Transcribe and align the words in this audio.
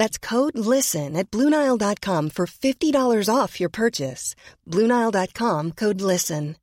That's 0.00 0.16
code 0.16 0.56
LISTEN 0.56 1.14
at 1.14 1.30
Bluenile.com 1.30 2.30
for 2.30 2.46
$50 2.46 3.28
off 3.28 3.60
your 3.60 3.68
purchase. 3.68 4.34
Bluenile.com 4.66 5.72
code 5.72 6.00
LISTEN. 6.00 6.56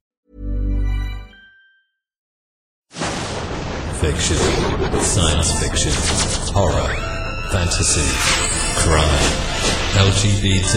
Fiction, 4.01 4.41
science 5.13 5.51
fiction, 5.61 5.93
horror, 6.51 6.89
fantasy, 7.51 8.09
crime, 8.81 9.21
LGBT, 10.09 10.73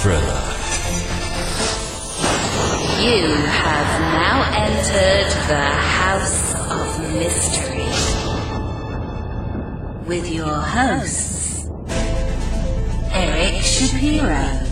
thriller. 0.00 0.42
You 3.08 3.24
have 3.64 3.90
now 4.20 4.36
entered 4.68 5.30
the 5.48 5.64
House 5.96 6.40
of 6.76 6.86
Mystery. 7.14 7.88
With 10.06 10.30
your 10.30 10.54
hosts, 10.54 11.26
Eric 11.26 11.35
Shapiro, 13.76 14.64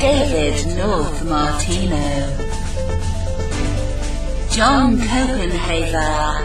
David 0.00 0.76
North 0.76 1.24
Martino, 1.24 1.96
John 4.50 4.96
Copenhaver, 4.98 6.42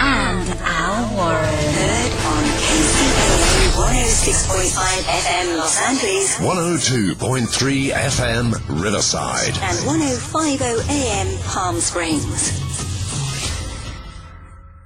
and 0.00 0.48
Al 0.62 1.14
Warren. 1.14 1.44
Heard 1.44 2.12
on 2.24 2.44
KCAA 2.56 3.68
106.5 3.76 5.04
FM 5.04 5.56
Los 5.58 5.76
Angeles 5.82 6.36
102.3 6.38 7.90
FM 7.90 8.82
Riverside. 8.82 9.54
and 9.62 9.78
105.0 9.86 10.88
AM 10.88 11.38
Palm 11.42 11.80
Springs. 11.80 12.52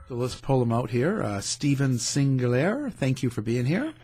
So 0.09 0.17
let's 0.17 0.35
pull 0.35 0.59
them 0.61 0.73
out 0.73 0.91
here. 0.91 1.23
Uh, 1.23 1.41
Stephen 1.41 1.99
Singular, 1.99 2.91
thank 2.91 3.23
you 3.23 3.31
for 3.31 3.41
being 3.41 3.65
here. 3.67 3.95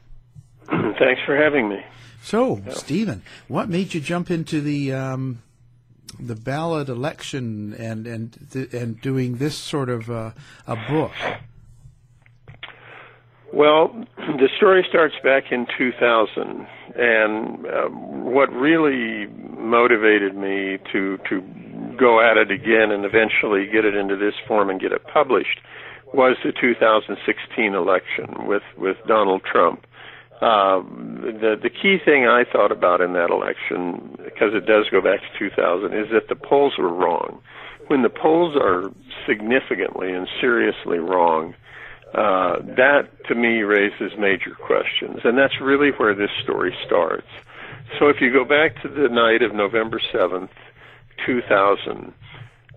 Thanks 0.99 1.21
for 1.27 1.37
having 1.37 1.69
me. 1.69 1.85
So, 2.23 2.61
Stephen, 2.71 3.23
what 3.47 3.69
made 3.69 3.95
you 3.95 4.01
jump 4.01 4.31
into 4.31 4.61
the 4.61 4.93
um, 4.93 5.43
the 6.19 6.35
ballot 6.35 6.89
election 6.89 7.75
and 7.75 8.07
and 8.07 8.37
th- 8.53 8.73
and 8.73 9.01
doing 9.01 9.37
this 9.37 9.57
sort 9.57 9.89
of 9.89 10.11
uh, 10.11 10.33
a 10.67 10.77
book? 10.89 11.13
Well, 13.53 14.05
the 14.17 14.49
story 14.59 14.85
starts 14.89 15.15
back 15.25 15.45
in 15.51 15.67
2000, 15.79 16.67
and 16.97 17.67
um, 17.67 18.25
what 18.25 18.53
really 18.53 19.27
motivated 19.57 20.37
me 20.37 20.79
to 20.93 21.19
to 21.31 21.41
go 21.99 22.21
at 22.21 22.37
it 22.37 22.51
again 22.51 22.91
and 22.91 23.05
eventually 23.05 23.67
get 23.67 23.85
it 23.85 23.95
into 23.95 24.17
this 24.17 24.35
form 24.47 24.71
and 24.71 24.81
get 24.81 24.93
it 24.93 25.03
published 25.13 25.61
was 26.15 26.37
the 26.45 26.53
2016 26.53 27.75
election 27.75 28.47
with 28.47 28.63
with 28.77 28.97
Donald 29.07 29.43
Trump. 29.51 29.87
Um, 30.41 31.19
the 31.41 31.57
the 31.61 31.71
key 31.71 31.99
thing 32.05 32.27
I 32.27 32.45
thought 32.45 32.71
about 32.71 33.01
in 33.01 33.13
that 33.15 33.31
election, 33.31 34.17
because 34.25 34.55
it 34.55 34.67
does 34.67 34.87
go 34.91 35.01
back 35.01 35.21
to 35.21 35.39
2000, 35.39 35.93
is 35.93 36.11
that 36.13 36.29
the 36.29 36.37
polls 36.37 36.75
were 36.79 36.93
wrong. 36.93 37.41
When 37.89 38.03
the 38.03 38.11
polls 38.11 38.55
are 38.55 38.91
significantly 39.27 40.13
and 40.13 40.29
seriously 40.41 40.99
wrong, 40.99 41.55
uh, 42.15 42.59
that 42.77 43.09
to 43.27 43.35
me 43.35 43.63
raises 43.63 44.13
major 44.19 44.55
questions, 44.55 45.21
and 45.25 45.37
that's 45.37 45.61
really 45.61 45.91
where 45.91 46.15
this 46.15 46.31
story 46.43 46.75
starts. 46.87 47.27
So 47.99 48.09
if 48.09 48.21
you 48.21 48.33
go 48.33 48.45
back 48.45 48.81
to 48.83 48.89
the 48.89 49.09
night 49.09 49.43
of 49.43 49.55
November 49.55 50.01
7th, 50.13 50.51
2000, 51.27 52.13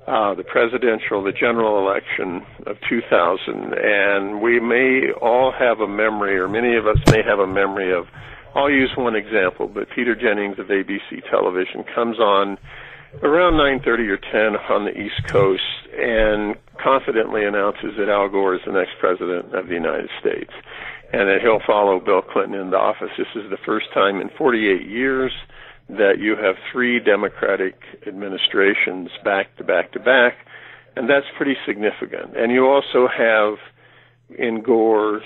uh, 0.07 0.33
the 0.33 0.43
presidential, 0.43 1.23
the 1.23 1.31
general 1.31 1.77
election 1.77 2.45
of 2.65 2.77
2000, 2.89 3.73
and 3.73 4.41
we 4.41 4.59
may 4.59 5.11
all 5.21 5.51
have 5.51 5.79
a 5.79 5.87
memory, 5.87 6.37
or 6.39 6.47
many 6.47 6.75
of 6.75 6.87
us 6.87 6.97
may 7.07 7.21
have 7.23 7.39
a 7.39 7.47
memory 7.47 7.93
of. 7.93 8.05
I'll 8.53 8.69
use 8.69 8.91
one 8.97 9.15
example, 9.15 9.67
but 9.67 9.87
Peter 9.95 10.13
Jennings 10.15 10.59
of 10.59 10.67
ABC 10.67 11.23
Television 11.29 11.85
comes 11.95 12.19
on 12.19 12.57
around 13.23 13.53
9:30 13.53 14.09
or 14.09 14.17
10 14.17 14.57
on 14.69 14.85
the 14.85 14.97
East 14.97 15.23
Coast 15.27 15.63
and 15.97 16.55
confidently 16.81 17.45
announces 17.45 17.95
that 17.97 18.09
Al 18.09 18.27
Gore 18.27 18.55
is 18.55 18.61
the 18.65 18.71
next 18.71 18.97
president 18.99 19.53
of 19.53 19.67
the 19.67 19.73
United 19.73 20.09
States 20.19 20.51
and 21.13 21.27
that 21.27 21.41
he'll 21.41 21.61
follow 21.65 21.99
Bill 21.99 22.21
Clinton 22.21 22.59
into 22.59 22.77
office. 22.77 23.11
This 23.17 23.27
is 23.35 23.49
the 23.49 23.57
first 23.65 23.91
time 23.93 24.21
in 24.21 24.29
48 24.37 24.87
years 24.87 25.31
that 25.97 26.19
you 26.19 26.35
have 26.35 26.55
three 26.71 26.99
Democratic 26.99 27.75
administrations 28.07 29.09
back 29.23 29.55
to 29.57 29.63
back 29.63 29.91
to 29.93 29.99
back, 29.99 30.33
and 30.95 31.09
that's 31.09 31.25
pretty 31.37 31.55
significant. 31.65 32.35
And 32.37 32.51
you 32.51 32.67
also 32.67 33.07
have 33.07 33.57
in 34.37 34.61
Gore, 34.61 35.21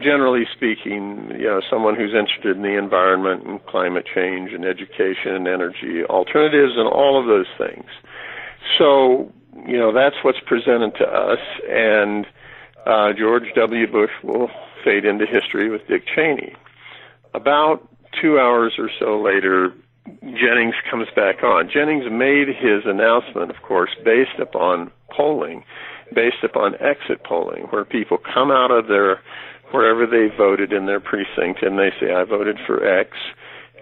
generally 0.00 0.44
speaking, 0.54 1.30
you 1.38 1.46
know, 1.46 1.60
someone 1.70 1.96
who's 1.96 2.14
interested 2.14 2.56
in 2.56 2.62
the 2.62 2.76
environment 2.76 3.46
and 3.46 3.64
climate 3.66 4.04
change 4.12 4.52
and 4.52 4.64
education 4.64 5.34
and 5.34 5.48
energy 5.48 6.04
alternatives 6.08 6.74
and 6.76 6.88
all 6.88 7.18
of 7.18 7.26
those 7.26 7.46
things. 7.56 7.88
So, 8.78 9.32
you 9.66 9.78
know, 9.78 9.92
that's 9.92 10.16
what's 10.22 10.40
presented 10.46 10.94
to 10.96 11.04
us, 11.04 11.40
and 11.68 12.26
uh, 12.86 13.12
George 13.18 13.44
W. 13.54 13.90
Bush 13.90 14.10
will 14.22 14.50
fade 14.84 15.04
into 15.04 15.26
history 15.26 15.70
with 15.70 15.86
Dick 15.88 16.04
Cheney. 16.14 16.54
About 17.34 17.88
two 18.20 18.38
hours 18.38 18.74
or 18.78 18.90
so 18.98 19.20
later, 19.20 19.72
Jennings 20.06 20.74
comes 20.90 21.06
back 21.14 21.42
on. 21.42 21.70
Jennings 21.72 22.04
made 22.10 22.48
his 22.48 22.82
announcement, 22.84 23.50
of 23.50 23.62
course, 23.62 23.90
based 24.04 24.38
upon 24.40 24.90
polling, 25.14 25.64
based 26.14 26.42
upon 26.42 26.74
exit 26.76 27.22
polling, 27.24 27.64
where 27.70 27.84
people 27.84 28.18
come 28.18 28.50
out 28.50 28.70
of 28.70 28.88
their 28.88 29.20
wherever 29.72 30.06
they 30.06 30.34
voted 30.36 30.72
in 30.72 30.86
their 30.86 31.00
precinct 31.00 31.62
and 31.62 31.78
they 31.78 31.90
say, 31.98 32.12
I 32.12 32.24
voted 32.24 32.58
for 32.66 32.84
X. 32.86 33.16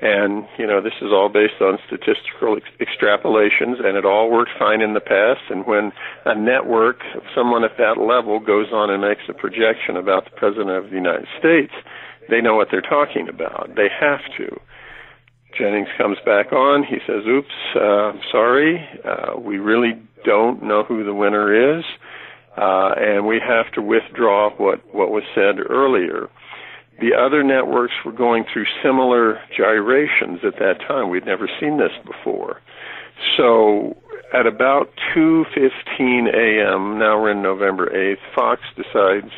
And, 0.01 0.47
you 0.57 0.67
know, 0.67 0.81
this 0.81 0.97
is 1.03 1.13
all 1.13 1.29
based 1.29 1.61
on 1.61 1.79
statistical 1.87 2.57
ex- 2.57 2.73
extrapolations, 2.81 3.85
and 3.85 3.99
it 3.99 4.07
all 4.07 4.31
worked 4.31 4.53
fine 4.59 4.81
in 4.81 4.95
the 4.95 5.01
past. 5.01 5.51
And 5.51 5.67
when 5.67 5.93
a 6.25 6.35
network, 6.35 7.01
someone 7.35 7.65
at 7.65 7.77
that 7.77 8.01
level, 8.01 8.41
goes 8.41 8.73
on 8.73 8.89
and 8.89 9.03
makes 9.03 9.29
a 9.29 9.35
projection 9.35 9.99
about 9.99 10.25
the 10.25 10.31
President 10.31 10.71
of 10.71 10.85
the 10.85 10.97
United 10.97 11.29
States, 11.39 11.73
they 12.31 12.41
know 12.41 12.55
what 12.55 12.69
they're 12.71 12.81
talking 12.81 13.29
about. 13.29 13.73
They 13.77 13.89
have 13.93 14.21
to. 14.39 14.59
Jennings 15.57 15.89
comes 15.99 16.19
back 16.25 16.53
on. 16.53 16.85
He 16.85 16.99
says, 17.07 17.27
"Oops, 17.27 17.77
uh, 17.77 18.13
sorry, 18.31 18.89
uh, 19.05 19.39
we 19.39 19.59
really 19.59 19.99
don't 20.25 20.63
know 20.63 20.85
who 20.85 21.05
the 21.05 21.15
winner 21.15 21.79
is, 21.79 21.85
uh, 22.57 22.95
and 22.97 23.27
we 23.27 23.41
have 23.41 23.71
to 23.73 23.83
withdraw 23.83 24.51
what 24.51 24.81
what 24.95 25.11
was 25.11 25.25
said 25.35 25.57
earlier." 25.69 26.29
The 27.01 27.15
other 27.15 27.43
networks 27.43 27.95
were 28.05 28.13
going 28.13 28.45
through 28.45 28.67
similar 28.83 29.41
gyrations 29.57 30.45
at 30.45 30.59
that 30.59 30.81
time. 30.87 31.09
We'd 31.09 31.25
never 31.25 31.49
seen 31.59 31.79
this 31.79 31.93
before. 32.05 32.61
So 33.37 33.97
at 34.33 34.47
about 34.47 34.93
2:15 35.15 36.29
a.m., 36.29 36.99
now 36.99 37.21
we're 37.21 37.31
in 37.31 37.43
November 37.43 37.89
8th, 37.89 38.21
Fox 38.35 38.63
decides 38.77 39.33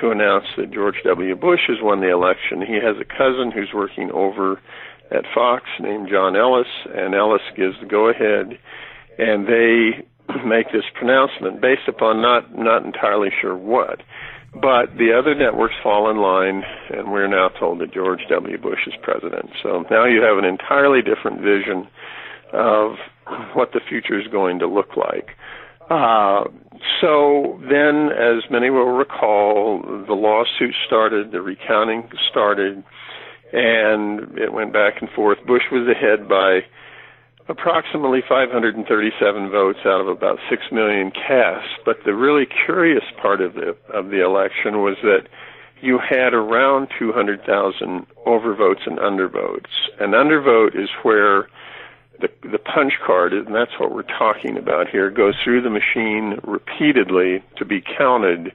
to 0.00 0.10
announce 0.10 0.46
that 0.56 0.72
George 0.72 0.96
W. 1.04 1.36
Bush 1.36 1.60
has 1.68 1.80
won 1.80 2.00
the 2.00 2.10
election. 2.10 2.60
He 2.60 2.74
has 2.74 2.96
a 2.98 3.04
cousin 3.04 3.52
who's 3.52 3.72
working 3.72 4.10
over 4.10 4.60
at 5.10 5.24
Fox 5.34 5.64
named 5.80 6.08
John 6.10 6.36
Ellis, 6.36 6.66
and 6.94 7.14
Ellis 7.14 7.42
gives 7.56 7.74
the 7.80 7.86
go 7.86 8.08
ahead, 8.08 8.58
and 9.18 9.46
they 9.46 10.04
make 10.46 10.72
this 10.72 10.84
pronouncement 10.94 11.60
based 11.60 11.88
upon 11.88 12.22
not 12.22 12.56
not 12.56 12.84
entirely 12.84 13.30
sure 13.40 13.56
what. 13.56 14.00
But 14.54 14.96
the 14.96 15.10
other 15.18 15.34
networks 15.34 15.74
fall 15.82 16.08
in 16.10 16.18
line, 16.18 16.62
and 16.90 17.10
we're 17.10 17.26
now 17.26 17.48
told 17.48 17.80
that 17.80 17.92
George 17.92 18.20
W. 18.30 18.56
Bush 18.56 18.86
is 18.86 18.94
president. 19.02 19.50
So 19.62 19.84
now 19.90 20.04
you 20.04 20.22
have 20.22 20.38
an 20.38 20.44
entirely 20.44 21.00
different 21.02 21.40
vision 21.40 21.88
of 22.52 22.92
what 23.54 23.72
the 23.72 23.80
future 23.88 24.18
is 24.18 24.28
going 24.28 24.60
to 24.60 24.68
look 24.68 24.96
like. 24.96 25.30
Uh, 25.90 26.44
so 27.00 27.60
then, 27.68 28.10
as 28.12 28.48
many 28.50 28.70
will 28.70 28.92
recall, 28.96 29.82
the 30.06 30.14
lawsuit 30.14 30.74
started, 30.86 31.32
the 31.32 31.42
recounting 31.42 32.08
started, 32.30 32.82
and 33.54 34.36
it 34.36 34.52
went 34.52 34.72
back 34.72 35.00
and 35.00 35.08
forth. 35.10 35.38
Bush 35.46 35.62
was 35.70 35.86
ahead 35.88 36.28
by 36.28 36.60
approximately 37.48 38.20
537 38.28 39.50
votes 39.50 39.78
out 39.84 40.00
of 40.00 40.08
about 40.08 40.38
6 40.50 40.62
million 40.72 41.12
cast. 41.12 41.68
But 41.84 41.98
the 42.04 42.14
really 42.14 42.46
curious 42.66 43.04
part 43.20 43.40
of 43.40 43.54
the 43.54 43.76
of 43.92 44.10
the 44.10 44.24
election 44.24 44.82
was 44.82 44.96
that 45.02 45.28
you 45.80 45.98
had 45.98 46.32
around 46.32 46.88
200,000 46.98 48.06
overvotes 48.26 48.86
and 48.86 48.98
undervotes. 48.98 49.70
An 50.00 50.12
undervote 50.12 50.74
is 50.74 50.88
where 51.02 51.48
the 52.20 52.28
the 52.42 52.58
punch 52.58 52.94
card, 53.06 53.32
and 53.32 53.54
that's 53.54 53.78
what 53.78 53.92
we're 53.92 54.02
talking 54.02 54.56
about 54.56 54.88
here, 54.88 55.10
goes 55.10 55.34
through 55.44 55.62
the 55.62 55.70
machine 55.70 56.40
repeatedly 56.42 57.42
to 57.56 57.64
be 57.64 57.82
counted, 57.98 58.52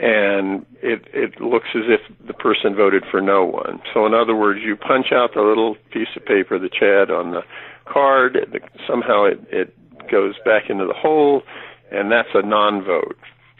and 0.00 0.66
it 0.82 1.06
it 1.12 1.40
looks 1.40 1.68
as 1.74 1.84
if 1.86 2.00
the 2.26 2.34
person 2.34 2.74
voted 2.74 3.04
for 3.10 3.20
no 3.20 3.44
one. 3.44 3.80
So 3.92 4.06
in 4.06 4.14
other 4.14 4.34
words, 4.34 4.60
you 4.62 4.76
punch 4.76 5.06
out 5.12 5.30
the 5.34 5.42
little 5.42 5.76
piece 5.92 6.08
of 6.16 6.24
paper, 6.24 6.58
the 6.58 6.68
Chad 6.68 7.10
on 7.10 7.30
the 7.30 7.42
card, 7.86 8.36
the, 8.52 8.60
somehow 8.88 9.24
it 9.24 9.40
it 9.50 9.74
goes 10.10 10.34
back 10.44 10.64
into 10.68 10.86
the 10.86 10.94
hole, 10.94 11.42
and 11.90 12.10
that's 12.10 12.28
a 12.34 12.42
non-vote. 12.42 13.16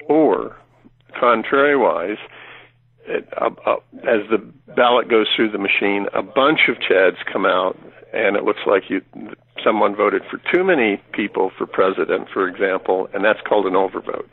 Or 0.09 0.57
contrariwise, 1.21 2.19
uh, 3.09 3.51
uh, 3.67 3.77
as 4.03 4.29
the 4.31 4.39
ballot 4.75 5.09
goes 5.09 5.27
through 5.35 5.51
the 5.51 5.59
machine, 5.59 6.07
a 6.15 6.23
bunch 6.23 6.69
of 6.69 6.77
Chads 6.77 7.17
come 7.31 7.45
out 7.47 7.77
and 8.13 8.37
it 8.37 8.45
looks 8.45 8.61
like 8.67 8.85
you 8.89 9.03
someone 9.63 9.97
voted 9.97 10.23
for 10.31 10.41
too 10.53 10.63
many 10.63 11.03
people 11.13 11.51
for 11.57 11.67
president, 11.67 12.29
for 12.33 12.47
example, 12.47 13.09
and 13.13 13.25
that's 13.25 13.41
called 13.47 13.67
an 13.67 13.73
overvote. 13.73 14.29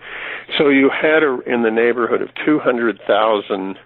So 0.57 0.69
you 0.69 0.89
had 0.89 1.23
a, 1.23 1.39
in 1.47 1.63
the 1.63 1.71
neighborhood 1.71 2.21
of 2.21 2.29
200,000 2.45 3.77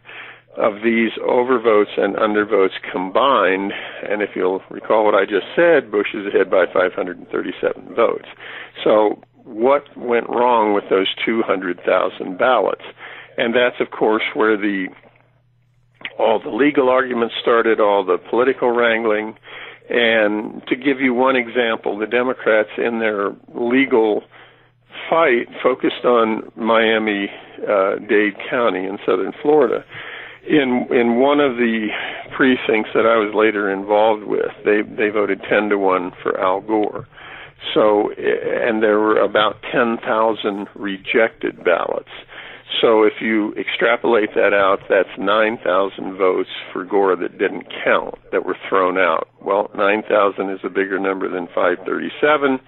of 0.58 0.74
these 0.84 1.12
overvotes 1.22 2.00
and 2.00 2.16
undervotes 2.16 2.76
combined, 2.92 3.74
and 4.08 4.22
if 4.22 4.32
you'll 4.36 4.62
recall 4.70 5.06
what 5.06 5.16
I 5.16 5.26
just 5.26 5.48
said, 5.56 5.92
Bush 5.92 6.14
is 6.14 6.26
ahead 6.28 6.50
by 6.50 6.66
537 6.66 7.94
votes. 7.96 8.28
So 8.84 9.22
what 9.44 9.86
went 9.96 10.28
wrong 10.30 10.74
with 10.74 10.86
those 10.90 11.08
200,000 11.26 12.38
ballots? 12.38 12.84
And 13.38 13.54
that's 13.54 13.80
of 13.80 13.92
course 13.92 14.24
where 14.34 14.58
the 14.58 14.88
all 16.18 16.40
the 16.40 16.50
legal 16.50 16.90
arguments 16.90 17.36
started, 17.42 17.80
all 17.80 18.06
the 18.06 18.18
political 18.30 18.72
wrangling, 18.72 19.36
and 19.90 20.66
to 20.68 20.76
give 20.76 21.00
you 21.00 21.14
one 21.14 21.36
example, 21.36 21.98
the 21.98 22.08
Democrats 22.08 22.70
in 22.78 23.00
their 23.00 23.36
legal 23.54 24.24
fight 25.10 25.48
focused 25.62 26.06
on 26.06 26.52
Miami 26.56 27.30
uh, 27.70 27.96
Dade 28.08 28.36
County 28.50 28.86
in 28.86 28.98
southern 29.06 29.34
Florida. 29.42 29.84
In 30.48 30.88
in 30.92 31.20
one 31.20 31.40
of 31.40 31.58
the 31.58 31.88
precincts 32.36 32.92
that 32.94 33.06
I 33.06 33.18
was 33.18 33.34
later 33.34 33.72
involved 33.72 34.24
with, 34.24 34.52
they 34.64 34.82
they 34.82 35.10
voted 35.10 35.42
ten 35.50 35.70
to 35.70 35.78
one 35.78 36.12
for 36.22 36.40
Al 36.40 36.62
Gore. 36.62 37.08
So, 37.74 38.12
and 38.12 38.84
there 38.84 39.00
were 39.00 39.20
about 39.20 39.56
ten 39.72 39.98
thousand 39.98 40.68
rejected 40.76 41.64
ballots. 41.64 42.12
So 42.81 43.03
if 43.03 43.13
you 43.21 43.53
extrapolate 43.53 44.33
that 44.35 44.53
out, 44.53 44.79
that's 44.89 45.09
9,000 45.17 46.17
votes 46.17 46.50
for 46.73 46.83
Gore 46.83 47.15
that 47.15 47.38
didn't 47.38 47.67
count, 47.83 48.15
that 48.31 48.45
were 48.45 48.57
thrown 48.67 48.97
out. 48.97 49.29
Well, 49.41 49.69
9,000 49.75 50.50
is 50.50 50.59
a 50.63 50.69
bigger 50.69 51.00
number 51.00 51.29
than 51.29 51.47
537. 51.47 52.59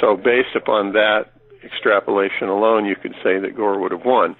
So 0.00 0.16
based 0.16 0.54
upon 0.56 0.92
that 0.92 1.32
extrapolation 1.64 2.48
alone, 2.48 2.84
you 2.84 2.96
could 3.00 3.14
say 3.22 3.38
that 3.38 3.56
Gore 3.56 3.80
would 3.80 3.92
have 3.92 4.04
won. 4.04 4.36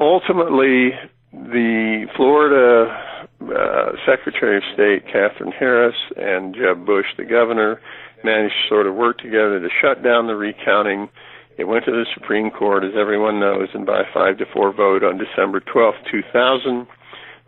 Ultimately, 0.00 0.90
the 1.32 2.06
Florida 2.16 3.24
uh, 3.42 3.92
Secretary 4.06 4.58
of 4.58 4.62
State, 4.74 5.04
Katherine 5.06 5.52
Harris, 5.52 5.96
and 6.16 6.54
Jeb 6.54 6.86
Bush, 6.86 7.06
the 7.16 7.24
governor, 7.24 7.80
managed 8.22 8.54
to 8.64 8.68
sort 8.68 8.86
of 8.86 8.94
work 8.94 9.18
together 9.18 9.60
to 9.60 9.68
shut 9.82 10.02
down 10.02 10.26
the 10.26 10.36
recounting 10.36 11.08
it 11.56 11.64
went 11.64 11.84
to 11.84 11.92
the 11.92 12.06
Supreme 12.14 12.50
Court, 12.50 12.84
as 12.84 12.92
everyone 12.98 13.40
knows, 13.40 13.68
and 13.74 13.86
by 13.86 14.00
a 14.00 14.12
five 14.12 14.38
to 14.38 14.44
four 14.52 14.72
vote 14.72 15.04
on 15.04 15.18
December 15.18 15.60
12, 15.60 15.94
2000, 16.10 16.86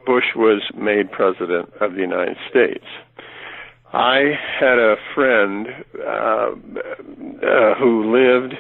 Bush 0.05 0.37
was 0.37 0.63
made 0.77 1.11
president 1.11 1.71
of 1.81 1.95
the 1.95 2.01
United 2.01 2.37
States. 2.49 2.85
I 3.93 4.33
had 4.61 4.79
a 4.79 4.97
friend 5.15 5.67
uh, 5.99 6.51
uh, 6.51 7.75
who 7.79 8.13
lived 8.13 8.55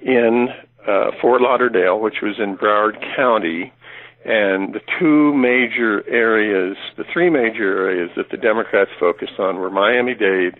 in 0.00 0.48
uh, 0.86 1.10
Fort 1.20 1.42
Lauderdale, 1.42 2.00
which 2.00 2.16
was 2.22 2.36
in 2.38 2.56
Broward 2.56 2.98
County, 3.16 3.72
and 4.24 4.74
the 4.74 4.80
two 4.98 5.34
major 5.34 6.08
areas, 6.08 6.76
the 6.96 7.04
three 7.12 7.30
major 7.30 7.86
areas 7.86 8.10
that 8.16 8.30
the 8.30 8.36
Democrats 8.36 8.90
focused 8.98 9.38
on 9.38 9.56
were 9.56 9.70
Miami 9.70 10.14
Dade 10.14 10.56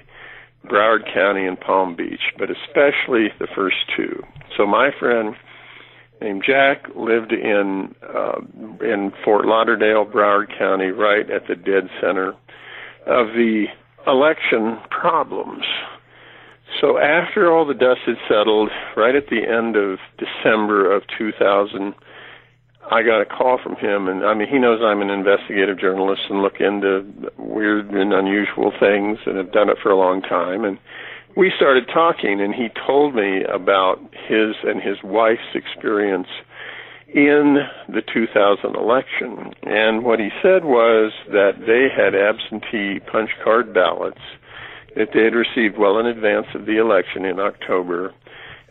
Broward 0.67 1.13
County 1.13 1.47
and 1.47 1.59
Palm 1.59 1.97
Beach, 1.97 2.33
but 2.39 2.49
especially 2.51 3.29
the 3.39 3.49
first 3.55 3.77
two. 3.97 4.23
So 4.57 4.67
my 4.67 4.91
friend 4.99 5.35
named 6.21 6.43
Jack 6.47 6.85
lived 6.97 7.33
in 7.33 7.95
uh, 8.03 8.41
in 8.81 9.13
Fort 9.25 9.47
Lauderdale, 9.47 10.05
Broward 10.05 10.57
County, 10.59 10.87
right 10.87 11.31
at 11.31 11.47
the 11.47 11.55
dead 11.55 11.89
center 12.01 12.31
of 13.07 13.29
the 13.35 13.67
election 14.07 14.79
problems. 14.91 15.65
So 16.81 16.99
after 16.99 17.53
all 17.53 17.67
the 17.67 17.75
dust 17.75 18.01
had 18.07 18.17
settled, 18.29 18.71
right 18.97 19.15
at 19.15 19.29
the 19.31 19.41
end 19.43 19.77
of 19.77 19.99
December 20.19 20.95
of 20.95 21.03
2000, 21.19 21.95
I 22.91 23.03
got 23.03 23.21
a 23.21 23.27
call 23.27 23.59
from 23.63 23.77
him, 23.77 24.09
and 24.09 24.25
I 24.25 24.35
mean, 24.35 24.49
he 24.49 24.59
knows 24.59 24.81
I'm 24.83 25.03
an 25.03 25.11
investigative 25.11 25.79
journalist 25.79 26.23
and 26.31 26.43
look 26.43 26.61
into 26.61 27.05
weird 27.37 27.91
and 27.91 28.13
unusual 28.13 28.73
things 28.79 29.19
and 29.27 29.37
have 29.37 29.53
done 29.53 29.69
it 29.69 29.79
for 29.83 29.91
a 29.91 29.97
long 29.97 30.23
time. 30.23 30.65
And 30.65 30.79
we 31.37 31.53
started 31.57 31.89
talking, 31.93 32.41
and 32.41 32.55
he 32.55 32.69
told 32.87 33.15
me 33.15 33.45
about 33.45 34.01
his 34.29 34.57
and 34.65 34.81
his 34.81 34.97
wife's 35.03 35.55
experience 35.55 36.29
in 37.09 37.59
the 37.89 38.03
2000 38.03 38.75
election. 38.75 39.53
And 39.63 40.05
what 40.05 40.19
he 40.19 40.31
said 40.43 40.65
was 40.65 41.13
that 41.29 41.61
they 41.67 41.89
had 41.95 42.15
absentee 42.15 43.01
punch 43.01 43.31
card 43.45 43.75
ballots 43.75 44.21
that 44.97 45.09
they 45.13 45.25
had 45.25 45.35
received 45.35 45.79
well 45.79 45.99
in 45.99 46.07
advance 46.07 46.47
of 46.55 46.67
the 46.67 46.79
election 46.79 47.25
in 47.25 47.39
October 47.39 48.15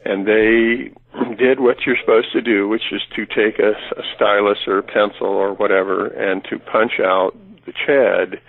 and 0.08 0.26
they 0.26 0.92
did 1.38 1.60
what 1.60 1.78
you're 1.86 1.98
supposed 2.00 2.32
to 2.34 2.42
do, 2.42 2.68
which 2.68 2.92
is 2.92 3.02
to 3.16 3.26
take 3.26 3.60
a, 3.60 3.72
a 4.00 4.04
stylus 4.16 4.60
or 4.68 4.80
a 4.80 4.84
pencil 4.84 5.28
or 5.28 5.54
whatever 5.54 6.08
and 6.08 6.44
to 6.46 6.60
punch 6.60 6.94
out 7.04 7.32
the 7.66 7.74
Chad 7.74 8.40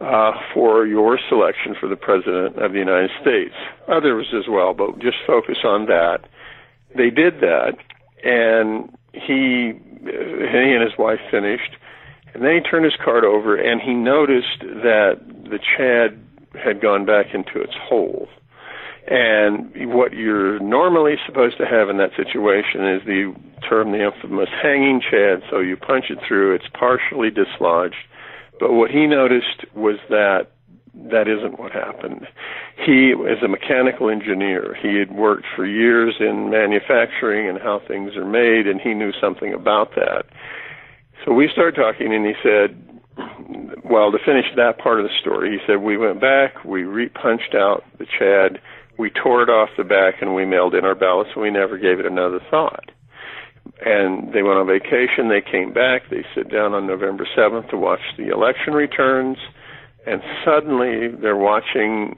uh, 0.00 0.32
for 0.52 0.86
your 0.86 1.18
selection 1.28 1.74
for 1.78 1.88
the 1.88 1.96
President 1.96 2.56
of 2.62 2.72
the 2.72 2.78
United 2.78 3.10
States. 3.20 3.54
Others 3.88 4.34
as 4.36 4.44
well, 4.48 4.74
but 4.74 4.98
just 4.98 5.18
focus 5.26 5.58
on 5.64 5.86
that. 5.86 6.20
They 6.96 7.10
did 7.10 7.40
that, 7.40 7.76
and 8.24 8.90
he, 9.12 9.72
he 10.02 10.74
and 10.74 10.82
his 10.82 10.98
wife 10.98 11.20
finished, 11.30 11.76
and 12.34 12.42
then 12.42 12.54
he 12.54 12.60
turned 12.60 12.84
his 12.84 12.96
card 13.04 13.24
over 13.24 13.56
and 13.56 13.80
he 13.80 13.92
noticed 13.92 14.60
that 14.60 15.20
the 15.44 15.58
Chad 15.76 16.18
had 16.62 16.80
gone 16.80 17.04
back 17.04 17.26
into 17.34 17.60
its 17.60 17.74
hole. 17.74 18.28
And 19.08 19.92
what 19.92 20.12
you're 20.12 20.60
normally 20.60 21.16
supposed 21.26 21.58
to 21.58 21.66
have 21.66 21.88
in 21.88 21.98
that 21.98 22.10
situation 22.16 22.86
is 22.86 23.02
the 23.04 23.34
term, 23.68 23.92
the 23.92 24.04
infamous 24.04 24.48
hanging 24.62 25.00
chad. 25.00 25.42
So 25.50 25.58
you 25.58 25.76
punch 25.76 26.06
it 26.10 26.18
through, 26.26 26.54
it's 26.54 26.68
partially 26.72 27.30
dislodged. 27.30 27.96
But 28.60 28.72
what 28.72 28.90
he 28.90 29.06
noticed 29.06 29.64
was 29.74 29.96
that 30.08 30.52
that 30.94 31.26
isn't 31.26 31.58
what 31.58 31.72
happened. 31.72 32.26
He 32.76 33.08
is 33.10 33.42
a 33.42 33.48
mechanical 33.48 34.10
engineer. 34.10 34.76
He 34.80 34.98
had 34.98 35.10
worked 35.10 35.46
for 35.56 35.66
years 35.66 36.16
in 36.20 36.50
manufacturing 36.50 37.48
and 37.48 37.58
how 37.58 37.80
things 37.88 38.14
are 38.14 38.26
made, 38.26 38.66
and 38.66 38.80
he 38.80 38.94
knew 38.94 39.12
something 39.20 39.54
about 39.54 39.94
that. 39.96 40.24
So 41.24 41.32
we 41.32 41.48
started 41.50 41.76
talking, 41.80 42.14
and 42.14 42.26
he 42.26 42.34
said, 42.42 42.76
well, 43.84 44.12
to 44.12 44.18
finish 44.24 44.46
that 44.56 44.78
part 44.78 45.00
of 45.00 45.04
the 45.04 45.12
story, 45.20 45.50
he 45.50 45.58
said, 45.66 45.82
we 45.82 45.96
went 45.96 46.20
back, 46.20 46.64
we 46.64 46.84
re-punched 46.84 47.54
out 47.54 47.84
the 47.98 48.06
Chad, 48.06 48.60
we 49.02 49.10
tore 49.10 49.42
it 49.42 49.50
off 49.50 49.70
the 49.76 49.82
back, 49.82 50.22
and 50.22 50.32
we 50.32 50.46
mailed 50.46 50.76
in 50.76 50.84
our 50.84 50.94
ballots, 50.94 51.30
and 51.34 51.42
we 51.42 51.50
never 51.50 51.76
gave 51.76 51.98
it 51.98 52.06
another 52.06 52.38
thought. 52.48 52.92
And 53.84 54.32
they 54.32 54.44
went 54.44 54.58
on 54.58 54.66
vacation, 54.68 55.28
they 55.28 55.40
came 55.40 55.72
back, 55.72 56.08
they 56.08 56.24
sit 56.36 56.48
down 56.48 56.72
on 56.72 56.86
November 56.86 57.26
7th 57.36 57.68
to 57.70 57.76
watch 57.76 58.00
the 58.16 58.28
election 58.28 58.74
returns, 58.74 59.38
and 60.06 60.22
suddenly 60.44 61.08
they're 61.08 61.36
watching 61.36 62.16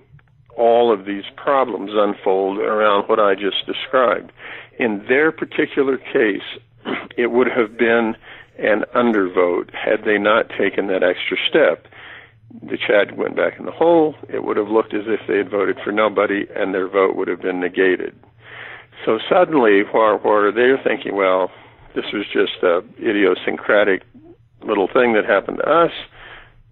all 0.58 0.92
of 0.92 1.06
these 1.06 1.24
problems 1.36 1.92
unfold 1.94 2.58
around 2.58 3.08
what 3.08 3.18
I 3.18 3.34
just 3.34 3.64
described. 3.66 4.30
In 4.78 5.06
their 5.08 5.32
particular 5.32 5.96
case, 5.96 6.44
it 7.16 7.30
would 7.30 7.48
have 7.48 7.78
been 7.78 8.14
an 8.58 8.84
undervote 8.94 9.70
had 9.74 10.04
they 10.04 10.18
not 10.18 10.50
taken 10.50 10.88
that 10.88 11.02
extra 11.02 11.38
step. 11.48 11.88
The 12.62 12.78
Chad 12.78 13.16
went 13.16 13.36
back 13.36 13.58
in 13.58 13.66
the 13.66 13.72
hole. 13.72 14.14
It 14.28 14.44
would 14.44 14.56
have 14.56 14.68
looked 14.68 14.94
as 14.94 15.04
if 15.06 15.20
they 15.26 15.38
had 15.38 15.50
voted 15.50 15.78
for 15.84 15.92
nobody, 15.92 16.46
and 16.54 16.72
their 16.72 16.88
vote 16.88 17.16
would 17.16 17.28
have 17.28 17.42
been 17.42 17.60
negated. 17.60 18.14
So 19.04 19.18
suddenly, 19.28 19.82
where, 19.92 20.16
where 20.18 20.52
they're 20.52 20.80
thinking, 20.82 21.16
well, 21.16 21.50
this 21.94 22.06
was 22.12 22.24
just 22.32 22.62
a 22.62 22.82
idiosyncratic 23.00 24.02
little 24.62 24.88
thing 24.88 25.14
that 25.14 25.24
happened 25.24 25.58
to 25.58 25.68
us, 25.68 25.92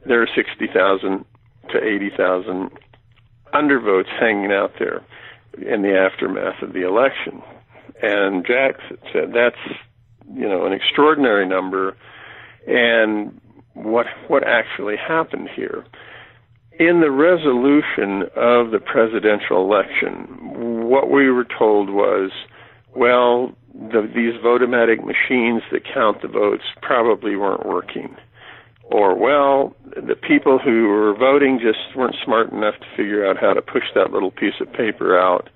there 0.07 0.23
are 0.23 0.29
60,000 0.35 1.25
to 1.71 1.83
80,000 1.83 2.71
undervotes 3.55 4.09
hanging 4.19 4.52
out 4.52 4.73
there 4.79 5.02
in 5.59 5.83
the 5.83 5.97
aftermath 5.97 6.62
of 6.62 6.73
the 6.73 6.87
election. 6.87 7.43
And 8.02 8.45
Jack 8.47 8.76
said 9.12 9.33
that's 9.35 9.57
you 10.35 10.49
know 10.49 10.67
an 10.67 10.73
extraordinary 10.73 11.47
number, 11.47 11.97
and 12.67 13.41
what 13.75 14.07
what 14.29 14.47
actually 14.47 14.97
happened 14.97 15.49
here. 15.55 15.85
In 16.79 17.00
the 17.00 17.11
resolution 17.11 18.23
of 18.35 18.71
the 18.71 18.81
presidential 18.81 19.62
election, 19.62 20.88
what 20.88 21.11
we 21.11 21.31
were 21.31 21.47
told 21.59 21.91
was, 21.91 22.31
well, 22.97 23.52
the, 23.75 24.11
these 24.14 24.41
Votomatic 24.43 25.05
machines 25.05 25.62
that 25.71 25.83
count 25.93 26.23
the 26.23 26.29
votes 26.29 26.64
probably 26.81 27.37
weren't 27.37 27.67
working. 27.67 28.17
Or, 28.85 29.14
well, 29.14 29.76
the 29.95 30.17
people 30.17 30.59
who 30.59 30.88
were 30.88 31.14
voting 31.14 31.61
just 31.62 31.97
weren't 31.97 32.17
smart 32.25 32.52
enough 32.52 32.75
to 32.81 32.87
figure 32.97 33.26
out 33.26 33.37
how 33.38 33.52
to 33.52 33.62
push 33.62 33.85
that 33.95 34.11
little 34.11 34.31
piece 34.31 34.61
of 34.61 34.73
paper 34.73 35.19
out. 35.19 35.49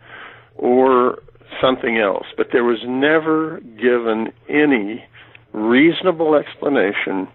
Or 0.54 1.18
something 1.60 1.98
else. 1.98 2.26
But 2.36 2.48
there 2.52 2.64
was 2.64 2.80
never 2.86 3.60
given 3.60 4.32
any 4.48 5.04
reasonable 5.52 6.34
explanation 6.34 7.28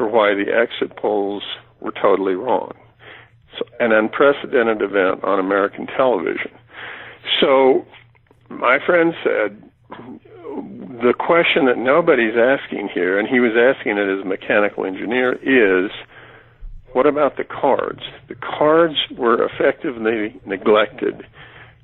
for 0.00 0.08
why 0.08 0.32
the 0.32 0.50
exit 0.50 0.96
polls 0.96 1.42
were 1.80 1.92
totally 1.92 2.32
wrong. 2.32 2.72
So, 3.58 3.66
an 3.80 3.92
unprecedented 3.92 4.80
event 4.80 5.22
on 5.24 5.38
American 5.38 5.86
television. 5.86 6.52
So, 7.38 7.84
my 8.48 8.78
friend 8.86 9.12
said, 9.22 9.62
the 9.90 11.12
question 11.18 11.66
that 11.66 11.76
nobody's 11.76 12.32
asking 12.32 12.88
here, 12.94 13.18
and 13.18 13.28
he 13.28 13.40
was 13.40 13.52
asking 13.52 13.98
it 13.98 14.08
as 14.08 14.24
a 14.24 14.26
mechanical 14.26 14.86
engineer, 14.86 15.34
is 15.34 15.90
what 16.94 17.04
about 17.06 17.36
the 17.36 17.44
cards? 17.44 18.00
The 18.28 18.36
cards 18.36 18.96
were 19.18 19.44
effectively 19.44 20.40
neglected. 20.46 21.26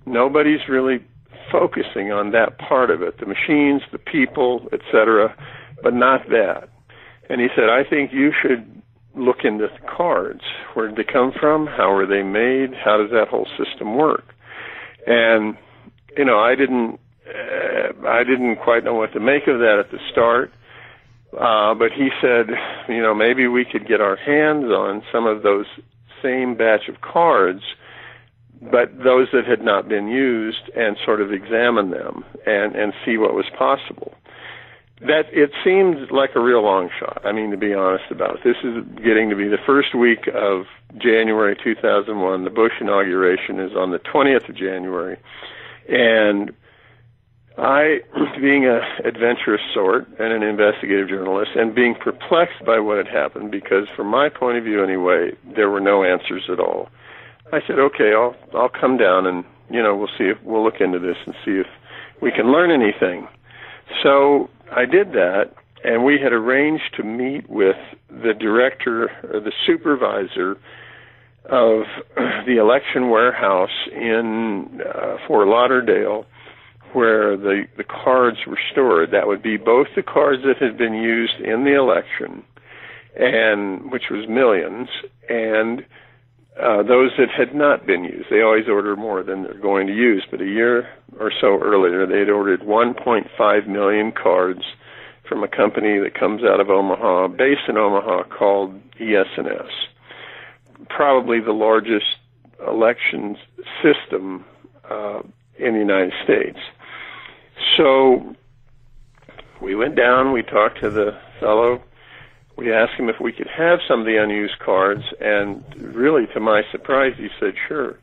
Nobody's 0.06 0.66
really 0.70 1.04
focusing 1.52 2.12
on 2.12 2.30
that 2.30 2.56
part 2.56 2.90
of 2.90 3.02
it, 3.02 3.20
the 3.20 3.26
machines, 3.26 3.82
the 3.92 3.99
people, 3.99 4.68
etc., 4.73 5.37
but 5.82 5.92
not 5.92 6.23
that. 6.30 6.70
And 7.28 7.40
he 7.40 7.49
said, 7.54 7.68
I 7.71 7.83
think 7.88 8.12
you 8.12 8.33
should 8.40 8.83
look 9.14 9.38
into 9.45 9.68
the 9.68 9.88
cards. 9.88 10.42
Where 10.75 10.88
did 10.88 10.97
they 10.97 11.11
come 11.11 11.33
from? 11.38 11.66
How 11.66 11.95
were 11.95 12.06
they 12.06 12.23
made? 12.23 12.75
How 12.75 12.99
does 12.99 13.11
that 13.11 13.28
whole 13.28 13.49
system 13.59 13.97
work? 13.97 14.25
And 15.06 15.56
you 16.16 16.25
know, 16.25 16.38
I 16.38 16.54
didn't, 16.54 16.99
uh, 17.28 18.09
I 18.09 18.25
didn't 18.25 18.56
quite 18.56 18.85
know 18.85 18.95
what 18.95 19.12
to 19.12 19.21
make 19.21 19.47
of 19.47 19.59
that 19.59 19.78
at 19.78 19.90
the 19.90 19.99
start. 20.11 20.52
Uh, 21.33 21.75
but 21.75 21.92
he 21.92 22.09
said, 22.21 22.47
you 22.88 23.02
know, 23.02 23.14
maybe 23.14 23.47
we 23.47 23.64
could 23.64 23.87
get 23.87 24.00
our 24.00 24.16
hands 24.16 24.66
on 24.66 25.02
some 25.12 25.26
of 25.26 25.42
those 25.42 25.66
same 26.23 26.56
batch 26.56 26.88
of 26.88 27.00
cards 27.00 27.62
but 28.61 28.97
those 29.02 29.28
that 29.33 29.47
had 29.47 29.62
not 29.62 29.88
been 29.88 30.09
used 30.09 30.71
and 30.76 30.97
sort 31.04 31.21
of 31.21 31.33
examine 31.33 31.90
them 31.90 32.25
and, 32.47 32.75
and 32.75 32.92
see 33.04 33.18
what 33.18 33.35
was 33.35 33.47
possible. 33.56 34.14
That 35.00 35.26
it 35.31 35.50
seemed 35.62 36.11
like 36.11 36.31
a 36.35 36.41
real 36.41 36.62
long 36.62 36.88
shot. 36.99 37.21
I 37.25 37.33
mean, 37.33 37.50
to 37.50 37.57
be 37.59 37.75
honest 37.75 38.05
about 38.11 38.37
it, 38.37 38.45
this 38.45 38.57
is 38.65 38.83
getting 39.05 39.29
to 39.29 39.37
be 39.37 39.47
the 39.47 39.59
first 39.67 39.95
week 39.95 40.26
of 40.35 40.65
January 40.97 41.55
2001. 41.62 42.45
The 42.45 42.50
Bush 42.50 42.73
inauguration 42.81 43.61
is 43.61 43.73
on 43.76 43.91
the 43.91 43.99
20th 43.99 44.49
of 44.49 44.57
January, 44.57 45.19
and 45.87 46.50
I, 47.59 48.00
being 48.41 48.65
an 48.65 48.81
adventurous 49.05 49.61
sort 49.75 50.09
and 50.19 50.33
an 50.33 50.43
investigative 50.43 51.11
journalist, 51.11 51.50
and 51.57 51.75
being 51.75 51.95
perplexed 51.95 52.65
by 52.65 52.79
what 52.79 52.97
had 52.97 53.09
happened, 53.09 53.50
because 53.50 53.88
from 53.95 54.07
my 54.07 54.31
point 54.31 54.57
of 54.57 54.65
view 54.65 54.83
anyway, 54.83 55.33
there 55.55 55.69
were 55.69 55.81
no 55.81 56.05
answers 56.05 56.45
at 56.50 56.59
all 56.59 56.88
I 57.53 57.61
said, 57.67 57.79
okay, 57.79 58.12
I'll 58.12 58.35
I'll 58.55 58.69
come 58.69 58.97
down 58.97 59.26
and 59.26 59.45
you 59.71 59.83
know 59.83 59.95
we'll 59.97 60.11
see 60.19 60.25
if 60.25 60.38
we'll 60.43 60.65
look 60.65 60.81
into 60.81 60.99
this 60.99 61.17
and 61.26 61.35
see 61.45 61.53
if 61.53 61.67
we 62.21 62.33
can 62.33 62.50
learn 62.50 62.71
anything. 62.71 63.29
So 64.03 64.50
I 64.70 64.85
did 64.85 65.12
that, 65.12 65.52
and 65.85 66.04
we 66.04 66.18
had 66.23 66.32
arranged 66.32 66.94
to 66.96 67.02
meet 67.02 67.49
with 67.49 67.76
the 68.08 68.35
director 68.35 69.11
or 69.32 69.40
the 69.40 69.52
supervisor 69.66 70.56
of 71.44 71.85
the 72.46 72.58
election 72.58 73.11
warehouse 73.11 73.88
in 73.92 74.80
uh, 74.82 75.16
Fort 75.26 75.49
Lauderdale, 75.49 76.26
where 76.92 77.37
the 77.37 77.64
the 77.76 77.85
cards 77.85 78.38
were 78.46 78.58
stored. 78.73 79.11
That 79.12 79.26
would 79.26 79.42
be 79.42 79.56
both 79.56 79.88
the 79.94 80.02
cards 80.02 80.42
that 80.44 80.56
had 80.58 80.78
been 80.78 80.94
used 80.94 81.40
in 81.40 81.64
the 81.64 81.75
election, 81.75 82.42
and 83.16 83.92
which 83.92 84.04
was 84.11 84.28
millions, 84.28 84.88
and 85.28 85.85
uh, 86.60 86.82
those 86.82 87.10
that 87.18 87.28
had 87.30 87.54
not 87.54 87.86
been 87.86 88.04
used. 88.04 88.30
They 88.30 88.40
always 88.40 88.68
order 88.68 88.96
more 88.96 89.22
than 89.22 89.42
they're 89.42 89.60
going 89.60 89.86
to 89.88 89.94
use, 89.94 90.26
but 90.30 90.40
a 90.40 90.46
year 90.46 90.88
or 91.18 91.30
so 91.40 91.58
earlier, 91.60 92.06
they 92.06 92.20
had 92.20 92.30
ordered 92.30 92.60
1.5 92.60 93.66
million 93.66 94.12
cards 94.12 94.62
from 95.28 95.42
a 95.42 95.48
company 95.48 95.98
that 95.98 96.14
comes 96.18 96.42
out 96.44 96.60
of 96.60 96.70
Omaha, 96.70 97.28
based 97.28 97.62
in 97.68 97.76
Omaha, 97.76 98.25
called 98.25 98.75
ES&S. 99.00 99.70
Probably 100.88 101.40
the 101.40 101.52
largest 101.52 102.06
elections 102.66 103.36
system 103.82 104.44
uh, 104.88 105.20
in 105.58 105.75
the 105.75 105.78
United 105.78 106.12
States. 106.25 106.58
So 107.76 108.34
we 109.60 109.75
went 109.75 109.96
down, 109.96 110.32
we 110.32 110.42
talked 110.42 110.80
to 110.80 110.90
the 110.90 111.18
fellow 111.40 111.82
we 112.56 112.72
asked 112.72 112.98
him 112.98 113.08
if 113.08 113.16
we 113.20 113.32
could 113.32 113.48
have 113.48 113.80
some 113.86 114.00
of 114.00 114.06
the 114.06 114.16
unused 114.16 114.58
cards, 114.64 115.02
and 115.20 115.62
really, 115.94 116.26
to 116.34 116.40
my 116.40 116.62
surprise, 116.72 117.12
he 117.16 117.28
said 117.38 117.54
sure. 117.68 117.98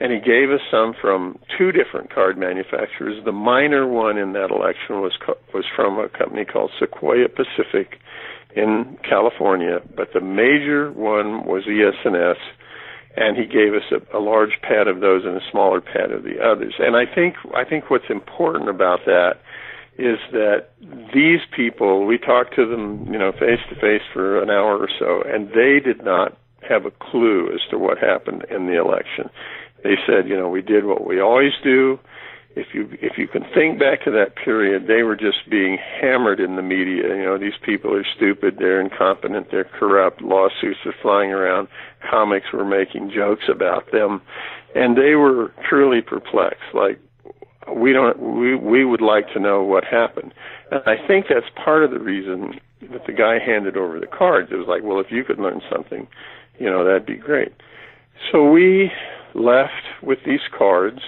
And 0.00 0.12
he 0.12 0.18
gave 0.18 0.50
us 0.50 0.60
some 0.70 0.94
from 1.00 1.38
two 1.56 1.70
different 1.70 2.12
card 2.12 2.36
manufacturers. 2.36 3.24
The 3.24 3.30
minor 3.32 3.86
one 3.86 4.18
in 4.18 4.32
that 4.32 4.50
election 4.50 5.00
was 5.00 5.12
co- 5.24 5.38
was 5.54 5.64
from 5.76 5.98
a 5.98 6.08
company 6.08 6.44
called 6.44 6.72
Sequoia 6.80 7.28
Pacific 7.28 8.00
in 8.56 8.98
California, 9.08 9.80
but 9.96 10.08
the 10.12 10.20
major 10.20 10.90
one 10.90 11.46
was 11.46 11.62
ES&S, 11.68 12.36
and 13.16 13.36
he 13.36 13.44
gave 13.44 13.74
us 13.74 13.86
a, 13.92 14.18
a 14.18 14.20
large 14.20 14.58
pad 14.62 14.88
of 14.88 15.00
those 15.00 15.24
and 15.24 15.36
a 15.36 15.50
smaller 15.52 15.80
pad 15.80 16.10
of 16.10 16.24
the 16.24 16.42
others. 16.42 16.74
And 16.78 16.96
I 16.96 17.04
think 17.06 17.36
I 17.54 17.64
think 17.64 17.88
what's 17.88 18.10
important 18.10 18.68
about 18.68 19.00
that 19.06 19.34
is 19.98 20.18
that 20.32 20.68
these 21.12 21.40
people, 21.54 22.06
we 22.06 22.18
talked 22.18 22.54
to 22.56 22.66
them, 22.66 23.06
you 23.12 23.18
know, 23.18 23.32
face 23.32 23.60
to 23.68 23.74
face 23.74 24.02
for 24.12 24.42
an 24.42 24.50
hour 24.50 24.78
or 24.78 24.88
so, 24.98 25.22
and 25.22 25.48
they 25.48 25.80
did 25.80 26.04
not 26.04 26.36
have 26.68 26.86
a 26.86 26.90
clue 26.90 27.52
as 27.52 27.60
to 27.70 27.78
what 27.78 27.98
happened 27.98 28.44
in 28.50 28.66
the 28.66 28.80
election. 28.80 29.28
They 29.82 29.96
said, 30.06 30.28
you 30.28 30.36
know, 30.36 30.48
we 30.48 30.62
did 30.62 30.84
what 30.84 31.06
we 31.06 31.20
always 31.20 31.52
do. 31.62 31.98
If 32.54 32.68
you 32.74 32.88
if 33.00 33.16
you 33.16 33.26
can 33.26 33.44
think 33.54 33.78
back 33.78 34.04
to 34.04 34.10
that 34.10 34.36
period, 34.36 34.86
they 34.86 35.02
were 35.02 35.16
just 35.16 35.48
being 35.50 35.78
hammered 35.78 36.38
in 36.38 36.56
the 36.56 36.62
media. 36.62 37.08
You 37.08 37.24
know, 37.24 37.38
these 37.38 37.56
people 37.64 37.94
are 37.94 38.04
stupid, 38.14 38.56
they're 38.58 38.80
incompetent, 38.80 39.50
they're 39.50 39.64
corrupt. 39.64 40.20
Lawsuits 40.20 40.80
are 40.84 40.94
flying 41.00 41.30
around. 41.30 41.68
Comics 42.10 42.46
were 42.52 42.64
making 42.64 43.10
jokes 43.10 43.44
about 43.50 43.90
them, 43.90 44.20
and 44.74 44.98
they 44.98 45.14
were 45.14 45.52
truly 45.68 46.02
perplexed. 46.02 46.74
Like, 46.74 47.00
we 47.74 47.92
don't 47.92 48.18
we 48.18 48.54
we 48.54 48.84
would 48.84 49.00
like 49.00 49.32
to 49.32 49.40
know 49.40 49.62
what 49.62 49.84
happened 49.84 50.32
and 50.70 50.82
i 50.86 50.96
think 51.06 51.26
that's 51.28 51.46
part 51.64 51.84
of 51.84 51.90
the 51.90 51.98
reason 51.98 52.58
that 52.90 53.06
the 53.06 53.12
guy 53.12 53.38
handed 53.38 53.76
over 53.76 54.00
the 54.00 54.06
cards 54.06 54.48
it 54.50 54.56
was 54.56 54.66
like 54.68 54.82
well 54.82 54.98
if 55.00 55.10
you 55.10 55.24
could 55.24 55.38
learn 55.38 55.60
something 55.70 56.06
you 56.58 56.68
know 56.68 56.84
that'd 56.84 57.06
be 57.06 57.16
great 57.16 57.52
So 58.30 58.50
we 58.50 58.92
left 59.34 59.84
with 60.02 60.18
these 60.24 60.40
cards, 60.56 61.00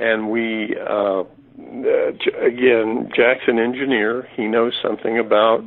and 0.00 0.30
we, 0.30 0.76
uh, 0.76 1.22
again, 2.40 3.10
Jack's 3.14 3.44
an 3.46 3.58
engineer. 3.58 4.28
He 4.36 4.46
knows 4.46 4.72
something 4.82 5.18
about 5.18 5.64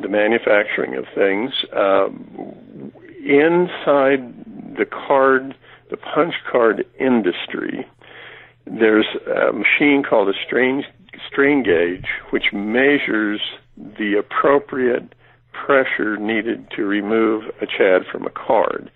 the 0.00 0.08
manufacturing 0.08 0.94
of 0.96 1.04
things. 1.14 1.52
Um, 1.72 2.92
inside 3.24 4.34
the 4.76 4.86
card, 4.86 5.56
the 5.90 5.96
punch 5.96 6.34
card 6.50 6.84
industry, 6.98 7.86
there's 8.66 9.06
a 9.26 9.52
machine 9.52 10.02
called 10.08 10.28
a 10.28 10.38
strain, 10.46 10.84
strain 11.30 11.62
gauge, 11.62 12.06
which 12.30 12.52
measures 12.52 13.40
the 13.76 14.14
appropriate 14.18 15.14
pressure 15.52 16.16
needed 16.16 16.68
to 16.76 16.84
remove 16.84 17.44
a 17.60 17.66
chad 17.66 18.02
from 18.10 18.26
a 18.26 18.30
card. 18.30 18.90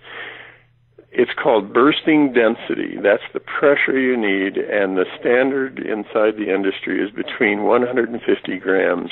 It's 1.12 1.32
called 1.42 1.72
bursting 1.72 2.32
density. 2.32 2.96
That's 3.02 3.22
the 3.32 3.40
pressure 3.40 3.98
you 3.98 4.16
need, 4.16 4.56
and 4.56 4.96
the 4.96 5.06
standard 5.18 5.78
inside 5.78 6.36
the 6.36 6.54
industry 6.54 7.02
is 7.02 7.10
between 7.10 7.64
150 7.64 8.58
grams 8.58 9.10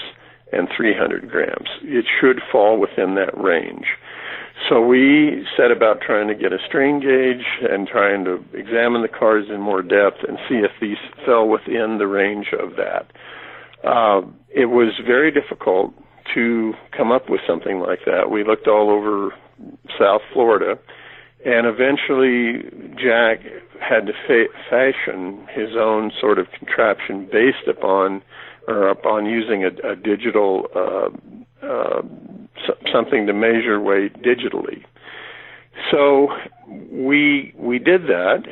and 0.52 0.68
300 0.76 1.28
grams. 1.28 1.68
It 1.82 2.06
should 2.20 2.40
fall 2.50 2.78
within 2.78 3.14
that 3.16 3.36
range. 3.36 3.86
So 4.68 4.80
we 4.80 5.46
set 5.56 5.70
about 5.70 6.00
trying 6.00 6.28
to 6.28 6.34
get 6.34 6.52
a 6.52 6.58
strain 6.66 7.00
gauge 7.00 7.46
and 7.70 7.86
trying 7.86 8.24
to 8.24 8.44
examine 8.52 9.02
the 9.02 9.08
cards 9.08 9.48
in 9.50 9.60
more 9.60 9.82
depth 9.82 10.24
and 10.26 10.38
see 10.48 10.56
if 10.56 10.72
these 10.80 10.98
fell 11.24 11.46
within 11.48 11.98
the 11.98 12.06
range 12.06 12.48
of 12.58 12.76
that. 12.76 13.06
Uh, 13.84 14.22
it 14.50 14.66
was 14.66 15.00
very 15.06 15.30
difficult 15.30 15.94
to 16.34 16.74
come 16.96 17.12
up 17.12 17.30
with 17.30 17.40
something 17.46 17.80
like 17.80 18.00
that. 18.04 18.30
We 18.30 18.44
looked 18.44 18.66
all 18.66 18.90
over 18.90 19.32
South 19.98 20.22
Florida, 20.32 20.78
and 21.44 21.66
eventually 21.66 22.68
Jack 22.96 23.40
had 23.80 24.06
to 24.06 24.12
fa- 24.26 24.52
fashion 24.68 25.46
his 25.54 25.76
own 25.78 26.10
sort 26.20 26.38
of 26.38 26.46
contraption 26.58 27.28
based 27.30 27.68
upon 27.68 28.22
or 28.66 28.88
upon 28.88 29.24
using 29.24 29.64
a, 29.64 29.92
a 29.92 29.96
digital 29.96 30.66
uh, 30.74 31.66
uh, 31.66 32.02
something 32.92 33.26
to 33.26 33.32
measure 33.32 33.80
weight 33.80 34.22
digitally. 34.22 34.84
So 35.90 36.28
we 36.90 37.54
we 37.56 37.78
did 37.78 38.02
that, 38.08 38.44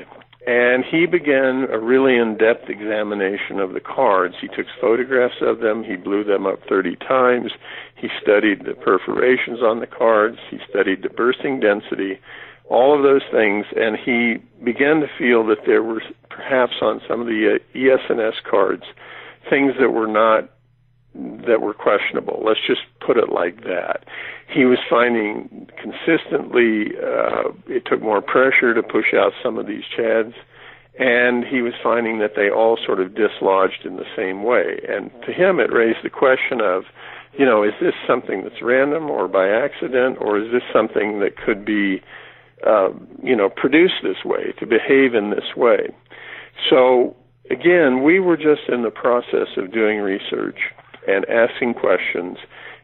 and 0.46 0.84
he 0.84 1.06
began 1.06 1.66
a 1.70 1.78
really 1.78 2.16
in-depth 2.16 2.68
examination 2.68 3.58
of 3.58 3.72
the 3.72 3.80
cards. 3.80 4.36
He 4.40 4.48
took 4.48 4.66
photographs 4.80 5.42
of 5.42 5.58
them. 5.58 5.82
He 5.82 5.96
blew 5.96 6.22
them 6.22 6.46
up 6.46 6.60
30 6.68 6.96
times. 6.96 7.52
He 7.96 8.08
studied 8.22 8.64
the 8.64 8.75
perforations 8.75 9.60
on 9.60 9.80
the 9.80 9.86
cards. 9.86 10.38
He 10.50 10.58
studied 10.70 11.02
the 11.02 11.08
bursting 11.08 11.58
density, 11.58 12.20
all 12.70 12.96
of 12.96 13.02
those 13.02 13.22
things, 13.32 13.66
and 13.75 13.96
he 13.96 14.36
began 14.64 15.00
to 15.00 15.08
feel 15.18 15.44
that 15.46 15.66
there 15.66 15.82
were 15.82 16.02
perhaps 16.30 16.75
on 16.80 17.00
some 17.08 17.20
of 17.20 17.26
the 17.26 17.58
uh, 17.58 17.78
ES&S 17.78 18.34
cards 18.48 18.84
things 19.48 19.75
that 19.80 19.90
were 19.90 20.08
not 20.08 20.50
that 21.46 21.61
were 21.61 21.75
questionable. 21.75 22.42
Let's 22.44 22.61
just 22.66 22.82
put 23.04 23.16
it 23.16 23.30
like 23.32 23.64
that. 23.64 24.04
He 24.49 24.64
was 24.64 24.78
finding 24.88 25.68
consistently 25.80 26.92
uh, 26.96 27.52
it 27.66 27.85
took 27.87 28.02
more 28.02 28.20
pressure 28.20 28.75
to 28.75 28.82
push 28.82 29.14
out 29.14 29.32
some 29.42 29.58
of 29.58 29.66
these 29.66 29.85
chads, 29.96 30.35
and 30.99 31.44
he 31.44 31.62
was 31.62 31.75
finding 31.82 32.18
that 32.20 32.32
they 32.37 32.50
all 32.50 32.78
sort 32.85 33.00
of 33.00 33.14
dislodged 33.14 33.85
in 33.85 33.96
the 33.96 34.06
same 34.16 34.42
way. 34.42 34.80
And 34.88 35.11
to 35.26 35.32
him, 35.32 35.61
it 35.61 35.73
raised 35.73 35.99
the 36.02 36.11
question 36.11 36.61
of, 36.61 36.85
you 37.38 37.44
know, 37.44 37.62
is 37.62 37.75
this 37.80 37.94
something 38.06 38.42
that's 38.42 38.62
random 38.62 39.11
or 39.11 39.28
by 39.28 39.49
accident, 39.49 40.18
or 40.20 40.38
is 40.38 40.50
this 40.52 40.62
something 40.73 41.20
that 41.20 41.37
could 41.37 41.64
be, 41.64 42.02
uh, 42.66 42.88
you 43.23 43.37
know, 43.37 43.50
produced 43.50 44.00
this 44.02 44.25
way, 44.25 44.52
to 44.58 44.66
behave 44.66 45.14
in 45.14 45.30
this 45.30 45.56
way? 45.56 45.88
So 46.70 47.14
again, 47.50 48.02
we 48.02 48.20
were 48.20 48.37
just 48.37 48.68
in 48.68 48.82
the 48.82 48.90
process 48.90 49.49
of 49.56 49.73
doing 49.73 49.99
research 50.00 50.58
and 51.06 51.25
asking 51.28 51.75
questions, 51.75 52.38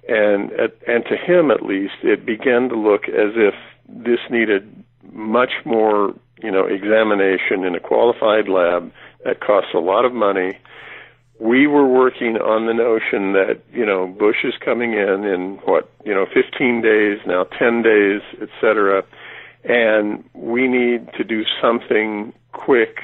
and 0.08 0.50
and 0.86 1.04
to 1.06 1.16
him 1.16 1.50
at 1.50 1.62
least, 1.62 1.94
it 2.02 2.26
began 2.26 2.68
to 2.68 2.76
look 2.76 3.08
as 3.08 3.34
if 3.36 3.54
this 3.88 4.20
needed 4.30 4.84
much 5.12 5.52
more, 5.64 6.14
you 6.42 6.50
know, 6.50 6.66
examination 6.66 7.64
in 7.64 7.74
a 7.74 7.80
qualified 7.80 8.48
lab 8.48 8.92
that 9.24 9.40
costs 9.40 9.70
a 9.74 9.78
lot 9.78 10.04
of 10.04 10.12
money. 10.12 10.58
We 11.40 11.66
were 11.66 11.86
working 11.86 12.36
on 12.36 12.66
the 12.66 12.74
notion 12.74 13.32
that 13.32 13.60
you 13.72 13.84
know 13.84 14.06
Bush 14.06 14.44
is 14.44 14.54
coming 14.64 14.92
in 14.92 15.24
in 15.24 15.58
what 15.64 15.90
you 16.04 16.14
know 16.14 16.26
15 16.32 16.82
days 16.82 17.18
now, 17.26 17.44
10 17.44 17.82
days, 17.82 18.20
etc., 18.40 19.02
and 19.64 20.24
we 20.34 20.66
need 20.66 21.08
to 21.16 21.24
do 21.24 21.44
something 21.60 22.32
quick 22.52 22.98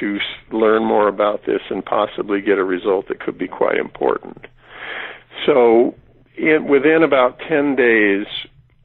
to 0.00 0.18
learn 0.52 0.84
more 0.84 1.08
about 1.08 1.46
this 1.46 1.60
and 1.70 1.84
possibly 1.84 2.40
get 2.40 2.58
a 2.58 2.64
result 2.64 3.08
that 3.08 3.20
could 3.20 3.38
be 3.38 3.48
quite 3.48 3.76
important. 3.76 4.46
So, 5.46 5.94
in, 6.36 6.66
within 6.68 7.02
about 7.02 7.38
10 7.48 7.76
days, 7.76 8.26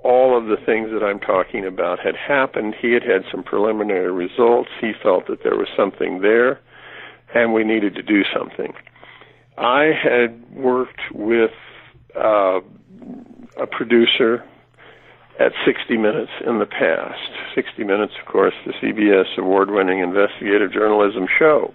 all 0.04 0.38
of 0.38 0.46
the 0.46 0.58
things 0.66 0.90
that 0.92 1.04
I'm 1.04 1.20
talking 1.20 1.66
about 1.66 2.00
had 2.00 2.16
happened. 2.16 2.76
He 2.80 2.92
had 2.92 3.04
had 3.04 3.24
some 3.32 3.42
preliminary 3.42 4.12
results. 4.12 4.70
He 4.82 4.92
felt 5.02 5.28
that 5.28 5.44
there 5.44 5.56
was 5.56 5.70
something 5.78 6.22
there, 6.22 6.60
and 7.34 7.54
we 7.54 7.64
needed 7.64 7.96
to 7.96 8.04
do 8.04 8.24
something. 8.36 8.74
I 9.58 9.92
had 10.02 10.54
worked 10.54 11.02
with 11.14 11.52
uh, 12.16 12.60
a 13.58 13.68
producer 13.70 14.44
at 15.40 15.52
60 15.66 15.98
Minutes 15.98 16.32
in 16.46 16.60
the 16.60 16.66
past. 16.66 17.20
60 17.56 17.84
Minutes, 17.84 18.14
of 18.20 18.32
course, 18.32 18.54
the 18.66 18.74
CBS 18.74 19.38
award 19.38 19.72
winning 19.72 20.00
investigative 20.00 20.72
journalism 20.72 21.26
show, 21.40 21.74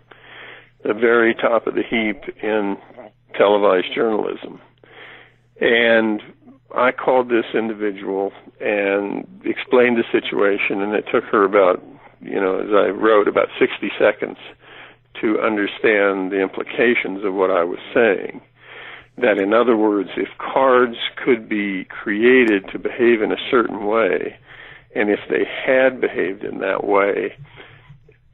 the 0.85 0.95
very 0.95 1.35
top 1.35 1.67
of 1.67 1.75
the 1.75 1.83
heap 1.83 2.23
in 2.43 2.77
televised 3.37 3.93
journalism. 3.95 4.61
And 5.61 6.23
I 6.75 6.93
called 6.93 7.29
this 7.29 7.47
individual 7.55 8.33
and 8.61 9.27
explained 9.45 9.97
the 9.97 10.05
situation, 10.13 10.83
and 10.83 10.95
it 10.95 11.05
took 11.13 11.25
her 11.25 11.45
about, 11.45 11.83
you 12.21 12.41
know, 12.41 12.61
as 12.61 12.71
I 12.71 12.91
wrote, 12.91 13.27
about 13.27 13.49
60 13.59 13.91
seconds 13.99 14.39
to 15.21 15.41
understand 15.41 16.31
the 16.31 16.41
implications 16.41 17.25
of 17.25 17.35
what 17.35 17.51
I 17.51 17.65
was 17.65 17.79
saying 17.93 18.41
that 19.21 19.39
in 19.39 19.53
other 19.53 19.77
words, 19.77 20.11
if 20.17 20.29
cards 20.39 20.97
could 21.17 21.49
be 21.49 21.85
created 21.85 22.65
to 22.73 22.79
behave 22.79 23.23
in 23.23 23.33
a 23.33 23.51
certain 23.51 23.87
way, 23.87 24.37
and 24.95 25.11
if 25.11 25.21
they 25.29 25.45
had 25.45 26.01
behaved 26.01 26.45
in 26.45 26.59
that 26.59 26.85
way, 26.85 27.35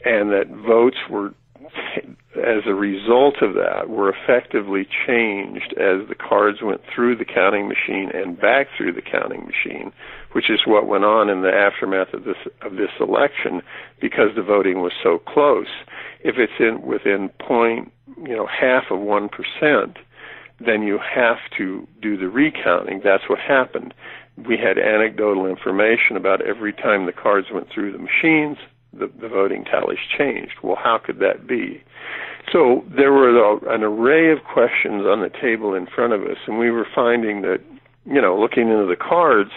and 0.04 0.30
that 0.30 0.48
votes 0.48 0.98
were, 1.10 1.34
as 2.36 2.62
a 2.66 2.74
result 2.74 3.36
of 3.42 3.54
that, 3.54 3.88
were 3.88 4.12
effectively 4.14 4.86
changed 5.06 5.72
as 5.78 6.06
the 6.08 6.14
cards 6.14 6.58
went 6.62 6.82
through 6.94 7.16
the 7.16 7.24
counting 7.24 7.68
machine 7.68 8.10
and 8.12 8.40
back 8.40 8.68
through 8.76 8.92
the 8.92 9.02
counting 9.02 9.46
machine, 9.46 9.92
which 10.32 10.50
is 10.50 10.60
what 10.66 10.86
went 10.86 11.04
on 11.04 11.30
in 11.30 11.42
the 11.42 11.52
aftermath 11.52 12.12
of 12.12 12.24
this 12.24 12.36
of 12.62 12.72
this 12.76 12.90
election, 13.00 13.62
because 14.00 14.34
the 14.36 14.42
voting 14.42 14.80
was 14.80 14.92
so 15.02 15.18
close. 15.18 15.68
If 16.22 16.36
it's 16.38 16.52
in 16.60 16.82
within 16.82 17.30
point, 17.40 17.92
you 18.22 18.36
know, 18.36 18.46
half 18.46 18.84
of 18.90 19.00
one 19.00 19.28
percent, 19.28 19.98
then 20.66 20.82
you 20.82 20.98
have 20.98 21.38
to 21.58 21.86
do 22.00 22.16
the 22.16 22.28
recounting. 22.28 23.00
That's 23.02 23.24
what 23.28 23.38
happened. 23.38 23.94
We 24.36 24.56
had 24.56 24.78
anecdotal 24.78 25.46
information 25.46 26.16
about 26.16 26.40
every 26.42 26.72
time 26.72 27.06
the 27.06 27.12
cards 27.12 27.48
went 27.52 27.68
through 27.72 27.92
the 27.92 27.98
machines, 27.98 28.58
the, 28.92 29.10
the 29.20 29.28
voting 29.28 29.64
tallies 29.64 29.98
changed. 30.16 30.54
Well, 30.62 30.76
how 30.76 30.98
could 31.04 31.18
that 31.20 31.46
be? 31.46 31.82
So 32.52 32.84
there 32.94 33.12
were 33.12 33.56
an 33.72 33.82
array 33.82 34.30
of 34.30 34.38
questions 34.44 35.06
on 35.06 35.20
the 35.22 35.30
table 35.40 35.74
in 35.74 35.86
front 35.86 36.12
of 36.12 36.22
us, 36.22 36.36
and 36.46 36.58
we 36.58 36.70
were 36.70 36.86
finding 36.94 37.42
that, 37.42 37.60
you 38.04 38.20
know, 38.20 38.38
looking 38.38 38.68
into 38.68 38.86
the 38.86 38.96
cards 38.96 39.50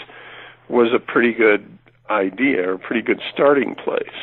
was 0.70 0.92
a 0.94 1.00
pretty 1.00 1.34
good 1.34 1.78
idea 2.10 2.74
a 2.74 2.78
pretty 2.78 3.02
good 3.02 3.20
starting 3.34 3.76
place. 3.76 4.16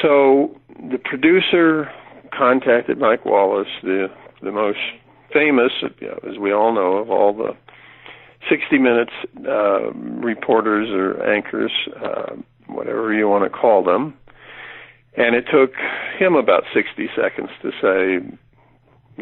So 0.00 0.58
the 0.90 0.98
producer 0.98 1.90
contacted 2.36 2.98
Mike 2.98 3.24
Wallace, 3.24 3.68
the 3.82 4.08
the 4.42 4.52
most 4.52 4.78
famous, 5.32 5.72
as 6.28 6.38
we 6.38 6.52
all 6.52 6.74
know, 6.74 6.96
of 6.96 7.10
all 7.10 7.32
the 7.32 7.56
60 8.48 8.78
Minutes 8.78 9.12
uh, 9.46 9.92
reporters 9.92 10.88
or 10.90 11.22
anchors, 11.24 11.72
uh, 12.02 12.34
whatever 12.66 13.12
you 13.12 13.28
want 13.28 13.44
to 13.44 13.50
call 13.50 13.84
them. 13.84 14.14
And 15.16 15.36
it 15.36 15.44
took 15.52 15.74
him 16.18 16.34
about 16.34 16.64
60 16.74 17.08
seconds 17.14 17.50
to 17.60 17.70
say, 17.82 18.36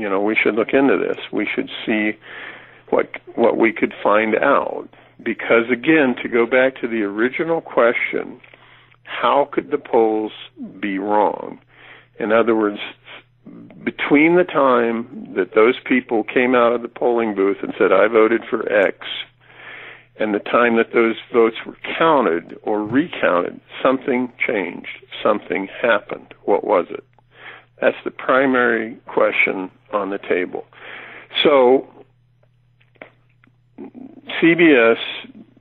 you 0.00 0.08
know, 0.08 0.20
we 0.20 0.36
should 0.40 0.54
look 0.54 0.72
into 0.72 0.96
this. 0.96 1.18
We 1.32 1.48
should 1.52 1.68
see 1.84 2.12
what 2.90 3.10
what 3.34 3.56
we 3.56 3.72
could 3.72 3.92
find 4.02 4.36
out. 4.36 4.88
Because 5.22 5.64
again, 5.70 6.14
to 6.22 6.28
go 6.28 6.46
back 6.46 6.80
to 6.80 6.88
the 6.88 7.02
original 7.02 7.60
question, 7.60 8.40
how 9.02 9.48
could 9.50 9.70
the 9.70 9.78
polls 9.78 10.32
be 10.80 10.98
wrong? 10.98 11.58
In 12.18 12.32
other 12.32 12.54
words, 12.54 12.78
between 13.84 14.36
the 14.36 14.44
time 14.44 15.32
that 15.36 15.54
those 15.54 15.76
people 15.84 16.22
came 16.22 16.54
out 16.54 16.72
of 16.72 16.82
the 16.82 16.88
polling 16.88 17.34
booth 17.34 17.58
and 17.62 17.72
said, 17.78 17.92
I 17.92 18.08
voted 18.08 18.42
for 18.48 18.70
X, 18.70 18.98
and 20.18 20.34
the 20.34 20.38
time 20.38 20.76
that 20.76 20.92
those 20.92 21.16
votes 21.32 21.56
were 21.64 21.78
counted 21.98 22.58
or 22.62 22.84
recounted, 22.84 23.60
something 23.82 24.30
changed. 24.46 25.04
Something 25.22 25.68
happened. 25.80 26.34
What 26.44 26.64
was 26.64 26.86
it? 26.90 27.04
That's 27.80 27.96
the 28.04 28.10
primary 28.10 28.96
question 29.06 29.70
on 29.92 30.10
the 30.10 30.18
table. 30.18 30.66
So 31.42 31.88
CBS 34.42 34.98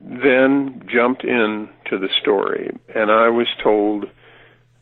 then 0.00 0.82
jumped 0.92 1.24
in 1.24 1.68
to 1.88 1.98
the 1.98 2.08
story, 2.20 2.76
and 2.94 3.10
I 3.10 3.28
was 3.28 3.46
told 3.62 4.04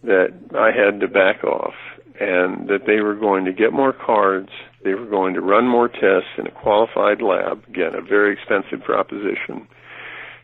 that 0.03 0.33
I 0.57 0.71
had 0.73 1.01
to 1.01 1.09
back 1.09 1.45
off 1.45 1.75
and 2.21 2.69
that 2.69 2.87
they 2.87 3.01
were 3.01 3.15
going 3.15 3.45
to 3.45 3.53
get 3.53 3.73
more 3.73 3.93
cards, 3.93 4.51
they 4.85 4.95
were 4.95 5.07
going 5.07 5.35
to 5.35 5.41
run 5.41 5.67
more 5.69 5.89
tests 5.89 6.31
in 6.37 6.47
a 6.47 6.51
qualified 6.51 7.23
lab, 7.23 7.63
again, 7.69 7.95
a 7.95 8.03
very 8.03 8.33
expensive 8.33 8.85
proposition. 8.85 9.67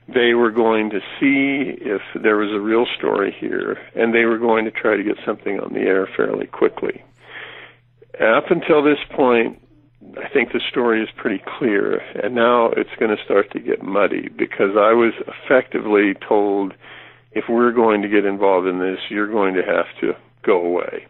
They 0.07 0.35
were 0.35 0.51
going 0.51 0.91
to 0.91 1.01
see 1.19 1.79
if 1.81 2.03
there 2.21 2.37
was 2.37 2.51
a 2.53 2.61
real 2.61 2.87
story 2.97 3.35
here, 3.39 3.79
and 3.95 4.15
they 4.15 4.25
were 4.25 4.39
going 4.39 4.67
to 4.67 4.71
try 4.71 4.97
to 4.97 5.03
get 5.03 5.17
something 5.25 5.59
on 5.59 5.73
the 5.73 5.81
air 5.81 6.07
fairly 6.17 6.47
quickly. 6.47 7.03
Up 8.21 8.51
until 8.51 8.83
this 8.83 8.99
point, 9.11 9.61
I 10.23 10.29
think 10.29 10.53
the 10.53 10.61
story 10.71 11.03
is 11.03 11.09
pretty 11.17 11.43
clear, 11.59 11.99
and 12.23 12.35
now 12.35 12.67
it's 12.77 12.95
going 13.01 13.17
to 13.17 13.25
start 13.25 13.51
to 13.53 13.61
get 13.61 13.83
muddy 13.83 14.29
because 14.29 14.77
I 14.77 14.93
was 14.93 15.15
effectively 15.27 16.15
told 16.29 16.75
if 17.33 17.45
we're 17.49 17.73
going 17.73 18.03
to 18.03 18.09
get 18.09 18.25
involved 18.25 18.69
in 18.69 18.79
this, 18.79 18.99
you're 19.09 19.31
going 19.31 19.55
to 19.55 19.63
have 19.63 19.87
to 20.03 20.13
go 20.45 20.65
away. 20.65 21.07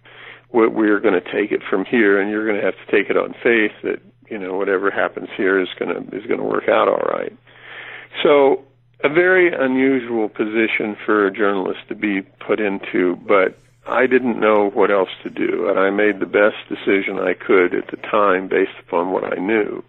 We're 0.54 1.00
going 1.00 1.20
to 1.20 1.32
take 1.32 1.50
it 1.50 1.62
from 1.68 1.84
here, 1.84 2.20
and 2.20 2.30
you're 2.30 2.46
going 2.46 2.60
to 2.60 2.64
have 2.64 2.74
to 2.74 2.92
take 2.92 3.10
it 3.10 3.16
on 3.16 3.34
faith 3.42 3.72
that 3.82 4.00
you 4.30 4.38
know 4.38 4.56
whatever 4.56 4.90
happens 4.90 5.28
here 5.36 5.60
is 5.60 5.68
going 5.78 5.92
to 5.92 6.16
is 6.16 6.24
going 6.26 6.38
to 6.38 6.46
work 6.46 6.68
out 6.68 6.88
all 6.88 7.02
right. 7.10 7.36
So 8.22 8.62
a 9.02 9.08
very 9.08 9.52
unusual 9.52 10.28
position 10.28 10.96
for 11.04 11.26
a 11.26 11.32
journalist 11.32 11.80
to 11.88 11.94
be 11.94 12.22
put 12.22 12.60
into, 12.60 13.16
but 13.26 13.58
I 13.86 14.06
didn't 14.06 14.40
know 14.40 14.70
what 14.70 14.90
else 14.90 15.10
to 15.24 15.30
do, 15.30 15.68
and 15.68 15.78
I 15.78 15.90
made 15.90 16.20
the 16.20 16.26
best 16.26 16.56
decision 16.68 17.18
I 17.18 17.34
could 17.34 17.74
at 17.74 17.90
the 17.90 17.98
time 17.98 18.48
based 18.48 18.78
upon 18.80 19.12
what 19.12 19.24
I 19.24 19.40
knew. 19.40 19.84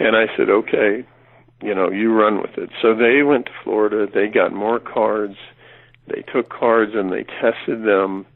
And 0.00 0.16
I 0.16 0.26
said, 0.36 0.50
okay, 0.50 1.04
you 1.62 1.74
know, 1.74 1.90
you 1.90 2.12
run 2.12 2.40
with 2.40 2.58
it. 2.58 2.70
So 2.82 2.94
they 2.94 3.22
went 3.22 3.46
to 3.46 3.52
Florida, 3.62 4.06
they 4.12 4.26
got 4.26 4.52
more 4.52 4.80
cards, 4.80 5.36
they 6.08 6.22
took 6.22 6.48
cards 6.48 6.92
and 6.94 7.12
they 7.12 7.24
tested 7.24 7.84
them, 7.84 8.26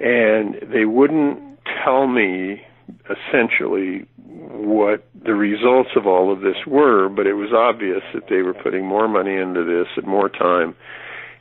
and 0.00 0.56
they 0.72 0.84
wouldn't 0.84 1.40
tell 1.84 2.06
me 2.06 2.62
essentially 3.08 4.06
what 4.26 5.06
the 5.24 5.34
results 5.34 5.90
of 5.96 6.06
all 6.06 6.32
of 6.32 6.40
this 6.40 6.56
were, 6.66 7.08
but 7.08 7.26
it 7.26 7.34
was 7.34 7.52
obvious 7.52 8.02
that 8.12 8.28
they 8.28 8.42
were 8.42 8.54
putting 8.54 8.86
more 8.86 9.08
money 9.08 9.34
into 9.34 9.64
this 9.64 9.88
and 9.96 10.06
more 10.06 10.28
time, 10.28 10.74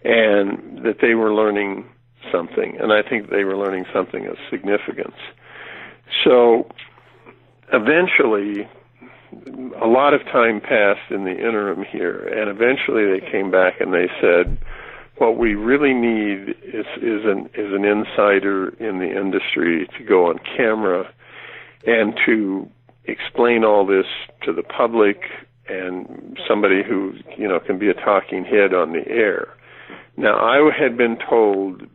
and 0.03 0.83
that 0.85 0.97
they 1.01 1.15
were 1.15 1.33
learning 1.33 1.85
something, 2.31 2.77
and 2.79 2.93
I 2.93 3.01
think 3.07 3.29
they 3.29 3.43
were 3.43 3.57
learning 3.57 3.85
something 3.93 4.25
of 4.27 4.37
significance. 4.49 5.15
So 6.23 6.69
eventually, 7.73 8.67
a 9.81 9.87
lot 9.87 10.13
of 10.13 10.21
time 10.25 10.61
passed 10.61 11.11
in 11.11 11.25
the 11.25 11.31
interim 11.31 11.83
here, 11.91 12.27
and 12.27 12.49
eventually 12.49 13.05
they 13.05 13.25
came 13.31 13.51
back 13.51 13.81
and 13.81 13.93
they 13.93 14.07
said, 14.21 14.57
"What 15.23 15.37
we 15.37 15.55
really 15.55 15.93
need 15.93 16.49
is 16.61 16.85
is 16.97 17.23
an 17.23 17.49
is 17.55 17.71
an 17.71 17.85
insider 17.85 18.73
in 18.77 18.99
the 18.99 19.09
industry 19.17 19.87
to 19.97 20.03
go 20.03 20.27
on 20.27 20.37
camera 20.57 21.07
and 21.87 22.13
to 22.25 22.67
explain 23.05 23.63
all 23.63 23.85
this 23.85 24.05
to 24.41 24.51
the 24.51 24.63
public 24.63 25.21
and 25.69 26.37
somebody 26.45 26.83
who 26.83 27.13
you 27.37 27.47
know 27.47 27.61
can 27.61 27.79
be 27.79 27.87
a 27.87 27.93
talking 27.93 28.43
head 28.43 28.73
on 28.73 28.91
the 28.91 29.07
air." 29.07 29.47
Now 30.17 30.35
I 30.39 30.69
had 30.77 30.97
been 30.97 31.17
told 31.17 31.87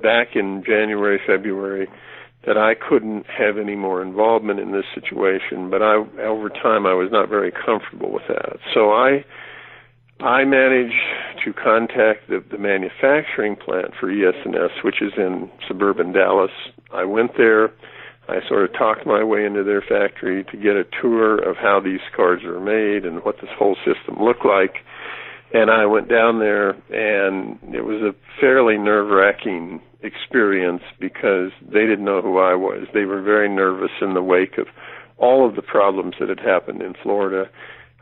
back 0.00 0.34
in 0.34 0.64
January, 0.64 1.20
February, 1.26 1.86
that 2.46 2.56
I 2.56 2.72
couldn't 2.74 3.26
have 3.26 3.58
any 3.58 3.76
more 3.76 4.00
involvement 4.00 4.58
in 4.58 4.72
this 4.72 4.86
situation, 4.94 5.68
but 5.68 5.82
I 5.82 5.96
over 6.22 6.48
time 6.48 6.86
I 6.86 6.94
was 6.94 7.10
not 7.12 7.28
very 7.28 7.52
comfortable 7.52 8.10
with 8.10 8.26
that. 8.28 8.56
So 8.72 8.90
I 8.90 9.22
I 10.22 10.44
managed 10.44 10.94
to 11.44 11.52
contact 11.52 12.28
the, 12.28 12.42
the 12.50 12.58
manufacturing 12.58 13.56
plant 13.56 13.92
for 13.98 14.10
ES&S, 14.10 14.70
which 14.84 15.02
is 15.02 15.12
in 15.16 15.50
suburban 15.66 16.12
Dallas. 16.12 16.50
I 16.92 17.04
went 17.04 17.32
there. 17.36 17.70
I 18.28 18.38
sort 18.48 18.64
of 18.64 18.72
talked 18.78 19.04
my 19.04 19.24
way 19.24 19.44
into 19.44 19.64
their 19.64 19.82
factory 19.82 20.44
to 20.44 20.56
get 20.56 20.76
a 20.76 20.84
tour 21.00 21.38
of 21.38 21.56
how 21.56 21.80
these 21.80 22.00
cards 22.14 22.44
are 22.44 22.60
made 22.60 23.04
and 23.04 23.24
what 23.24 23.36
this 23.40 23.50
whole 23.58 23.76
system 23.84 24.22
looked 24.22 24.46
like 24.46 24.76
and 25.54 25.70
I 25.70 25.84
went 25.86 26.08
down 26.08 26.38
there, 26.38 26.70
and 26.70 27.58
it 27.74 27.84
was 27.84 28.00
a 28.02 28.14
fairly 28.40 28.78
nerve-wracking 28.78 29.82
experience 30.02 30.82
because 30.98 31.50
they 31.60 31.80
didn't 31.80 32.04
know 32.04 32.22
who 32.22 32.38
I 32.38 32.54
was. 32.54 32.86
They 32.94 33.04
were 33.04 33.20
very 33.20 33.48
nervous 33.48 33.90
in 34.00 34.14
the 34.14 34.22
wake 34.22 34.56
of 34.56 34.66
all 35.18 35.46
of 35.46 35.54
the 35.54 35.62
problems 35.62 36.14
that 36.18 36.30
had 36.30 36.40
happened 36.40 36.80
in 36.80 36.94
Florida. 37.02 37.50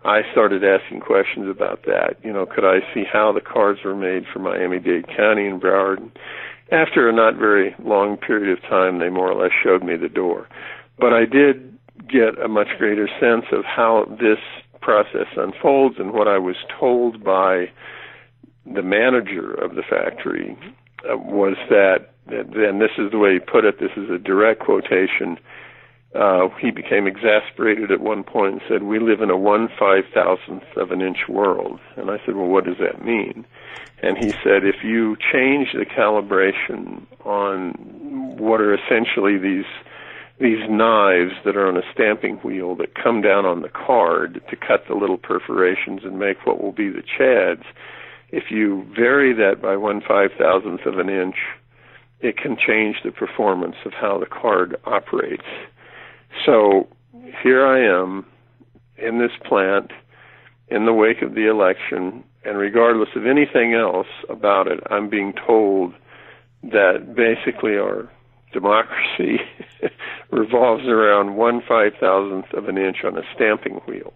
I 0.05 0.23
started 0.33 0.65
asking 0.65 1.01
questions 1.01 1.49
about 1.49 1.85
that. 1.85 2.17
You 2.23 2.33
know, 2.33 2.47
could 2.47 2.65
I 2.65 2.81
see 2.95 3.05
how 3.11 3.33
the 3.33 3.41
cards 3.41 3.81
were 3.85 3.95
made 3.95 4.25
for 4.33 4.39
Miami-Dade 4.39 5.07
County 5.09 5.47
and 5.47 5.61
Broward? 5.61 6.11
After 6.73 7.09
a 7.09 7.13
not 7.13 7.37
very 7.37 7.75
long 7.85 8.17
period 8.17 8.57
of 8.57 8.63
time, 8.63 8.99
they 8.99 9.11
more 9.11 9.31
or 9.31 9.43
less 9.43 9.53
showed 9.63 9.83
me 9.83 9.97
the 9.97 10.09
door. 10.09 10.49
But 10.99 11.13
I 11.13 11.25
did 11.27 11.77
get 12.09 12.39
a 12.43 12.49
much 12.49 12.69
greater 12.79 13.09
sense 13.21 13.47
of 13.53 13.65
how 13.65 14.07
this 14.21 14.39
process 14.81 15.27
unfolds 15.37 15.97
and 15.99 16.13
what 16.13 16.29
I 16.29 16.39
was 16.39 16.57
told 16.79 17.23
by 17.23 17.71
the 18.65 18.83
manager 18.83 19.53
of 19.53 19.75
the 19.75 19.83
factory 19.83 20.57
uh, 21.05 21.17
was 21.17 21.57
that, 21.69 22.11
and 22.29 22.81
this 22.81 22.93
is 22.99 23.11
the 23.11 23.19
way 23.19 23.35
he 23.35 23.39
put 23.41 23.65
it, 23.65 23.81
this 23.81 23.91
is 23.97 24.11
a 24.11 24.19
direct 24.19 24.61
quotation. 24.61 25.39
Uh, 26.15 26.49
he 26.61 26.73
became 26.73 27.07
exasperated 27.07 27.93
at 27.93 28.01
one 28.01 28.25
point 28.25 28.55
and 28.55 28.63
said, 28.69 28.83
We 28.83 28.99
live 28.99 29.21
in 29.21 29.31
a 29.31 29.37
one 29.37 29.69
five 29.79 30.05
thousandth 30.13 30.65
of 30.77 30.91
an 30.91 31.01
inch 31.01 31.29
world. 31.29 31.79
And 31.97 32.11
I 32.11 32.19
said, 32.27 32.35
Well, 32.35 32.49
what 32.49 32.65
does 32.65 32.79
that 32.79 33.05
mean? 33.05 33.45
And 34.03 34.19
he 34.19 34.31
said, 34.43 34.65
If 34.65 34.83
you 34.83 35.17
change 35.33 35.69
the 35.73 35.87
calibration 35.87 37.07
on 37.25 37.73
what 38.39 38.61
are 38.61 38.75
essentially 38.75 39.39
these 39.39 39.67
these 40.41 40.69
knives 40.71 41.33
that 41.45 41.55
are 41.55 41.69
on 41.69 41.77
a 41.77 41.93
stamping 41.93 42.37
wheel 42.39 42.75
that 42.75 42.95
come 42.95 43.21
down 43.21 43.45
on 43.45 43.61
the 43.61 43.69
card 43.69 44.41
to 44.49 44.57
cut 44.57 44.87
the 44.89 44.95
little 44.95 45.19
perforations 45.19 46.01
and 46.03 46.19
make 46.19 46.47
what 46.47 46.63
will 46.63 46.73
be 46.73 46.89
the 46.89 47.03
chads. 47.03 47.65
If 48.31 48.45
you 48.51 48.87
vary 48.97 49.35
that 49.35 49.61
by 49.61 49.77
one 49.77 50.01
five 50.01 50.31
thousandth 50.39 50.87
of 50.87 50.99
an 50.99 51.11
inch, 51.11 51.37
it 52.21 52.37
can 52.37 52.57
change 52.57 52.97
the 53.05 53.13
performance 53.13 53.77
of 53.85 53.93
how 53.93 54.19
the 54.19 54.27
card 54.27 54.77
operates. 54.85 55.45
So 56.45 56.89
here 57.43 57.67
I 57.67 57.81
am 57.81 58.27
in 58.97 59.19
this 59.19 59.33
plant 59.45 59.91
in 60.69 60.87
the 60.87 60.93
wake 60.93 61.23
of 61.23 61.35
the 61.35 61.49
election, 61.49 62.25
and 62.45 62.57
regardless 62.57 63.09
of 63.17 63.27
anything 63.27 63.75
else 63.75 64.07
about 64.29 64.69
it, 64.69 64.81
I'm 64.91 65.09
being 65.09 65.33
told 65.47 65.95
that 66.63 67.15
basically 67.15 67.77
our 67.77 68.09
democracy 68.53 69.41
revolves 70.31 70.85
around 70.87 71.37
one 71.37 71.63
five 71.67 71.93
thousandth 72.01 72.53
of 72.53 72.69
an 72.69 72.79
inch 72.79 72.99
on 73.05 73.17
a 73.17 73.23
stamping 73.35 73.81
wheel. 73.87 74.13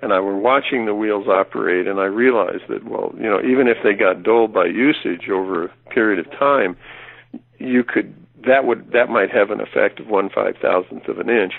And 0.00 0.12
I 0.12 0.20
were 0.20 0.36
watching 0.36 0.86
the 0.86 0.94
wheels 0.94 1.26
operate, 1.26 1.86
and 1.86 1.98
I 1.98 2.04
realized 2.04 2.64
that, 2.68 2.84
well, 2.84 3.12
you 3.16 3.24
know, 3.24 3.40
even 3.40 3.66
if 3.66 3.78
they 3.82 3.94
got 3.94 4.22
dulled 4.22 4.52
by 4.52 4.66
usage 4.66 5.28
over 5.28 5.64
a 5.64 5.68
period 5.90 6.24
of 6.24 6.30
time, 6.38 6.76
you 7.58 7.82
could 7.82 8.14
that 8.46 8.64
would 8.64 8.92
that 8.92 9.08
might 9.08 9.30
have 9.30 9.50
an 9.50 9.60
effect 9.60 10.00
of 10.00 10.08
one 10.08 10.30
five 10.34 10.56
thousandth 10.60 11.08
of 11.08 11.18
an 11.18 11.30
inch. 11.30 11.54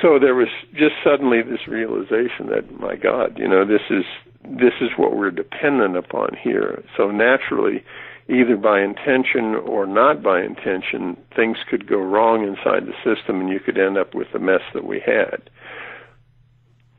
So 0.00 0.18
there 0.18 0.34
was 0.34 0.48
just 0.72 0.94
suddenly 1.04 1.42
this 1.42 1.68
realization 1.68 2.46
that, 2.48 2.80
my 2.80 2.96
God, 2.96 3.38
you 3.38 3.46
know, 3.46 3.64
this 3.66 3.82
is 3.90 4.04
this 4.44 4.74
is 4.80 4.90
what 4.96 5.16
we're 5.16 5.30
dependent 5.30 5.96
upon 5.96 6.30
here. 6.42 6.82
So 6.96 7.10
naturally, 7.10 7.84
either 8.28 8.56
by 8.56 8.80
intention 8.80 9.54
or 9.54 9.86
not 9.86 10.22
by 10.22 10.42
intention, 10.42 11.16
things 11.34 11.58
could 11.68 11.86
go 11.86 11.98
wrong 11.98 12.42
inside 12.46 12.86
the 12.86 12.94
system 13.04 13.40
and 13.40 13.50
you 13.50 13.60
could 13.60 13.78
end 13.78 13.98
up 13.98 14.14
with 14.14 14.28
the 14.32 14.38
mess 14.38 14.62
that 14.74 14.84
we 14.84 15.00
had. 15.00 15.50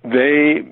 They, 0.03 0.63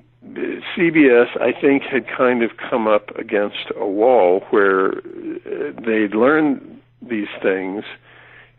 CBS, 0.76 1.40
I 1.40 1.58
think, 1.58 1.82
had 1.82 2.06
kind 2.06 2.42
of 2.42 2.50
come 2.70 2.86
up 2.86 3.16
against 3.16 3.72
a 3.76 3.86
wall 3.86 4.44
where 4.50 4.98
uh, 4.98 5.72
they'd 5.84 6.14
learned 6.14 6.80
these 7.00 7.28
things, 7.42 7.84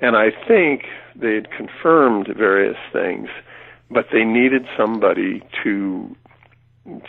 and 0.04 0.18
I 0.18 0.32
think 0.48 0.84
they 1.16 1.34
had 1.36 1.50
confirmed 1.50 2.28
various 2.38 2.76
things, 2.92 3.30
but 3.90 4.08
they 4.12 4.26
needed 4.26 4.64
somebody 4.78 5.42
to 5.64 6.14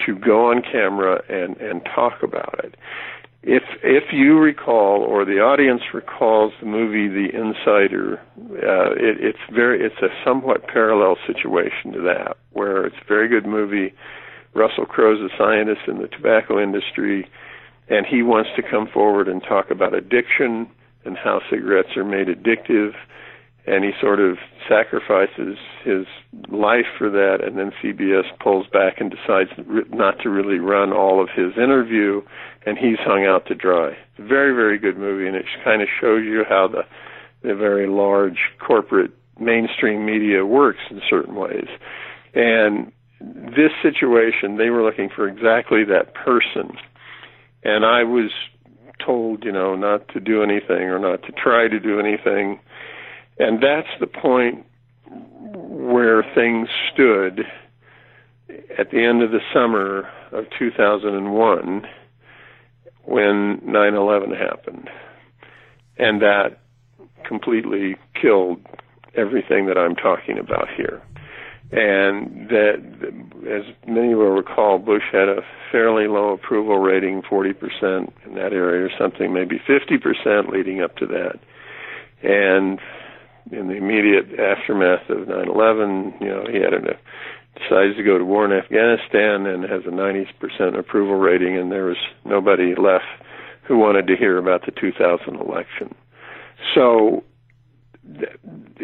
to 0.07 0.15
go 0.15 0.51
on 0.51 0.63
camera 0.63 1.21
and 1.29 1.57
and 1.57 1.85
talk 1.93 2.23
about 2.23 2.61
it. 2.63 2.77
If 3.43 3.65
if 3.83 4.13
you 4.13 4.39
recall 4.39 5.03
or 5.03 5.25
the 5.25 5.41
audience 5.41 5.83
recalls 5.93 6.53
the 6.61 6.67
movie 6.67 7.09
The 7.09 7.37
Insider, 7.37 8.21
uh, 8.39 8.93
it, 8.93 9.19
it's 9.21 9.45
very 9.53 9.85
it's 9.85 10.01
a 10.01 10.15
somewhat 10.25 10.69
parallel 10.69 11.17
situation 11.27 11.93
to 11.95 12.01
that, 12.03 12.37
where 12.53 12.87
it's 12.87 12.97
a 13.03 13.09
very 13.09 13.27
good 13.29 13.45
movie. 13.45 13.93
Russell 14.55 14.87
Crowe's 14.87 15.19
a 15.19 15.37
scientist 15.37 15.81
in 15.89 15.99
the 15.99 16.07
tobacco 16.07 16.63
industry, 16.63 17.29
and 17.89 18.07
he 18.07 18.23
wants 18.23 18.51
to 18.55 18.63
come 18.63 18.87
forward 18.87 19.27
and 19.27 19.43
talk 19.43 19.73
about 19.73 19.95
addiction 19.95 20.71
and 21.05 21.17
how 21.17 21.41
cigarettes 21.51 21.97
are 21.97 22.05
made 22.05 22.29
addictive 22.29 22.93
and 23.67 23.83
he 23.83 23.93
sort 24.01 24.21
of 24.21 24.37
sacrifices 24.69 25.57
his 25.85 26.07
life 26.49 26.87
for 26.99 27.09
that 27.11 27.39
and 27.43 27.59
then 27.59 27.73
CBS 27.83 28.25
pulls 28.43 28.67
back 28.67 29.01
and 29.01 29.11
decides 29.11 29.51
not 29.91 30.19
to 30.21 30.29
really 30.29 30.59
run 30.59 30.93
all 30.93 31.23
of 31.23 31.29
his 31.35 31.57
interview 31.57 32.21
and 32.67 32.77
he's 32.79 32.99
hung 33.01 33.25
out 33.25 33.47
to 33.47 33.55
dry. 33.55 33.89
It's 33.91 34.19
a 34.19 34.23
very 34.23 34.55
very 34.55 34.79
good 34.79 34.99
movie 34.99 35.27
and 35.27 35.37
it 35.37 35.47
kind 35.65 35.83
of 35.83 35.89
shows 36.01 36.25
you 36.25 36.45
how 36.49 36.69
the 36.69 36.83
the 37.43 37.55
very 37.55 37.87
large 37.87 38.39
corporate 38.67 39.11
mainstream 39.39 40.05
media 40.07 40.47
works 40.47 40.81
in 40.91 41.01
certain 41.09 41.35
ways. 41.35 41.69
And 42.35 42.93
this 43.21 43.73
situation 43.83 44.57
they 44.57 44.71
were 44.71 44.83
looking 44.83 45.09
for 45.15 45.29
exactly 45.29 45.85
that 45.85 46.15
person. 46.15 46.77
And 47.63 47.85
I 47.87 48.05
was 48.05 48.31
told, 49.05 49.45
you 49.45 49.53
know, 49.53 49.75
not 49.75 50.09
to 50.09 50.21
do 50.21 50.43
anything 50.43 50.89
or 50.89 50.99
not 50.99 51.23
to 51.23 51.33
try 51.33 51.69
to 51.69 51.81
do 51.81 51.99
anything 51.99 52.59
and 53.39 53.63
that's 53.63 53.89
the 54.01 54.07
point 54.07 54.65
where 55.55 56.23
things 56.35 56.69
stood 56.93 57.47
at 58.79 58.91
the 58.91 59.05
end 59.05 59.23
of 59.23 59.31
the 59.31 59.41
summer 59.53 60.09
of 60.33 60.45
2001 60.57 61.87
when 63.05 63.61
9/11 63.61 64.37
happened. 64.37 64.89
And 65.97 66.23
that 66.23 66.59
completely 67.25 67.97
killed 68.15 68.61
everything 69.15 69.67
that 69.67 69.79
I'm 69.79 69.95
talking 69.95 70.39
about 70.39 70.69
here. 70.69 71.03
And 71.73 72.49
that, 72.51 72.77
as 73.51 73.75
many 73.89 74.15
will 74.15 74.31
recall, 74.31 74.79
Bush 74.79 75.03
had 75.11 75.29
a 75.29 75.43
fairly 75.73 76.07
low 76.07 76.31
approval 76.33 76.79
rating, 76.79 77.23
40% 77.23 78.13
in 78.27 78.35
that 78.35 78.53
area 78.53 78.87
or 78.87 78.91
something, 78.99 79.33
maybe 79.33 79.61
50% 79.69 80.53
leading 80.53 80.83
up 80.83 80.97
to 80.97 81.07
that. 81.07 81.41
And 82.23 82.79
in 83.51 83.69
the 83.69 83.75
immediate 83.75 84.39
aftermath 84.39 85.09
of 85.11 85.27
9/11, 85.27 86.21
you 86.21 86.29
know, 86.29 86.45
he 86.51 86.59
had 86.59 86.75
a 86.75 86.97
decides 87.57 87.97
to 87.97 88.03
go 88.03 88.19
to 88.19 88.25
war 88.25 88.45
in 88.45 88.53
Afghanistan 88.53 89.47
and 89.47 89.63
has 89.65 89.83
a 89.87 89.91
90% 89.91 90.77
approval 90.79 91.17
rating, 91.17 91.57
and 91.57 91.71
there 91.71 91.85
was 91.85 91.97
nobody 92.25 92.75
left 92.75 93.05
who 93.63 93.79
wanted 93.79 94.07
to 94.09 94.17
hear 94.17 94.39
about 94.39 94.65
the 94.67 94.73
2000 94.73 95.37
election. 95.37 95.95
So, 96.75 97.23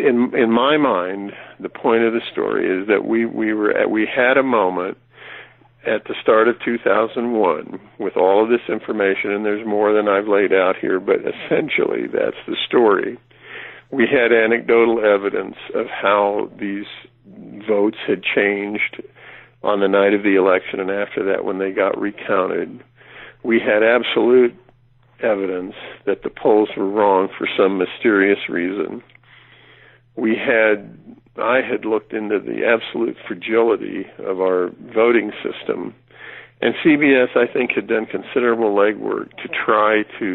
in 0.06 0.32
in 0.34 0.50
my 0.50 0.76
mind, 0.76 1.32
the 1.58 1.68
point 1.68 2.02
of 2.02 2.12
the 2.12 2.20
story 2.32 2.66
is 2.66 2.88
that 2.88 3.04
we 3.04 3.26
we 3.26 3.52
were 3.52 3.76
at, 3.76 3.90
we 3.90 4.06
had 4.06 4.36
a 4.36 4.42
moment 4.42 4.98
at 5.86 6.04
the 6.04 6.14
start 6.20 6.46
of 6.46 6.56
2001 6.64 7.80
with 7.98 8.16
all 8.16 8.42
of 8.42 8.50
this 8.50 8.60
information, 8.68 9.30
and 9.30 9.46
there's 9.46 9.66
more 9.66 9.94
than 9.94 10.08
I've 10.08 10.28
laid 10.28 10.52
out 10.52 10.76
here, 10.78 11.00
but 11.00 11.20
essentially 11.20 12.06
that's 12.06 12.36
the 12.46 12.56
story 12.66 13.18
we 13.90 14.06
had 14.06 14.32
anecdotal 14.32 15.04
evidence 15.04 15.56
of 15.74 15.86
how 15.86 16.50
these 16.58 16.86
votes 17.68 17.98
had 18.06 18.22
changed 18.22 19.02
on 19.62 19.80
the 19.80 19.88
night 19.88 20.14
of 20.14 20.22
the 20.22 20.36
election 20.36 20.80
and 20.80 20.90
after 20.90 21.24
that 21.24 21.44
when 21.44 21.58
they 21.58 21.72
got 21.72 21.98
recounted. 22.00 22.82
We 23.42 23.60
had 23.60 23.82
absolute 23.82 24.54
evidence 25.22 25.74
that 26.06 26.22
the 26.22 26.30
polls 26.30 26.70
were 26.76 26.88
wrong 26.88 27.28
for 27.36 27.48
some 27.58 27.78
mysterious 27.78 28.38
reason. 28.48 29.02
We 30.20 30.36
had 30.36 30.96
I 31.36 31.60
had 31.62 31.84
looked 31.86 32.12
into 32.12 32.38
the 32.38 32.66
absolute 32.66 33.16
fragility 33.26 34.04
of 34.18 34.40
our 34.40 34.70
voting 34.94 35.32
system. 35.42 35.94
And 36.60 36.74
CBS 36.84 37.34
I 37.36 37.50
think 37.50 37.70
had 37.72 37.86
done 37.86 38.04
considerable 38.04 38.74
legwork 38.74 39.30
to 39.38 39.48
try 39.48 40.02
to 40.18 40.34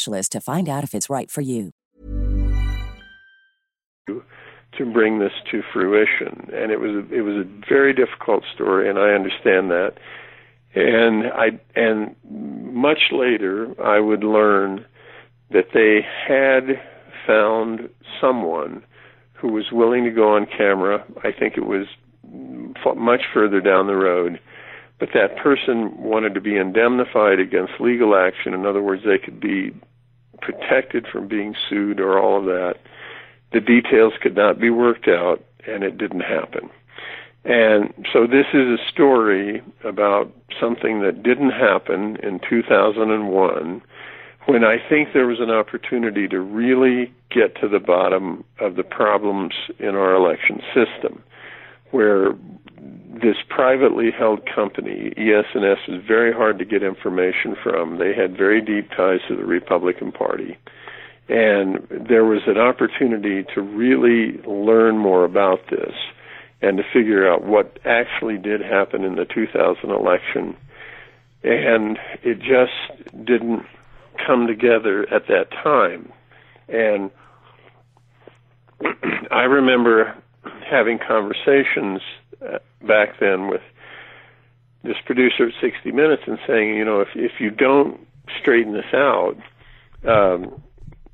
to 0.29 0.41
find 0.41 0.69
out 0.69 0.83
if 0.83 0.93
it's 0.93 1.09
right 1.09 1.29
for 1.29 1.41
you. 1.41 1.71
To 4.07 4.85
bring 4.91 5.19
this 5.19 5.33
to 5.51 5.61
fruition, 5.73 6.49
and 6.53 6.71
it 6.71 6.79
was 6.79 6.91
a, 6.91 7.13
it 7.13 7.21
was 7.21 7.45
a 7.45 7.49
very 7.69 7.93
difficult 7.93 8.43
story, 8.53 8.89
and 8.89 8.97
I 8.97 9.11
understand 9.11 9.69
that. 9.69 9.93
And 10.73 11.25
I 11.27 11.59
and 11.75 12.15
much 12.73 13.11
later, 13.11 13.75
I 13.83 13.99
would 13.99 14.23
learn 14.23 14.85
that 15.49 15.67
they 15.73 16.01
had 16.27 16.81
found 17.27 17.89
someone 18.19 18.83
who 19.33 19.49
was 19.49 19.65
willing 19.71 20.05
to 20.05 20.11
go 20.11 20.35
on 20.35 20.45
camera. 20.45 21.03
I 21.23 21.31
think 21.37 21.57
it 21.57 21.65
was 21.65 21.87
much 22.95 23.21
further 23.33 23.59
down 23.59 23.87
the 23.87 23.95
road. 23.95 24.39
But 24.99 25.09
that 25.15 25.35
person 25.37 25.97
wanted 25.97 26.35
to 26.35 26.41
be 26.41 26.57
indemnified 26.57 27.39
against 27.39 27.73
legal 27.79 28.15
action. 28.15 28.53
In 28.53 28.67
other 28.67 28.81
words, 28.83 29.01
they 29.03 29.17
could 29.17 29.39
be 29.39 29.71
protected 30.41 31.07
from 31.11 31.27
being 31.27 31.55
sued 31.69 31.99
or 31.99 32.19
all 32.19 32.39
of 32.39 32.45
that. 32.45 32.75
The 33.53 33.59
details 33.59 34.13
could 34.21 34.35
not 34.35 34.59
be 34.59 34.69
worked 34.69 35.07
out, 35.07 35.43
and 35.67 35.83
it 35.83 35.97
didn't 35.97 36.21
happen. 36.21 36.69
And 37.43 37.93
so 38.13 38.27
this 38.27 38.45
is 38.53 38.67
a 38.67 38.91
story 38.91 39.61
about 39.83 40.31
something 40.59 41.01
that 41.01 41.23
didn't 41.23 41.51
happen 41.51 42.17
in 42.21 42.39
2001 42.47 43.81
when 44.45 44.63
I 44.63 44.77
think 44.89 45.09
there 45.13 45.27
was 45.27 45.39
an 45.39 45.51
opportunity 45.51 46.27
to 46.27 46.39
really 46.39 47.13
get 47.29 47.55
to 47.61 47.67
the 47.67 47.79
bottom 47.79 48.43
of 48.59 48.75
the 48.75 48.83
problems 48.83 49.53
in 49.79 49.89
our 49.89 50.15
election 50.15 50.61
system, 50.73 51.23
where 51.91 52.33
this 53.21 53.37
privately 53.49 54.09
held 54.11 54.47
company, 54.53 55.13
ES&S, 55.17 55.77
was 55.87 56.01
very 56.07 56.33
hard 56.33 56.57
to 56.59 56.65
get 56.65 56.81
information 56.81 57.55
from. 57.61 57.99
They 57.99 58.13
had 58.13 58.35
very 58.35 58.61
deep 58.61 58.89
ties 58.91 59.19
to 59.27 59.35
the 59.35 59.45
Republican 59.45 60.11
Party. 60.11 60.57
And 61.29 61.87
there 61.89 62.25
was 62.25 62.41
an 62.47 62.57
opportunity 62.57 63.45
to 63.53 63.61
really 63.61 64.41
learn 64.43 64.97
more 64.97 65.23
about 65.23 65.59
this 65.69 65.93
and 66.61 66.77
to 66.77 66.83
figure 66.93 67.31
out 67.31 67.43
what 67.43 67.79
actually 67.85 68.37
did 68.37 68.61
happen 68.61 69.03
in 69.03 69.15
the 69.15 69.25
2000 69.25 69.89
election. 69.89 70.55
And 71.43 71.97
it 72.23 72.39
just 72.39 73.25
didn't 73.25 73.65
come 74.25 74.47
together 74.47 75.07
at 75.11 75.27
that 75.27 75.51
time. 75.51 76.11
And 76.67 77.11
I 79.31 79.43
remember 79.43 80.20
having 80.69 80.99
conversations 80.99 82.01
uh, 82.41 82.59
back 82.87 83.19
then 83.19 83.47
with 83.47 83.61
this 84.83 84.97
producer 85.05 85.47
at 85.47 85.53
60 85.61 85.91
Minutes 85.91 86.23
and 86.25 86.39
saying, 86.47 86.75
you 86.75 86.85
know, 86.85 87.01
if 87.01 87.09
if 87.15 87.33
you 87.39 87.51
don't 87.51 87.99
straighten 88.39 88.73
this 88.73 88.93
out, 88.93 89.35
um, 90.07 90.61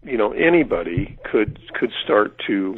you 0.04 0.18
know, 0.18 0.32
anybody 0.32 1.18
could 1.30 1.60
could 1.74 1.92
start 2.04 2.42
to 2.48 2.78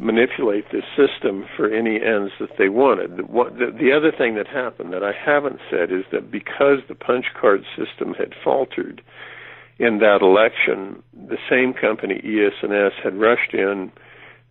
manipulate 0.00 0.64
this 0.72 0.84
system 0.96 1.44
for 1.56 1.70
any 1.70 1.96
ends 1.96 2.32
that 2.40 2.56
they 2.56 2.70
wanted. 2.70 3.18
The, 3.18 3.22
what, 3.24 3.52
the, 3.58 3.66
the 3.66 3.92
other 3.92 4.10
thing 4.10 4.34
that 4.34 4.46
happened 4.46 4.94
that 4.94 5.02
I 5.02 5.12
haven't 5.12 5.60
said 5.70 5.92
is 5.92 6.04
that 6.10 6.30
because 6.30 6.78
the 6.88 6.94
punch 6.94 7.26
card 7.38 7.64
system 7.76 8.14
had 8.14 8.32
faltered 8.42 9.02
in 9.78 9.98
that 9.98 10.20
election, 10.22 11.02
the 11.12 11.36
same 11.50 11.74
company 11.74 12.14
ES&S 12.24 12.92
had 13.04 13.14
rushed 13.14 13.52
in, 13.52 13.92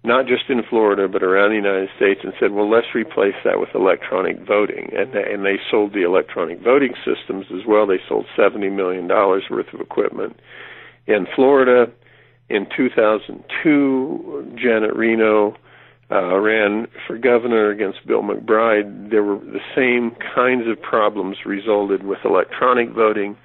not 0.03 0.27
just 0.27 0.49
in 0.49 0.63
Florida 0.69 1.07
but 1.07 1.23
around 1.23 1.49
the 1.49 1.55
United 1.55 1.89
States, 1.95 2.21
and 2.23 2.33
said, 2.39 2.51
"Well, 2.51 2.69
let's 2.69 2.95
replace 2.95 3.35
that 3.43 3.59
with 3.59 3.69
electronic 3.75 4.39
voting." 4.39 4.91
And 4.97 5.13
they, 5.13 5.31
and 5.31 5.45
they 5.45 5.59
sold 5.69 5.93
the 5.93 6.03
electronic 6.03 6.59
voting 6.62 6.93
systems 7.05 7.47
as 7.51 7.65
well. 7.67 7.85
They 7.85 8.01
sold 8.07 8.25
seventy 8.35 8.69
million 8.69 9.07
dollars 9.07 9.43
worth 9.49 9.73
of 9.73 9.81
equipment 9.81 10.39
in 11.07 11.25
Florida 11.35 11.91
in 12.49 12.67
2002, 12.75 14.53
Janet 14.55 14.95
Reno 14.95 15.55
uh, 16.12 16.39
ran 16.39 16.88
for 17.05 17.17
governor 17.17 17.69
against 17.69 18.05
Bill 18.07 18.23
McBride. 18.23 19.12
There 19.12 19.23
were 19.23 19.38
the 19.38 19.59
same 19.75 20.15
kinds 20.35 20.67
of 20.67 20.81
problems 20.81 21.38
resulted 21.45 22.03
with 22.03 22.19
electronic 22.25 22.89
voting, 22.89 23.38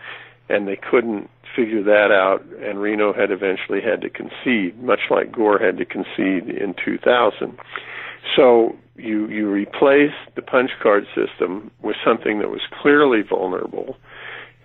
and 0.48 0.68
they 0.68 0.76
couldn't 0.76 1.30
figure 1.56 1.82
that 1.82 2.10
out. 2.10 2.42
And 2.62 2.80
Reno 2.80 3.12
had 3.12 3.30
eventually 3.30 3.80
had 3.80 4.00
to 4.02 4.10
concede, 4.10 4.82
much 4.82 5.00
like 5.10 5.32
Gore 5.32 5.58
had 5.58 5.78
to 5.78 5.84
concede 5.84 6.48
in 6.48 6.74
2000. 6.84 7.58
So 8.36 8.76
you 8.96 9.28
you 9.28 9.50
replace 9.50 10.14
the 10.36 10.42
punch 10.42 10.70
card 10.82 11.04
system 11.14 11.70
with 11.82 11.96
something 12.04 12.38
that 12.38 12.48
was 12.48 12.62
clearly 12.82 13.22
vulnerable. 13.28 13.96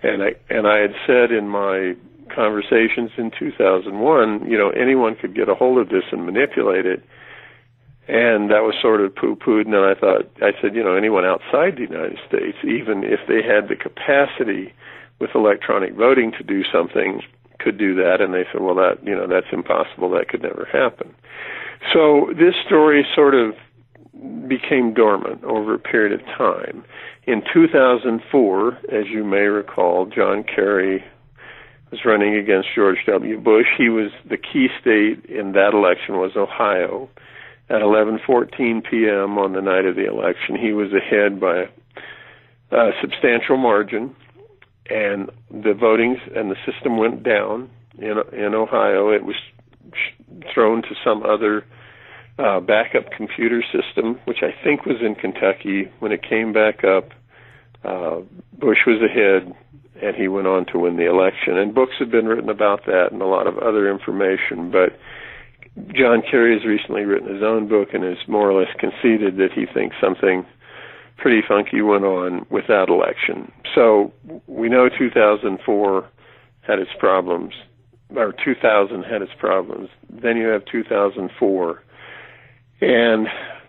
And 0.02 0.22
I 0.22 0.30
and 0.48 0.66
I 0.66 0.78
had 0.78 0.94
said 1.06 1.30
in 1.30 1.48
my 1.48 1.94
conversations 2.34 3.10
in 3.18 3.30
2001, 3.38 4.48
you 4.48 4.56
know, 4.56 4.70
anyone 4.70 5.16
could 5.16 5.34
get 5.34 5.48
a 5.48 5.54
hold 5.54 5.78
of 5.78 5.88
this 5.88 6.04
and 6.12 6.24
manipulate 6.24 6.86
it. 6.86 7.02
And 8.08 8.50
that 8.50 8.62
was 8.62 8.74
sort 8.80 9.00
of 9.00 9.14
poo-pooed. 9.14 9.66
And 9.66 9.74
then 9.74 9.82
I 9.82 9.94
thought, 9.94 10.30
I 10.42 10.50
said, 10.60 10.74
you 10.74 10.82
know, 10.82 10.96
anyone 10.96 11.24
outside 11.24 11.76
the 11.76 11.86
United 11.88 12.18
States, 12.26 12.58
even 12.64 13.04
if 13.04 13.20
they 13.28 13.42
had 13.42 13.68
the 13.68 13.76
capacity 13.76 14.72
with 15.20 15.30
electronic 15.34 15.94
voting 15.94 16.32
to 16.38 16.42
do 16.42 16.62
something, 16.72 17.20
could 17.58 17.78
do 17.78 17.94
that. 17.94 18.20
And 18.20 18.32
they 18.34 18.44
said, 18.50 18.62
well, 18.62 18.74
that, 18.76 18.98
you 19.04 19.14
know, 19.14 19.26
that's 19.26 19.52
impossible. 19.52 20.10
That 20.10 20.28
could 20.28 20.42
never 20.42 20.66
happen. 20.72 21.14
So 21.92 22.32
this 22.32 22.54
story 22.66 23.06
sort 23.14 23.34
of 23.34 23.54
became 24.48 24.92
dormant 24.92 25.44
over 25.44 25.74
a 25.74 25.78
period 25.78 26.18
of 26.18 26.26
time. 26.26 26.84
In 27.26 27.42
2004, 27.52 28.78
as 28.92 29.06
you 29.12 29.24
may 29.24 29.46
recall, 29.46 30.06
John 30.06 30.42
Kerry 30.42 31.04
was 31.90 32.00
running 32.04 32.36
against 32.36 32.68
George 32.74 32.98
W. 33.06 33.38
Bush. 33.40 33.66
He 33.76 33.88
was 33.88 34.10
the 34.28 34.36
key 34.36 34.68
state 34.80 35.24
in 35.26 35.52
that 35.52 35.74
election 35.74 36.18
was 36.18 36.32
Ohio. 36.36 37.08
At 37.68 37.82
11:14 37.82 38.82
p.m. 38.90 39.38
on 39.38 39.52
the 39.52 39.62
night 39.62 39.84
of 39.84 39.94
the 39.94 40.04
election, 40.04 40.56
he 40.56 40.72
was 40.72 40.88
ahead 40.92 41.38
by 41.38 41.68
a 42.72 42.90
substantial 43.00 43.56
margin, 43.56 44.14
and 44.88 45.30
the 45.50 45.74
voting 45.74 46.16
and 46.34 46.50
the 46.50 46.56
system 46.70 46.96
went 46.96 47.22
down 47.22 47.70
in 47.98 48.16
in 48.32 48.54
Ohio. 48.54 49.10
It 49.10 49.24
was 49.24 49.36
thrown 50.52 50.82
to 50.82 50.94
some 51.04 51.22
other 51.22 51.64
uh, 52.38 52.60
backup 52.60 53.10
computer 53.16 53.62
system, 53.62 54.18
which 54.24 54.38
I 54.42 54.54
think 54.64 54.86
was 54.86 54.96
in 55.00 55.14
Kentucky. 55.14 55.90
When 55.98 56.12
it 56.12 56.22
came 56.22 56.52
back 56.52 56.84
up, 56.84 57.10
uh, 57.84 58.20
Bush 58.58 58.78
was 58.86 59.02
ahead 59.02 59.54
and 60.02 60.16
he 60.16 60.28
went 60.28 60.46
on 60.46 60.64
to 60.66 60.78
win 60.78 60.96
the 60.96 61.08
election. 61.08 61.58
And 61.58 61.74
books 61.74 61.92
have 61.98 62.10
been 62.10 62.26
written 62.26 62.48
about 62.48 62.86
that 62.86 63.08
and 63.12 63.20
a 63.20 63.26
lot 63.26 63.46
of 63.46 63.58
other 63.58 63.90
information. 63.90 64.70
But 64.70 64.98
John 65.94 66.22
Kerry 66.28 66.54
has 66.54 66.66
recently 66.66 67.02
written 67.02 67.32
his 67.32 67.42
own 67.42 67.68
book 67.68 67.88
and 67.92 68.02
has 68.04 68.16
more 68.26 68.50
or 68.50 68.58
less 68.58 68.72
conceded 68.78 69.36
that 69.36 69.52
he 69.54 69.66
thinks 69.66 69.96
something 70.00 70.46
pretty 71.20 71.42
funky 71.46 71.82
went 71.82 72.04
on 72.04 72.46
with 72.50 72.66
that 72.68 72.88
election. 72.88 73.52
So 73.74 74.12
we 74.46 74.68
know 74.68 74.88
2004 74.88 76.08
had 76.62 76.78
its 76.78 76.90
problems, 76.98 77.54
or 78.16 78.34
2000 78.44 79.02
had 79.02 79.22
its 79.22 79.32
problems. 79.38 79.88
Then 80.10 80.36
you 80.36 80.48
have 80.48 80.64
2004. 80.64 81.82
And 82.82 83.26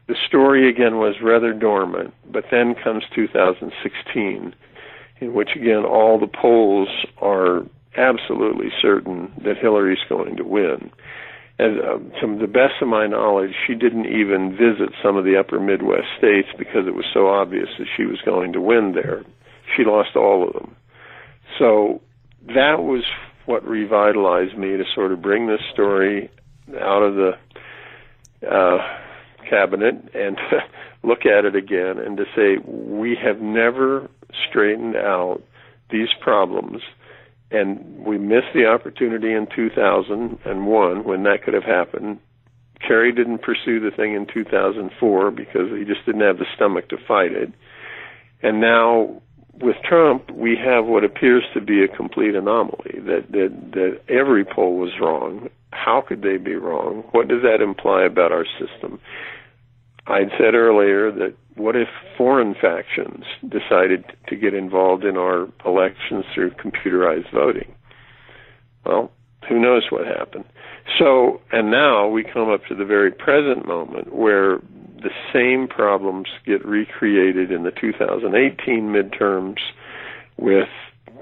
the 0.07 0.15
story 0.27 0.69
again 0.69 0.97
was 0.97 1.15
rather 1.21 1.53
dormant, 1.53 2.13
but 2.31 2.45
then 2.51 2.75
comes 2.81 3.03
2016 3.13 4.55
in 5.19 5.33
which 5.33 5.49
again 5.55 5.85
all 5.85 6.19
the 6.19 6.27
polls 6.27 6.89
are 7.21 7.61
absolutely 7.95 8.69
certain 8.81 9.31
that 9.43 9.57
Hillary's 9.57 9.99
going 10.09 10.35
to 10.37 10.43
win. 10.43 10.91
And 11.59 11.79
uh, 11.79 12.19
to 12.21 12.37
the 12.39 12.47
best 12.47 12.81
of 12.81 12.87
my 12.87 13.07
knowledge, 13.07 13.51
she 13.67 13.75
didn't 13.75 14.05
even 14.07 14.51
visit 14.51 14.93
some 15.03 15.17
of 15.17 15.25
the 15.25 15.37
upper 15.37 15.59
Midwest 15.59 16.07
states 16.17 16.47
because 16.57 16.87
it 16.87 16.95
was 16.95 17.05
so 17.13 17.27
obvious 17.27 17.69
that 17.77 17.87
she 17.95 18.05
was 18.05 18.19
going 18.25 18.53
to 18.53 18.61
win 18.61 18.93
there. 18.93 19.23
She 19.75 19.83
lost 19.83 20.15
all 20.15 20.47
of 20.47 20.53
them. 20.53 20.75
So 21.59 22.01
that 22.47 22.77
was 22.79 23.03
what 23.45 23.63
revitalized 23.67 24.57
me 24.57 24.77
to 24.77 24.83
sort 24.95 25.11
of 25.11 25.21
bring 25.21 25.47
this 25.47 25.61
story 25.73 26.29
out 26.79 27.03
of 27.03 27.15
the 27.15 27.31
uh, 28.49 28.77
cabinet 29.49 29.95
and 30.13 30.37
look 31.03 31.25
at 31.25 31.45
it 31.45 31.55
again 31.55 31.97
and 31.97 32.17
to 32.17 32.25
say 32.35 32.57
we 32.65 33.17
have 33.21 33.41
never 33.41 34.09
straightened 34.49 34.95
out 34.95 35.41
these 35.91 36.07
problems 36.21 36.81
and 37.51 38.05
we 38.05 38.17
missed 38.17 38.53
the 38.53 38.65
opportunity 38.65 39.33
in 39.33 39.47
2001 39.53 41.03
when 41.03 41.23
that 41.23 41.43
could 41.43 41.53
have 41.53 41.63
happened. 41.63 42.19
Kerry 42.85 43.11
didn't 43.11 43.39
pursue 43.39 43.79
the 43.79 43.91
thing 43.95 44.13
in 44.15 44.25
2004 44.33 45.31
because 45.31 45.69
he 45.77 45.85
just 45.85 46.05
didn't 46.05 46.21
have 46.21 46.37
the 46.37 46.45
stomach 46.55 46.89
to 46.89 46.97
fight 47.07 47.31
it. 47.31 47.53
And 48.41 48.59
now 48.59 49.21
with 49.61 49.75
Trump, 49.87 50.31
we 50.31 50.57
have 50.57 50.85
what 50.85 51.03
appears 51.03 51.43
to 51.53 51.61
be 51.61 51.83
a 51.83 51.87
complete 51.87 52.35
anomaly 52.35 52.99
that, 53.05 53.25
that, 53.31 53.71
that 53.73 54.01
every 54.09 54.43
poll 54.43 54.77
was 54.77 54.91
wrong. 54.99 55.49
How 55.71 56.01
could 56.05 56.21
they 56.21 56.37
be 56.37 56.55
wrong? 56.55 57.03
What 57.11 57.27
does 57.27 57.43
that 57.43 57.61
imply 57.61 58.03
about 58.03 58.31
our 58.31 58.45
system? 58.59 58.99
I'd 60.07 60.31
said 60.37 60.55
earlier 60.55 61.11
that 61.11 61.35
what 61.55 61.75
if 61.75 61.87
foreign 62.17 62.55
factions 62.55 63.25
decided 63.41 64.05
to 64.27 64.35
get 64.35 64.53
involved 64.53 65.03
in 65.03 65.17
our 65.17 65.47
elections 65.65 66.25
through 66.33 66.51
computerized 66.51 67.31
voting? 67.33 67.73
Well, 68.85 69.11
who 69.47 69.59
knows 69.59 69.83
what 69.89 70.07
happened. 70.07 70.45
So, 70.97 71.41
and 71.51 71.69
now 71.69 72.07
we 72.07 72.23
come 72.23 72.49
up 72.49 72.65
to 72.67 72.75
the 72.75 72.85
very 72.85 73.11
present 73.11 73.67
moment 73.67 74.13
where 74.13 74.59
the 75.01 75.11
same 75.33 75.67
problems 75.67 76.27
get 76.45 76.65
recreated 76.65 77.51
in 77.51 77.63
the 77.63 77.71
2018 77.71 78.83
midterms 78.87 79.57
with 80.37 80.69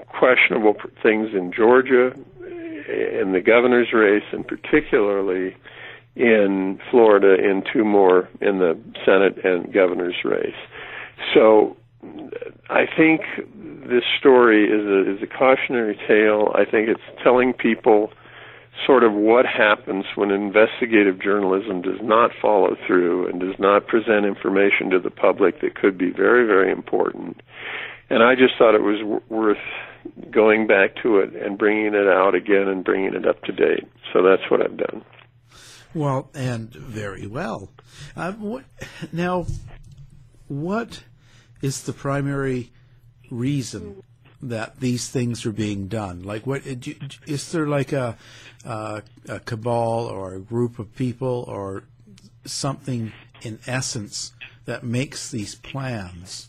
questionable 0.08 0.74
things 1.02 1.28
in 1.34 1.52
Georgia, 1.52 2.12
eh, 2.42 3.20
in 3.20 3.32
the 3.32 3.40
governor's 3.40 3.92
race, 3.92 4.24
and 4.32 4.46
particularly 4.46 5.56
in 6.20 6.78
Florida 6.90 7.36
and 7.42 7.66
two 7.72 7.82
more 7.82 8.28
in 8.42 8.58
the 8.58 8.78
Senate 9.06 9.42
and 9.42 9.72
governor's 9.72 10.22
race. 10.22 10.54
So 11.34 11.76
I 12.68 12.84
think 12.94 13.22
this 13.88 14.04
story 14.18 14.66
is 14.66 14.84
a, 14.86 15.16
is 15.16 15.22
a 15.22 15.26
cautionary 15.26 15.98
tale. 16.06 16.52
I 16.54 16.70
think 16.70 16.88
it's 16.88 17.00
telling 17.24 17.54
people 17.54 18.10
sort 18.86 19.02
of 19.02 19.12
what 19.12 19.46
happens 19.46 20.04
when 20.14 20.30
investigative 20.30 21.20
journalism 21.20 21.82
does 21.82 22.00
not 22.02 22.30
follow 22.40 22.76
through 22.86 23.26
and 23.28 23.40
does 23.40 23.58
not 23.58 23.86
present 23.86 24.24
information 24.26 24.90
to 24.90 24.98
the 24.98 25.10
public 25.10 25.60
that 25.60 25.74
could 25.74 25.98
be 25.98 26.10
very, 26.10 26.46
very 26.46 26.70
important. 26.70 27.40
And 28.10 28.22
I 28.22 28.34
just 28.34 28.54
thought 28.58 28.74
it 28.74 28.82
was 28.82 29.00
w- 29.00 29.22
worth 29.28 29.58
going 30.30 30.66
back 30.66 30.96
to 31.02 31.18
it 31.18 31.34
and 31.34 31.58
bringing 31.58 31.94
it 31.94 32.08
out 32.08 32.34
again 32.34 32.68
and 32.68 32.84
bringing 32.84 33.14
it 33.14 33.26
up 33.26 33.42
to 33.44 33.52
date. 33.52 33.88
So 34.12 34.22
that's 34.22 34.50
what 34.50 34.62
I've 34.62 34.76
done. 34.76 35.04
Well, 35.94 36.30
and 36.34 36.72
very 36.72 37.26
well. 37.26 37.70
Uh, 38.16 38.32
what, 38.32 38.64
now, 39.12 39.46
what 40.46 41.02
is 41.62 41.82
the 41.82 41.92
primary 41.92 42.70
reason 43.30 44.02
that 44.40 44.80
these 44.80 45.08
things 45.08 45.44
are 45.44 45.52
being 45.52 45.88
done? 45.88 46.22
Like, 46.22 46.46
what 46.46 46.62
is 46.64 47.52
there 47.52 47.66
like 47.66 47.92
a, 47.92 48.16
a 48.64 49.02
cabal 49.44 50.06
or 50.06 50.34
a 50.34 50.40
group 50.40 50.78
of 50.78 50.94
people 50.94 51.44
or 51.48 51.84
something 52.44 53.12
in 53.42 53.58
essence 53.66 54.32
that 54.66 54.84
makes 54.84 55.30
these 55.30 55.56
plans 55.56 56.48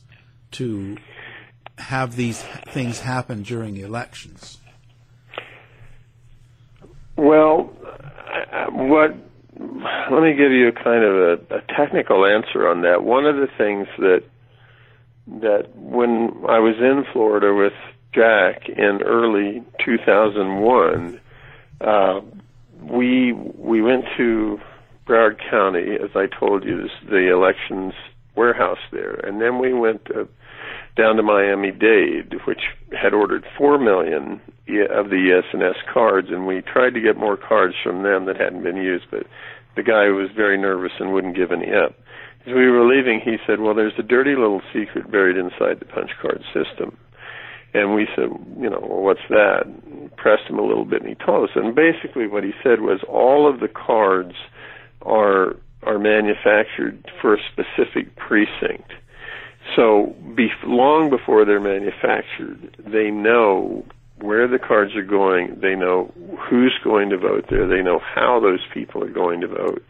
to 0.51 0.97
have 1.77 2.15
these 2.15 2.43
things 2.69 2.99
happen 2.99 3.41
during 3.41 3.77
elections? 3.77 4.59
Well, 7.17 7.73
what 8.71 9.15
let 10.11 10.21
me 10.21 10.33
give 10.33 10.51
you 10.51 10.69
a 10.69 10.71
kind 10.71 11.03
of 11.03 11.15
a, 11.15 11.55
a 11.55 11.61
technical 11.75 12.25
answer 12.25 12.67
on 12.67 12.81
that. 12.81 13.03
One 13.03 13.25
of 13.25 13.35
the 13.35 13.47
things 13.57 13.87
that 13.97 14.23
that 15.27 15.75
when 15.75 16.33
I 16.49 16.59
was 16.59 16.75
in 16.79 17.05
Florida 17.13 17.53
with 17.53 17.73
Jack 18.13 18.67
in 18.67 19.01
early 19.03 19.63
2001, 19.85 21.19
uh, 21.79 22.21
we 22.81 23.33
we 23.33 23.81
went 23.81 24.05
to 24.17 24.59
Broward 25.07 25.39
County, 25.49 25.95
as 25.95 26.09
I 26.15 26.27
told 26.27 26.63
you, 26.63 26.81
this, 26.81 26.91
the 27.09 27.31
elections 27.31 27.93
warehouse 28.35 28.79
there, 28.91 29.15
and 29.15 29.41
then 29.41 29.59
we 29.59 29.73
went 29.73 30.05
to, 30.05 30.27
down 30.97 31.15
to 31.15 31.23
Miami 31.23 31.71
Dade, 31.71 32.33
which 32.45 32.61
had 32.99 33.13
ordered 33.13 33.45
four 33.57 33.77
million 33.77 34.41
of 34.89 35.09
the 35.09 35.31
ES&S 35.31 35.75
cards, 35.91 36.27
and 36.29 36.47
we 36.47 36.61
tried 36.61 36.93
to 36.93 37.01
get 37.01 37.17
more 37.17 37.37
cards 37.37 37.75
from 37.83 38.03
them 38.03 38.25
that 38.25 38.37
hadn't 38.39 38.63
been 38.63 38.77
used, 38.77 39.05
but 39.09 39.25
the 39.75 39.83
guy 39.83 40.09
was 40.09 40.29
very 40.35 40.57
nervous 40.57 40.91
and 40.99 41.13
wouldn't 41.13 41.35
give 41.35 41.51
any 41.51 41.71
up. 41.73 41.95
As 42.45 42.53
we 42.53 42.69
were 42.69 42.85
leaving, 42.85 43.21
he 43.23 43.37
said, 43.45 43.59
"Well, 43.59 43.73
there's 43.73 43.97
a 43.97 44.03
dirty 44.03 44.35
little 44.35 44.61
secret 44.73 45.11
buried 45.11 45.37
inside 45.37 45.79
the 45.79 45.85
punch 45.85 46.11
card 46.21 46.43
system." 46.53 46.97
And 47.73 47.95
we 47.95 48.07
said, 48.15 48.29
you 48.59 48.69
know, 48.69 48.79
well, 48.81 49.01
what's 49.01 49.27
that? 49.29 49.65
And 49.65 50.13
pressed 50.17 50.49
him 50.49 50.59
a 50.59 50.65
little 50.65 50.83
bit, 50.83 51.01
and 51.01 51.09
he 51.09 51.15
told 51.15 51.49
us. 51.49 51.55
And 51.55 51.73
basically, 51.73 52.27
what 52.27 52.43
he 52.43 52.51
said 52.61 52.81
was, 52.81 52.99
all 53.07 53.47
of 53.47 53.59
the 53.59 53.69
cards 53.69 54.35
are 55.03 55.55
are 55.83 55.97
manufactured 55.97 57.09
for 57.19 57.33
a 57.33 57.39
specific 57.51 58.15
precinct. 58.15 58.91
So, 59.75 60.15
be, 60.35 60.49
long 60.65 61.09
before 61.09 61.45
they're 61.45 61.59
manufactured, 61.59 62.75
they 62.79 63.11
know 63.11 63.85
where 64.19 64.47
the 64.47 64.59
cards 64.59 64.95
are 64.95 65.03
going. 65.03 65.59
They 65.61 65.75
know 65.75 66.13
who's 66.49 66.77
going 66.83 67.09
to 67.09 67.17
vote 67.17 67.45
there. 67.49 67.67
They 67.67 67.81
know 67.81 67.99
how 67.99 68.39
those 68.39 68.59
people 68.73 69.03
are 69.03 69.11
going 69.11 69.41
to 69.41 69.47
vote, 69.47 69.83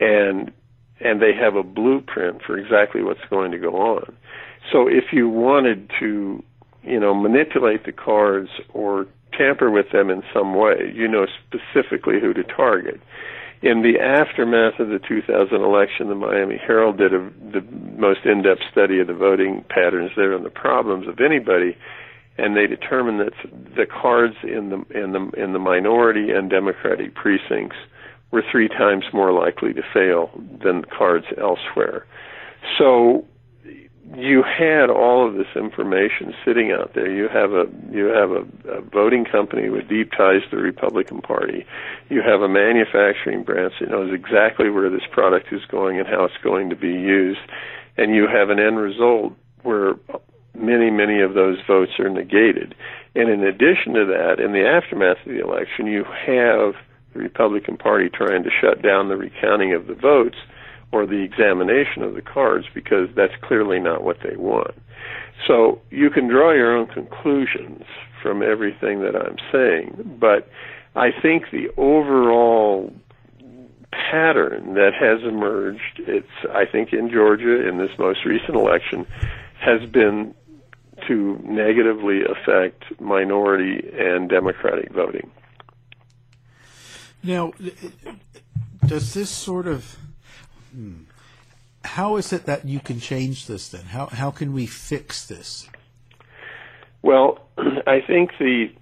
and 0.00 0.52
and 1.00 1.20
they 1.20 1.32
have 1.34 1.56
a 1.56 1.62
blueprint 1.62 2.42
for 2.42 2.56
exactly 2.56 3.02
what's 3.02 3.24
going 3.28 3.50
to 3.50 3.58
go 3.58 3.76
on. 3.76 4.16
So 4.72 4.88
if 4.88 5.12
you 5.12 5.28
wanted 5.28 5.90
to, 6.00 6.42
you 6.82 7.00
know, 7.00 7.14
manipulate 7.14 7.84
the 7.84 7.92
cards 7.92 8.48
or 8.72 9.06
tamper 9.36 9.70
with 9.70 9.90
them 9.92 10.10
in 10.10 10.22
some 10.32 10.54
way, 10.54 10.92
you 10.94 11.08
know 11.08 11.26
specifically 11.46 12.20
who 12.20 12.32
to 12.32 12.44
target. 12.44 13.00
In 13.64 13.80
the 13.80 13.98
aftermath 13.98 14.78
of 14.78 14.88
the 14.88 15.00
2000 15.00 15.56
election, 15.56 16.08
the 16.08 16.14
Miami 16.14 16.58
Herald 16.58 16.98
did 16.98 17.14
a, 17.14 17.30
the 17.50 17.64
most 17.96 18.20
in-depth 18.24 18.60
study 18.70 19.00
of 19.00 19.06
the 19.06 19.14
voting 19.14 19.64
patterns 19.70 20.10
there 20.16 20.34
and 20.34 20.44
the 20.44 20.50
problems 20.50 21.08
of 21.08 21.18
anybody 21.18 21.76
and 22.36 22.56
they 22.56 22.66
determined 22.66 23.20
that 23.20 23.32
the 23.76 23.86
cards 23.86 24.34
in 24.42 24.70
the 24.70 25.02
in 25.02 25.12
the 25.12 25.30
in 25.40 25.52
the 25.52 25.58
minority 25.58 26.30
and 26.30 26.50
democratic 26.50 27.14
precincts 27.14 27.76
were 28.32 28.42
three 28.50 28.68
times 28.68 29.04
more 29.12 29.32
likely 29.32 29.72
to 29.72 29.82
fail 29.92 30.30
than 30.62 30.84
cards 30.84 31.26
elsewhere. 31.38 32.04
So 32.78 33.24
you 34.12 34.42
had 34.42 34.90
all 34.90 35.26
of 35.26 35.34
this 35.34 35.46
information 35.56 36.34
sitting 36.44 36.72
out 36.72 36.92
there. 36.94 37.10
You 37.10 37.28
have 37.28 37.52
a 37.52 37.64
you 37.90 38.06
have 38.06 38.30
a, 38.30 38.78
a 38.78 38.80
voting 38.82 39.24
company 39.24 39.70
with 39.70 39.88
deep 39.88 40.10
ties 40.12 40.42
to 40.50 40.56
the 40.56 40.62
Republican 40.62 41.20
Party. 41.22 41.64
You 42.10 42.22
have 42.22 42.42
a 42.42 42.48
manufacturing 42.48 43.44
branch 43.44 43.74
that 43.80 43.90
knows 43.90 44.12
exactly 44.12 44.68
where 44.68 44.90
this 44.90 45.06
product 45.10 45.52
is 45.52 45.62
going 45.70 45.98
and 45.98 46.06
how 46.06 46.24
it's 46.24 46.42
going 46.42 46.70
to 46.70 46.76
be 46.76 46.92
used, 46.92 47.40
and 47.96 48.14
you 48.14 48.26
have 48.26 48.50
an 48.50 48.58
end 48.58 48.78
result 48.78 49.32
where 49.62 49.94
many, 50.54 50.90
many 50.90 51.20
of 51.20 51.34
those 51.34 51.58
votes 51.66 51.92
are 51.98 52.08
negated. 52.08 52.74
And 53.14 53.30
in 53.30 53.42
addition 53.42 53.94
to 53.94 54.04
that, 54.06 54.36
in 54.38 54.52
the 54.52 54.66
aftermath 54.66 55.18
of 55.24 55.32
the 55.32 55.42
election, 55.42 55.86
you 55.86 56.04
have 56.04 56.74
the 57.14 57.20
Republican 57.20 57.76
Party 57.76 58.08
trying 58.08 58.42
to 58.42 58.50
shut 58.60 58.82
down 58.82 59.08
the 59.08 59.16
recounting 59.16 59.72
of 59.72 59.86
the 59.86 59.94
votes 59.94 60.36
or 60.92 61.06
the 61.06 61.22
examination 61.22 62.02
of 62.02 62.14
the 62.14 62.22
cards 62.22 62.66
because 62.74 63.08
that's 63.14 63.34
clearly 63.42 63.80
not 63.80 64.02
what 64.02 64.18
they 64.22 64.36
want. 64.36 64.74
So 65.46 65.80
you 65.90 66.10
can 66.10 66.28
draw 66.28 66.52
your 66.52 66.76
own 66.76 66.86
conclusions 66.86 67.84
from 68.22 68.42
everything 68.42 69.00
that 69.00 69.16
I'm 69.16 69.36
saying, 69.52 70.16
but 70.18 70.48
I 70.96 71.10
think 71.10 71.50
the 71.50 71.68
overall 71.76 72.92
pattern 73.90 74.74
that 74.74 74.92
has 74.94 75.22
emerged, 75.22 75.98
it's 75.98 76.26
I 76.50 76.64
think 76.64 76.92
in 76.92 77.10
Georgia 77.10 77.68
in 77.68 77.78
this 77.78 77.90
most 77.98 78.24
recent 78.24 78.56
election, 78.56 79.06
has 79.60 79.88
been 79.90 80.34
to 81.08 81.38
negatively 81.44 82.22
affect 82.24 82.84
minority 83.00 83.90
and 83.98 84.28
Democratic 84.28 84.92
voting. 84.92 85.30
Now, 87.22 87.52
does 88.86 89.14
this 89.14 89.30
sort 89.30 89.66
of 89.66 89.96
how 91.84 92.16
is 92.16 92.32
it 92.32 92.46
that 92.46 92.64
you 92.64 92.80
can 92.80 93.00
change 93.00 93.46
this 93.46 93.68
then? 93.68 93.84
How 93.84 94.06
how 94.06 94.30
can 94.30 94.52
we 94.52 94.66
fix 94.66 95.26
this? 95.26 95.68
Well, 97.02 97.38
I 97.86 98.00
think 98.06 98.32
the 98.38 98.72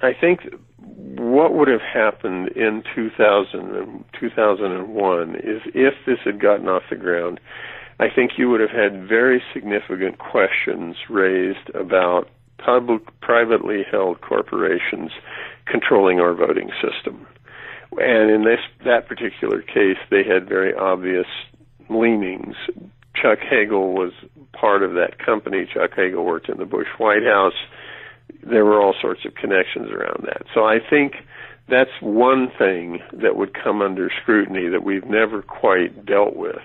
I 0.00 0.12
think 0.18 0.40
what 0.78 1.54
would 1.54 1.68
have 1.68 1.80
happened 1.82 2.48
in 2.48 2.82
2000 2.94 4.04
2001 4.18 5.36
is 5.36 5.62
if 5.74 5.94
this 6.06 6.18
had 6.24 6.40
gotten 6.40 6.68
off 6.68 6.82
the 6.90 6.96
ground, 6.96 7.40
I 8.00 8.08
think 8.08 8.32
you 8.38 8.48
would 8.50 8.60
have 8.60 8.70
had 8.70 9.08
very 9.08 9.42
significant 9.52 10.18
questions 10.18 10.96
raised 11.08 11.70
about 11.74 12.28
public, 12.58 13.02
privately 13.20 13.84
held 13.90 14.20
corporations 14.20 15.10
controlling 15.66 16.20
our 16.20 16.34
voting 16.34 16.70
system. 16.80 17.26
And 17.98 18.30
in 18.30 18.44
this 18.44 18.60
that 18.84 19.08
particular 19.08 19.62
case, 19.62 19.98
they 20.10 20.24
had 20.24 20.48
very 20.48 20.74
obvious 20.74 21.26
leanings. 21.88 22.56
Chuck 23.14 23.38
Hagel 23.40 23.92
was 23.92 24.12
part 24.52 24.82
of 24.82 24.94
that 24.94 25.18
company. 25.18 25.68
Chuck 25.72 25.90
Hagel 25.94 26.24
worked 26.24 26.48
in 26.48 26.58
the 26.58 26.64
Bush 26.64 26.88
White 26.98 27.24
House. 27.24 27.54
There 28.42 28.64
were 28.64 28.80
all 28.80 28.94
sorts 29.00 29.24
of 29.24 29.34
connections 29.34 29.90
around 29.90 30.24
that. 30.24 30.42
So 30.54 30.64
I 30.64 30.78
think 30.78 31.16
that's 31.68 31.90
one 32.00 32.50
thing 32.58 33.00
that 33.12 33.36
would 33.36 33.54
come 33.54 33.82
under 33.82 34.10
scrutiny 34.22 34.68
that 34.68 34.82
we've 34.84 35.04
never 35.04 35.42
quite 35.42 36.06
dealt 36.06 36.34
with. 36.36 36.62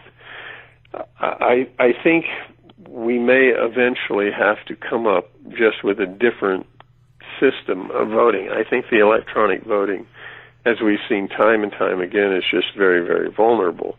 I 1.20 1.68
I 1.78 1.92
think 2.04 2.26
we 2.88 3.20
may 3.20 3.52
eventually 3.56 4.32
have 4.32 4.64
to 4.68 4.76
come 4.76 5.06
up 5.06 5.30
just 5.50 5.84
with 5.84 6.00
a 6.00 6.06
different 6.06 6.66
system 7.40 7.92
of 7.92 8.10
voting. 8.10 8.50
I 8.50 8.68
think 8.68 8.86
the 8.90 9.00
electronic 9.00 9.64
voting, 9.64 10.08
as 10.66 10.78
we've 10.84 11.00
seen 11.08 11.28
time 11.28 11.64
and 11.64 11.72
time 11.72 12.02
again, 12.02 12.34
is 12.34 12.44
just 12.50 12.76
very 12.78 13.06
very 13.06 13.32
vulnerable. 13.32 13.98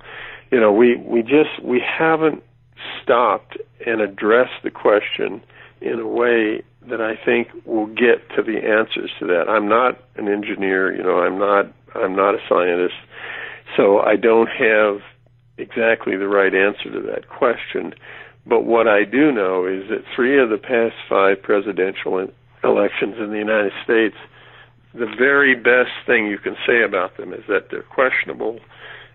You 0.51 0.61
know, 0.61 0.73
we 0.73 0.97
we 0.97 1.23
just 1.23 1.63
we 1.63 1.81
haven't 1.81 2.43
stopped 3.03 3.57
and 3.87 4.01
addressed 4.01 4.63
the 4.63 4.71
question 4.71 5.43
in 5.81 6.01
a 6.01 6.07
way 6.07 6.63
that 6.89 7.01
I 7.01 7.17
think 7.23 7.49
will 7.65 7.87
get 7.87 8.29
to 8.37 8.43
the 8.43 8.59
answers 8.59 9.11
to 9.19 9.27
that. 9.27 9.49
I'm 9.49 9.69
not 9.69 10.01
an 10.17 10.29
engineer, 10.29 10.95
you 10.95 11.03
know, 11.03 11.21
I'm 11.21 11.39
not 11.39 11.67
I'm 11.95 12.15
not 12.15 12.35
a 12.35 12.39
scientist, 12.49 12.95
so 13.77 14.01
I 14.01 14.17
don't 14.17 14.49
have 14.49 15.01
exactly 15.57 16.17
the 16.17 16.29
right 16.29 16.55
answer 16.55 16.91
to 16.93 17.01
that 17.13 17.29
question. 17.29 17.95
But 18.47 18.65
what 18.65 18.89
I 18.89 19.05
do 19.05 19.31
know 19.33 19.67
is 19.67 19.89
that 19.91 20.05
three 20.15 20.41
of 20.41 20.49
the 20.49 20.59
past 20.59 20.95
five 21.09 21.43
presidential 21.43 22.27
elections 22.65 23.17
in 23.19 23.31
the 23.31 23.39
United 23.39 23.73
States, 23.85 24.17
the 24.95 25.07
very 25.19 25.55
best 25.55 25.93
thing 26.07 26.27
you 26.27 26.39
can 26.39 26.57
say 26.67 26.83
about 26.83 27.17
them 27.17 27.33
is 27.33 27.43
that 27.49 27.69
they're 27.71 27.83
questionable 27.83 28.61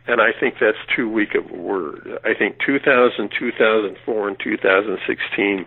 and 0.05 0.19
I 0.19 0.31
think 0.37 0.55
that's 0.59 0.77
too 0.95 1.09
weak 1.09 1.33
of 1.35 1.49
a 1.49 1.57
word. 1.57 2.19
I 2.25 2.33
think 2.37 2.57
2000, 2.65 3.31
2004, 3.39 4.27
and 4.27 4.37
2016 4.43 5.65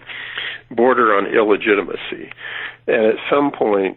border 0.70 1.14
on 1.16 1.26
illegitimacy. 1.26 2.30
And 2.86 3.06
at 3.06 3.16
some 3.30 3.50
point, 3.50 3.96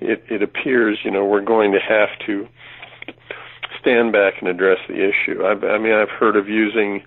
it, 0.00 0.22
it 0.28 0.42
appears, 0.42 0.98
you 1.04 1.10
know, 1.10 1.24
we're 1.24 1.44
going 1.44 1.72
to 1.72 1.78
have 1.78 2.10
to 2.26 2.46
stand 3.80 4.12
back 4.12 4.34
and 4.40 4.48
address 4.48 4.78
the 4.88 4.96
issue. 4.96 5.42
I, 5.42 5.52
I 5.66 5.78
mean, 5.78 5.94
I've 5.94 6.10
heard 6.10 6.36
of 6.36 6.48
using 6.48 7.02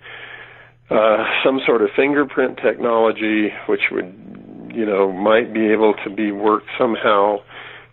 uh, 0.89 1.23
some 1.43 1.59
sort 1.67 1.83
of 1.83 1.89
fingerprint 1.95 2.57
technology, 2.57 3.49
which 3.69 3.91
would, 3.91 4.71
you 4.73 4.85
know, 4.87 5.11
might 5.11 5.53
be 5.53 5.67
able 5.67 5.93
to 6.03 6.09
be 6.09 6.31
worked 6.31 6.67
somehow 6.79 7.37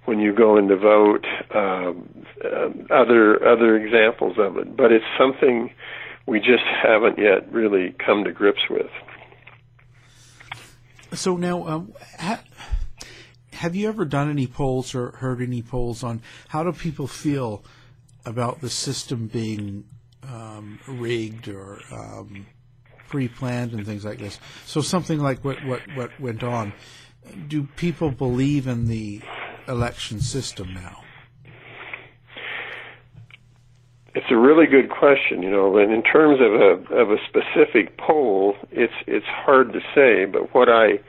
when 0.05 0.19
you 0.19 0.35
go 0.35 0.57
in 0.57 0.69
to 0.69 0.77
vote. 0.77 1.25
Um, 1.55 2.25
uh, 2.45 2.71
other 2.93 3.47
other 3.47 3.77
examples 3.77 4.37
of 4.39 4.57
it, 4.57 4.77
but 4.77 4.91
it's 4.91 5.05
something 5.19 5.71
we 6.27 6.39
just 6.39 6.65
haven't 6.83 7.19
yet 7.19 7.51
really 7.53 7.95
come 8.05 8.25
to 8.25 8.33
grips 8.33 8.63
with. 8.69 8.91
So 11.15 11.37
now, 11.37 11.67
um, 11.69 11.93
ha- 12.19 12.43
have 13.53 13.77
you 13.77 13.89
ever 13.89 14.05
done 14.05 14.31
any 14.31 14.47
polls 14.47 14.95
or 14.95 15.13
heard 15.13 15.41
any 15.41 15.63
polls 15.63 16.03
on 16.03 16.23
how 16.49 16.65
do 16.65 16.73
people 16.73 17.07
feel 17.07 17.63
about 18.25 18.61
the 18.61 18.71
system 18.71 19.27
being 19.27 19.85
um, 20.23 20.81
rigged 20.89 21.49
or 21.49 21.81
um, 21.93 22.47
pre-planned 23.09 23.73
and 23.73 23.85
things 23.85 24.05
like 24.05 24.19
this? 24.19 24.41
So 24.65 24.81
something 24.81 25.21
like 25.21 25.45
what, 25.45 25.65
what, 25.67 25.83
what 25.95 26.19
went 26.19 26.43
on. 26.43 26.73
Do 27.47 27.69
people 27.77 28.11
believe 28.11 28.67
in 28.67 28.87
the 28.89 29.21
election 29.69 30.21
system 30.21 30.75
now? 30.75 31.03
It's 34.15 34.27
a 34.31 34.37
really 34.37 34.67
good 34.67 34.91
question, 34.91 35.43
you 35.43 35.51
know, 35.51 35.79
and 35.79 35.91
in 35.91 36.03
terms 36.03 36.39
of 36.41 36.53
a 36.53 36.95
of 36.95 37.11
a 37.11 37.17
specific 37.27 37.97
poll, 37.97 38.55
it's 38.71 38.93
it's 39.07 39.27
hard 39.27 39.73
to 39.73 39.81
say, 39.95 40.27
but 40.27 40.55
what 40.55 40.69
I 40.69 41.01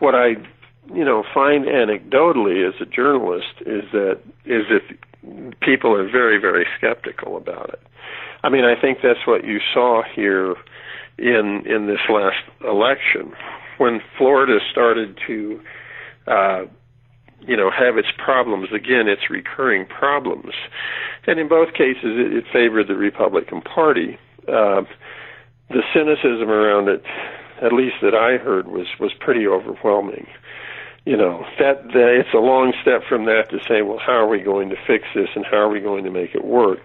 what 0.00 0.14
I 0.14 0.30
you 0.92 1.04
know 1.04 1.22
find 1.32 1.64
anecdotally 1.66 2.68
as 2.68 2.74
a 2.80 2.86
journalist 2.86 3.54
is 3.60 3.84
that 3.92 4.18
is 4.44 4.64
that 4.68 5.60
people 5.60 5.94
are 5.94 6.10
very 6.10 6.38
very 6.40 6.66
skeptical 6.76 7.36
about 7.36 7.68
it. 7.70 7.82
I 8.42 8.48
mean, 8.48 8.64
I 8.64 8.78
think 8.78 8.98
that's 9.02 9.26
what 9.26 9.44
you 9.44 9.60
saw 9.72 10.02
here 10.02 10.56
in 11.18 11.62
in 11.66 11.86
this 11.86 12.00
last 12.08 12.42
election 12.62 13.32
when 13.78 14.00
Florida 14.18 14.58
started 14.72 15.16
to 15.28 15.60
uh 16.26 16.64
you 17.46 17.56
know 17.56 17.70
have 17.70 17.96
its 17.96 18.08
problems 18.16 18.68
again 18.72 19.08
its 19.08 19.30
recurring 19.30 19.86
problems. 19.86 20.54
And 21.26 21.38
in 21.38 21.48
both 21.48 21.72
cases 21.72 22.18
it, 22.18 22.32
it 22.32 22.44
favored 22.52 22.88
the 22.88 22.96
republican 22.96 23.60
party. 23.60 24.18
Uh, 24.48 24.82
the 25.70 25.82
cynicism 25.92 26.50
around 26.50 26.88
it 26.88 27.02
at 27.62 27.72
least 27.72 27.96
that 28.02 28.14
i 28.14 28.36
heard 28.36 28.68
was 28.68 28.86
was 29.00 29.12
pretty 29.18 29.46
overwhelming. 29.46 30.26
You 31.04 31.16
know 31.16 31.44
that, 31.58 31.84
that 31.88 32.16
it's 32.18 32.34
a 32.34 32.38
long 32.38 32.72
step 32.80 33.02
from 33.08 33.26
that 33.26 33.50
to 33.50 33.58
say 33.68 33.82
well 33.82 33.98
how 33.98 34.12
are 34.12 34.28
we 34.28 34.40
going 34.40 34.70
to 34.70 34.76
fix 34.86 35.04
this 35.14 35.28
and 35.34 35.44
how 35.44 35.58
are 35.58 35.68
we 35.68 35.80
going 35.80 36.04
to 36.04 36.10
make 36.10 36.34
it 36.34 36.44
work? 36.44 36.80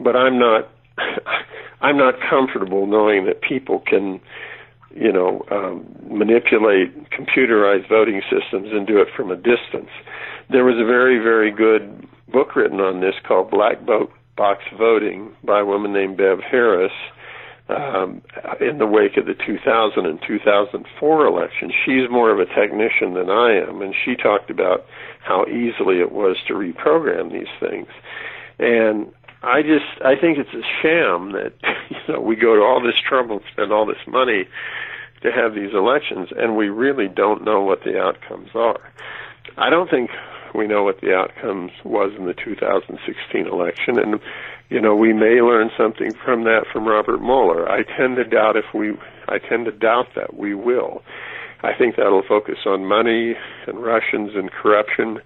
But 0.00 0.16
i'm 0.16 0.38
not 0.38 0.70
i'm 1.80 1.96
not 1.96 2.14
comfortable 2.28 2.86
knowing 2.86 3.26
that 3.26 3.40
people 3.42 3.80
can 3.80 4.20
you 4.94 5.12
know, 5.12 5.44
um, 5.50 5.86
manipulate 6.08 7.10
computerized 7.10 7.88
voting 7.88 8.22
systems 8.22 8.68
and 8.72 8.86
do 8.86 8.98
it 8.98 9.08
from 9.16 9.30
a 9.30 9.36
distance. 9.36 9.90
There 10.50 10.64
was 10.64 10.76
a 10.80 10.86
very, 10.86 11.18
very 11.18 11.50
good 11.50 12.06
book 12.32 12.56
written 12.56 12.80
on 12.80 13.00
this 13.00 13.14
called 13.26 13.50
Black 13.50 13.78
Box 13.84 14.62
Voting 14.78 15.34
by 15.44 15.60
a 15.60 15.64
woman 15.64 15.92
named 15.92 16.16
Bev 16.16 16.38
Harris 16.40 16.92
um, 17.68 18.22
in 18.60 18.78
the 18.78 18.86
wake 18.86 19.16
of 19.16 19.26
the 19.26 19.34
2000 19.34 20.06
and 20.06 20.20
2004 20.26 21.26
election. 21.26 21.72
She's 21.84 22.08
more 22.10 22.30
of 22.30 22.38
a 22.38 22.46
technician 22.46 23.14
than 23.14 23.28
I 23.28 23.56
am, 23.56 23.82
and 23.82 23.94
she 24.04 24.14
talked 24.14 24.50
about 24.50 24.86
how 25.24 25.44
easily 25.46 26.00
it 26.00 26.12
was 26.12 26.36
to 26.46 26.54
reprogram 26.54 27.32
these 27.32 27.50
things. 27.58 27.88
And 28.58 29.12
I 29.42 29.62
just 29.62 30.00
I 30.04 30.14
think 30.18 30.38
it's 30.38 30.54
a 30.54 30.62
sham 30.80 31.32
that 31.32 31.52
know 32.08 32.20
we 32.20 32.36
go 32.36 32.54
to 32.54 32.62
all 32.62 32.82
this 32.82 32.96
trouble 33.08 33.36
and 33.36 33.44
spend 33.52 33.72
all 33.72 33.86
this 33.86 34.04
money 34.06 34.44
to 35.22 35.32
have 35.32 35.54
these 35.54 35.72
elections 35.72 36.28
and 36.36 36.56
we 36.56 36.68
really 36.68 37.08
don't 37.08 37.44
know 37.44 37.62
what 37.62 37.84
the 37.84 37.98
outcomes 37.98 38.50
are. 38.54 38.80
I 39.56 39.70
don't 39.70 39.90
think 39.90 40.10
we 40.54 40.66
know 40.66 40.84
what 40.84 41.00
the 41.00 41.14
outcomes 41.14 41.72
was 41.84 42.12
in 42.18 42.26
the 42.26 42.34
2016 42.34 43.46
election 43.46 43.98
and 43.98 44.20
you 44.68 44.80
know 44.80 44.94
we 44.94 45.12
may 45.12 45.40
learn 45.40 45.70
something 45.76 46.12
from 46.24 46.44
that 46.44 46.64
from 46.72 46.86
Robert 46.86 47.20
Mueller. 47.20 47.68
I 47.70 47.82
tend 47.82 48.16
to 48.16 48.24
doubt 48.24 48.56
if 48.56 48.66
we 48.74 48.92
I 49.28 49.38
tend 49.38 49.66
to 49.66 49.72
doubt 49.72 50.08
that 50.14 50.36
we 50.36 50.54
will. 50.54 51.02
I 51.62 51.72
think 51.76 51.96
that'll 51.96 52.22
focus 52.22 52.58
on 52.66 52.84
money 52.84 53.34
and 53.66 53.82
Russians 53.82 54.32
and 54.34 54.50
corruption, 54.50 55.20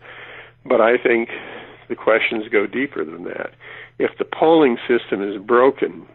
but 0.64 0.80
I 0.80 0.96
think 0.96 1.28
the 1.88 1.96
questions 1.96 2.44
go 2.48 2.66
deeper 2.66 3.04
than 3.04 3.24
that 3.24 3.50
if 4.00 4.16
the 4.18 4.24
polling 4.24 4.78
system 4.88 5.22
is 5.22 5.40
broken, 5.42 6.06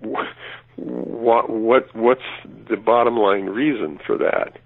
what 0.00 1.50
what 1.50 1.94
what's 1.94 2.20
the 2.68 2.76
bottom 2.76 3.16
line 3.16 3.46
reason 3.46 3.98
for 4.06 4.16
that? 4.18 4.58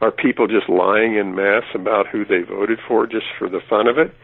Are 0.00 0.10
people 0.10 0.46
just 0.46 0.68
lying 0.68 1.16
in 1.16 1.34
mass 1.34 1.64
about 1.74 2.08
who 2.08 2.24
they 2.24 2.42
voted 2.42 2.78
for 2.86 3.06
just 3.06 3.26
for 3.38 3.48
the 3.48 3.60
fun 3.70 3.86
of 3.86 3.98
it, 3.98 4.14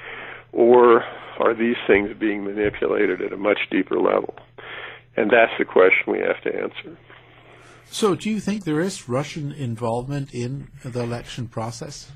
or 0.52 1.02
are 1.38 1.54
these 1.54 1.76
things 1.86 2.10
being 2.18 2.44
manipulated 2.44 3.22
at 3.22 3.32
a 3.32 3.36
much 3.36 3.58
deeper 3.70 3.98
level? 3.98 4.34
And 5.16 5.30
that's 5.30 5.52
the 5.58 5.64
question 5.64 6.12
we 6.12 6.18
have 6.18 6.40
to 6.42 6.54
answer. 6.54 6.98
So, 7.86 8.14
do 8.14 8.30
you 8.30 8.40
think 8.40 8.64
there 8.64 8.80
is 8.80 9.08
Russian 9.08 9.52
involvement 9.52 10.32
in 10.32 10.68
the 10.84 11.02
election 11.02 11.48
process? 11.48 12.12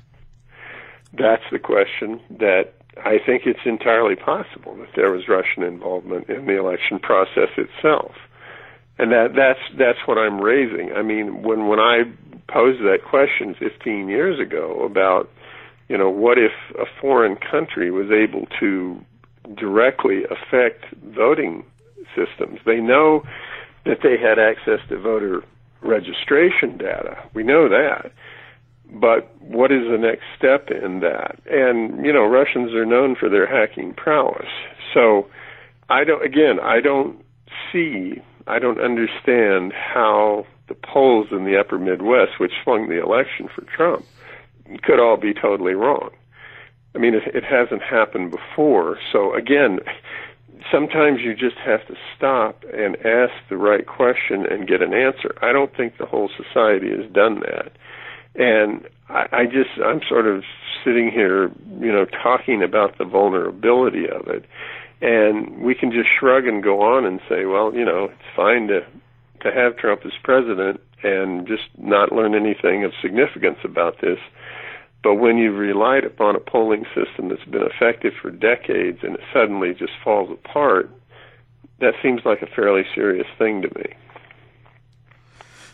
That's 1.13 1.43
the 1.51 1.59
question 1.59 2.21
that 2.39 2.73
I 3.03 3.17
think 3.25 3.43
it's 3.45 3.59
entirely 3.65 4.15
possible 4.15 4.75
that 4.77 4.89
there 4.95 5.11
was 5.11 5.27
Russian 5.27 5.63
involvement 5.63 6.29
in 6.29 6.45
the 6.45 6.57
election 6.57 6.99
process 6.99 7.49
itself. 7.57 8.13
And 8.97 9.11
that 9.11 9.33
that's 9.35 9.59
that's 9.77 9.99
what 10.05 10.17
I'm 10.17 10.39
raising. 10.39 10.93
I 10.95 11.01
mean, 11.01 11.43
when 11.43 11.67
when 11.67 11.79
I 11.79 12.03
posed 12.47 12.81
that 12.81 12.99
question 13.03 13.55
15 13.59 14.07
years 14.07 14.39
ago 14.39 14.85
about, 14.85 15.29
you 15.89 15.97
know, 15.97 16.09
what 16.09 16.37
if 16.37 16.53
a 16.79 16.85
foreign 17.01 17.35
country 17.35 17.91
was 17.91 18.07
able 18.11 18.47
to 18.59 19.03
directly 19.55 20.23
affect 20.23 20.85
voting 21.03 21.65
systems? 22.15 22.59
They 22.65 22.79
know 22.79 23.23
that 23.85 23.97
they 24.01 24.17
had 24.17 24.39
access 24.39 24.79
to 24.87 24.97
voter 24.97 25.43
registration 25.81 26.77
data. 26.77 27.17
We 27.33 27.43
know 27.43 27.67
that 27.67 28.11
but 28.91 29.29
what 29.41 29.71
is 29.71 29.83
the 29.89 29.97
next 29.97 30.23
step 30.37 30.69
in 30.69 30.99
that? 31.01 31.39
And 31.49 32.05
you 32.05 32.13
know, 32.13 32.25
Russians 32.25 32.73
are 32.73 32.85
known 32.85 33.15
for 33.15 33.29
their 33.29 33.47
hacking 33.47 33.93
prowess. 33.93 34.49
So 34.93 35.27
I 35.89 36.03
don't 36.03 36.23
again, 36.23 36.59
I 36.61 36.81
don't 36.81 37.23
see, 37.71 38.21
I 38.47 38.59
don't 38.59 38.79
understand 38.79 39.73
how 39.73 40.45
the 40.67 40.75
polls 40.75 41.27
in 41.31 41.45
the 41.45 41.59
upper 41.59 41.77
Midwest, 41.77 42.39
which 42.39 42.51
swung 42.63 42.89
the 42.89 43.01
election 43.01 43.47
for 43.53 43.63
Trump, 43.65 44.05
could 44.81 44.99
all 44.99 45.17
be 45.17 45.33
totally 45.33 45.73
wrong. 45.73 46.09
I 46.95 46.97
mean, 46.97 47.13
it, 47.13 47.23
it 47.35 47.43
hasn't 47.43 47.83
happened 47.83 48.31
before. 48.31 48.97
So 49.11 49.33
again, 49.35 49.79
sometimes 50.71 51.21
you 51.21 51.35
just 51.35 51.57
have 51.57 51.85
to 51.87 51.95
stop 52.15 52.63
and 52.73 52.95
ask 53.05 53.33
the 53.49 53.57
right 53.57 53.85
question 53.85 54.45
and 54.49 54.67
get 54.67 54.81
an 54.81 54.93
answer. 54.93 55.35
I 55.41 55.51
don't 55.51 55.75
think 55.75 55.97
the 55.97 56.05
whole 56.05 56.29
society 56.35 56.89
has 56.89 57.11
done 57.11 57.41
that. 57.41 57.73
And 58.35 58.87
I, 59.09 59.27
I 59.31 59.45
just, 59.45 59.79
I'm 59.83 60.01
sort 60.07 60.27
of 60.27 60.43
sitting 60.83 61.09
here, 61.11 61.51
you 61.79 61.91
know, 61.91 62.05
talking 62.05 62.63
about 62.63 62.97
the 62.97 63.05
vulnerability 63.05 64.05
of 64.09 64.27
it. 64.27 64.45
And 65.01 65.61
we 65.61 65.75
can 65.75 65.91
just 65.91 66.07
shrug 66.19 66.45
and 66.45 66.63
go 66.63 66.81
on 66.81 67.05
and 67.05 67.19
say, 67.29 67.45
well, 67.45 67.73
you 67.73 67.85
know, 67.85 68.05
it's 68.05 68.35
fine 68.35 68.67
to 68.67 68.81
to 69.45 69.51
have 69.51 69.77
Trump 69.77 70.01
as 70.05 70.11
president 70.23 70.81
and 71.03 71.47
just 71.47 71.63
not 71.77 72.11
learn 72.11 72.33
anything 72.33 72.83
of 72.83 72.91
significance 73.01 73.59
about 73.63 74.01
this. 74.01 74.17
But 75.03 75.15
when 75.15 75.37
you've 75.37 75.59
relied 75.59 76.03
upon 76.03 76.35
a 76.35 76.39
polling 76.39 76.85
system 76.95 77.29
that's 77.29 77.43
been 77.43 77.61
effective 77.61 78.13
for 78.19 78.31
decades 78.31 78.99
and 79.03 79.13
it 79.15 79.21
suddenly 79.31 79.73
just 79.77 79.91
falls 80.03 80.31
apart, 80.31 80.89
that 81.79 81.93
seems 82.01 82.21
like 82.25 82.41
a 82.41 82.47
fairly 82.47 82.83
serious 82.95 83.27
thing 83.37 83.61
to 83.61 83.67
me. 83.77 83.93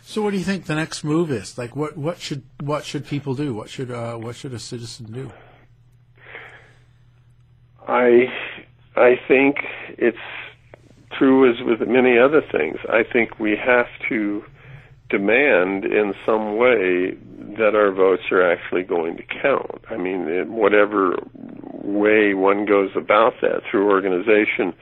So, 0.04 0.20
what 0.20 0.32
do 0.32 0.36
you 0.36 0.44
think 0.44 0.66
the 0.66 0.74
next 0.74 1.04
move 1.04 1.30
is? 1.30 1.56
Like, 1.56 1.76
what, 1.76 1.96
what 1.96 2.20
should 2.20 2.42
what 2.60 2.84
should 2.84 3.06
people 3.06 3.34
do? 3.34 3.54
What 3.54 3.70
should 3.70 3.90
uh, 3.90 4.16
what 4.16 4.34
should 4.34 4.52
a 4.52 4.58
citizen 4.58 5.12
do? 5.12 5.32
I 7.86 8.26
I 8.96 9.14
think 9.28 9.56
it's 9.98 10.18
true 11.16 11.48
as 11.48 11.56
with 11.64 11.86
many 11.88 12.18
other 12.18 12.42
things. 12.50 12.78
I 12.88 13.02
think 13.10 13.38
we 13.38 13.56
have 13.56 13.86
to 14.08 14.42
demand 15.08 15.84
in 15.84 16.14
some 16.26 16.56
way 16.56 17.12
that 17.58 17.74
our 17.74 17.92
votes 17.92 18.22
are 18.32 18.50
actually 18.50 18.82
going 18.82 19.16
to 19.18 19.22
count. 19.42 19.84
I 19.90 19.96
mean, 19.98 20.52
whatever 20.52 21.16
way 21.34 22.34
one 22.34 22.64
goes 22.64 22.90
about 22.96 23.34
that 23.42 23.60
through 23.70 23.90
organization 23.90 24.72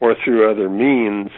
or 0.00 0.14
through 0.24 0.50
other 0.50 0.68
means, 0.68 1.30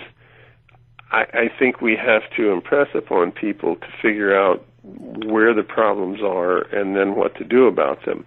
I, 1.11 1.23
I 1.33 1.59
think 1.59 1.81
we 1.81 1.97
have 1.97 2.23
to 2.37 2.51
impress 2.51 2.89
upon 2.95 3.33
people 3.33 3.77
to 3.77 3.87
figure 4.03 4.37
out 4.37 4.65
where 4.83 5.55
the 5.55 5.63
problems 5.63 6.21
are 6.23 6.63
and 6.75 6.97
then 6.97 7.17
what 7.17 7.37
to 7.37 7.45
do 7.45 7.67
about 7.67 8.05
them. 8.05 8.25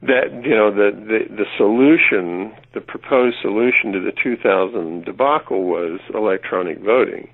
That 0.00 0.30
you 0.44 0.54
know 0.54 0.70
the 0.70 0.92
the, 0.94 1.34
the 1.34 1.46
solution, 1.56 2.54
the 2.72 2.80
proposed 2.80 3.36
solution 3.42 3.90
to 3.92 4.00
the 4.00 4.12
2000 4.12 5.04
debacle 5.04 5.64
was 5.64 5.98
electronic 6.14 6.78
voting. 6.78 7.28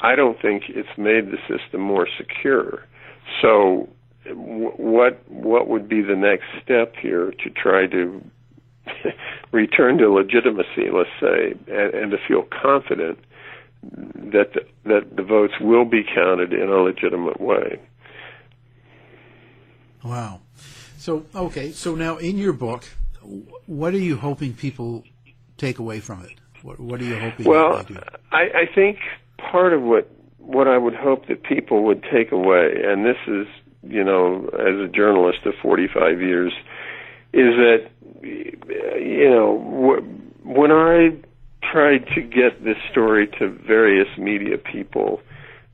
I 0.00 0.14
don't 0.14 0.40
think 0.40 0.64
it's 0.68 0.96
made 0.96 1.30
the 1.30 1.38
system 1.46 1.82
more 1.82 2.08
secure. 2.16 2.84
So, 3.42 3.88
w- 4.24 4.72
what 4.76 5.20
what 5.28 5.68
would 5.68 5.90
be 5.90 6.00
the 6.00 6.16
next 6.16 6.46
step 6.64 6.94
here 6.96 7.32
to 7.44 7.50
try 7.50 7.86
to 7.88 8.24
return 9.52 9.98
to 9.98 10.08
legitimacy, 10.08 10.88
let's 10.90 11.10
say, 11.20 11.52
and, 11.68 11.94
and 11.94 12.10
to 12.12 12.16
feel 12.26 12.44
confident 12.44 13.18
that 13.92 14.52
the, 14.54 14.60
that 14.84 15.16
the 15.16 15.22
votes 15.22 15.54
will 15.60 15.84
be 15.84 16.02
counted 16.14 16.52
in 16.52 16.68
a 16.68 16.76
legitimate 16.76 17.40
way. 17.40 17.80
Wow. 20.04 20.40
So 20.98 21.24
okay, 21.34 21.72
so 21.72 21.94
now 21.94 22.16
in 22.16 22.38
your 22.38 22.52
book, 22.52 22.84
what 23.66 23.94
are 23.94 23.98
you 23.98 24.16
hoping 24.16 24.54
people 24.54 25.04
take 25.56 25.78
away 25.78 26.00
from 26.00 26.24
it? 26.24 26.32
What, 26.62 26.80
what 26.80 27.00
are 27.00 27.04
you 27.04 27.18
hoping? 27.18 27.46
Well, 27.46 27.84
I, 28.32 28.42
I 28.42 28.74
think 28.74 28.98
part 29.38 29.72
of 29.72 29.82
what 29.82 30.10
what 30.38 30.68
I 30.68 30.78
would 30.78 30.94
hope 30.94 31.26
that 31.26 31.42
people 31.42 31.84
would 31.84 32.04
take 32.12 32.30
away, 32.30 32.70
and 32.84 33.04
this 33.04 33.16
is, 33.26 33.46
you 33.82 34.04
know, 34.04 34.48
as 34.54 34.78
a 34.78 34.88
journalist 34.88 35.40
of 35.44 35.54
45 35.60 36.20
years, 36.20 36.52
is 37.32 37.52
that, 37.56 37.88
you 38.22 39.28
know, 39.28 40.00
when 40.44 40.70
I 40.70 41.10
tried 41.72 42.06
to 42.14 42.22
get 42.22 42.64
this 42.64 42.76
story 42.90 43.28
to 43.38 43.48
various 43.48 44.08
media 44.18 44.58
people 44.58 45.20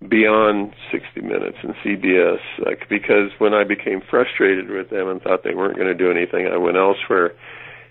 beyond 0.09 0.74
60 0.90 1.20
Minutes 1.20 1.59
and 1.62 1.74
CBS, 1.84 2.40
like, 2.64 2.88
because 2.88 3.30
when 3.38 3.55
I 3.55 3.64
became 3.64 4.01
frustrated 4.01 4.68
with 4.70 4.90
them 4.90 5.09
and 5.09 5.22
thought 5.22 5.45
they 5.45 5.55
weren't 5.55 5.76
going 5.76 5.86
to 5.86 5.95
do 5.95 6.11
anything, 6.11 6.47
I 6.47 6.57
went 6.57 6.76
elsewhere. 6.76 7.32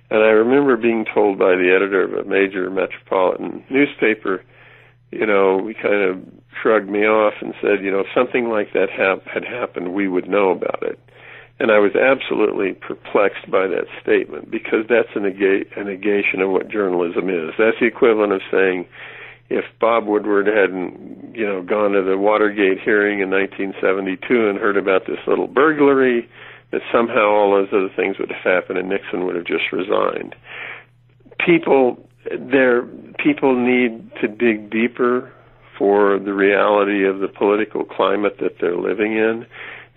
And 0.09 0.19
I 0.19 0.31
remember 0.31 0.75
being 0.75 1.05
told 1.05 1.39
by 1.39 1.55
the 1.55 1.71
editor 1.73 2.03
of 2.03 2.25
a 2.25 2.27
major 2.27 2.69
metropolitan 2.69 3.63
newspaper, 3.69 4.43
you 5.11 5.25
know, 5.25 5.67
he 5.67 5.73
kind 5.73 6.03
of 6.03 6.19
shrugged 6.61 6.89
me 6.89 7.05
off 7.05 7.35
and 7.41 7.53
said, 7.61 7.83
you 7.83 7.91
know, 7.91 8.01
if 8.01 8.07
something 8.13 8.49
like 8.49 8.73
that 8.73 8.89
had 8.89 9.45
happened, 9.45 9.93
we 9.93 10.07
would 10.07 10.27
know 10.27 10.49
about 10.49 10.83
it. 10.83 10.99
And 11.61 11.69
I 11.69 11.77
was 11.77 11.93
absolutely 11.93 12.73
perplexed 12.73 13.45
by 13.45 13.67
that 13.67 13.85
statement 14.01 14.49
because 14.49 14.89
that's 14.89 15.13
a, 15.13 15.19
nega- 15.19 15.69
a 15.77 15.83
negation 15.83 16.41
of 16.41 16.49
what 16.49 16.69
journalism 16.69 17.29
is. 17.29 17.53
That's 17.59 17.77
the 17.79 17.85
equivalent 17.85 18.33
of 18.33 18.41
saying, 18.49 18.87
if 19.51 19.65
Bob 19.79 20.07
Woodward 20.07 20.47
hadn't, 20.47 21.35
you 21.35 21.45
know, 21.45 21.61
gone 21.61 21.91
to 21.91 22.01
the 22.01 22.17
Watergate 22.17 22.81
hearing 22.83 23.19
in 23.19 23.29
1972 23.29 24.49
and 24.49 24.57
heard 24.57 24.75
about 24.75 25.05
this 25.05 25.19
little 25.27 25.45
burglary, 25.45 26.27
that 26.71 26.81
somehow 26.91 27.29
all 27.29 27.51
those 27.51 27.69
other 27.69 27.93
things 27.95 28.17
would 28.17 28.31
have 28.31 28.41
happened 28.43 28.79
and 28.79 28.89
Nixon 28.89 29.27
would 29.27 29.35
have 29.35 29.45
just 29.45 29.71
resigned. 29.71 30.33
People, 31.45 32.09
there, 32.25 32.81
people 33.23 33.53
need 33.53 34.09
to 34.19 34.27
dig 34.27 34.71
deeper 34.71 35.31
for 35.77 36.17
the 36.17 36.33
reality 36.33 37.05
of 37.05 37.19
the 37.19 37.27
political 37.27 37.83
climate 37.83 38.37
that 38.39 38.57
they're 38.59 38.77
living 38.77 39.13
in. 39.13 39.45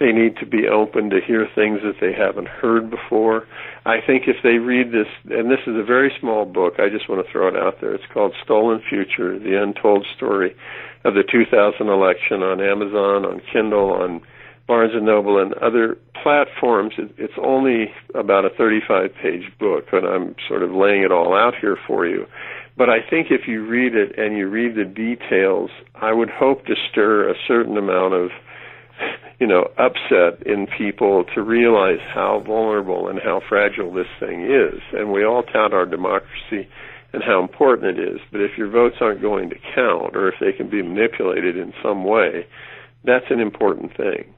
They 0.01 0.11
need 0.11 0.37
to 0.39 0.47
be 0.47 0.67
open 0.67 1.11
to 1.11 1.21
hear 1.25 1.47
things 1.55 1.81
that 1.83 2.01
they 2.01 2.13
haven't 2.13 2.49
heard 2.49 2.91
before. 2.91 3.47
I 3.87 3.99
think 4.05 4.25
if 4.27 4.37
they 4.43 4.59
read 4.59 4.91
this, 4.91 5.07
and 5.31 5.51
this 5.51 5.61
is 5.67 5.77
a 5.77 5.85
very 5.85 6.13
small 6.21 6.45
book, 6.45 6.75
I 6.79 6.89
just 6.89 7.09
want 7.09 7.25
to 7.25 7.31
throw 7.31 7.47
it 7.47 7.57
out 7.57 7.81
there. 7.81 7.95
It's 7.95 8.05
called 8.13 8.35
Stolen 8.43 8.83
Future, 8.89 9.39
The 9.39 9.61
Untold 9.63 10.05
Story 10.17 10.57
of 11.05 11.15
the 11.15 11.23
2000 11.23 11.87
Election 11.87 12.43
on 12.43 12.61
Amazon, 12.61 13.25
on 13.25 13.41
Kindle, 13.53 13.93
on 13.93 14.21
Barnes 14.67 14.93
and 14.95 15.07
Noble, 15.07 15.41
and 15.41 15.53
other 15.55 15.97
platforms. 16.23 16.95
It's 16.99 17.39
only 17.41 17.93
about 18.15 18.47
a 18.47 18.51
35 18.51 19.11
page 19.23 19.53
book, 19.61 19.85
and 19.93 20.07
I'm 20.07 20.35
sort 20.49 20.63
of 20.63 20.73
laying 20.73 21.03
it 21.03 21.13
all 21.13 21.37
out 21.37 21.55
here 21.61 21.77
for 21.87 22.07
you. 22.07 22.27
But 22.77 22.89
I 22.91 22.99
think 23.09 23.29
if 23.31 23.47
you 23.47 23.65
read 23.65 23.95
it 23.95 24.19
and 24.19 24.37
you 24.37 24.49
read 24.49 24.75
the 24.75 24.85
details, 24.85 25.71
I 25.95 26.13
would 26.13 26.31
hope 26.31 26.67
to 26.67 26.75
stir 26.91 27.31
a 27.31 27.35
certain 27.47 27.77
amount 27.77 28.15
of 28.15 28.31
you 29.41 29.47
know, 29.47 29.69
upset 29.79 30.47
in 30.47 30.67
people 30.67 31.25
to 31.35 31.43
realize 31.43 32.01
how 32.15 32.43
vulnerable 32.47 33.09
and 33.09 33.21
how 33.21 33.41
fragile 33.49 33.93
this 33.93 34.07
thing 34.21 34.43
is. 34.43 34.81
And 34.93 35.13
we 35.13 35.25
all 35.25 35.43
tout 35.43 35.73
our 35.73 35.87
democracy 35.87 36.69
and 37.13 37.23
how 37.23 37.43
important 37.43 37.99
it 37.99 38.03
is. 38.03 38.21
But 38.31 38.41
if 38.41 38.57
your 38.57 38.71
votes 38.71 38.97
aren't 39.01 39.23
going 39.23 39.51
to 39.51 39.57
count 39.75 40.17
or 40.17 40.29
if 40.29 40.35
they 40.41 40.53
can 40.53 40.71
be 40.71 40.83
manipulated 40.83 41.57
in 41.57 41.73
some 41.83 42.05
way, 42.05 42.47
that's 43.05 43.27
an 43.31 43.41
important 43.41 43.97
thing. 43.97 44.33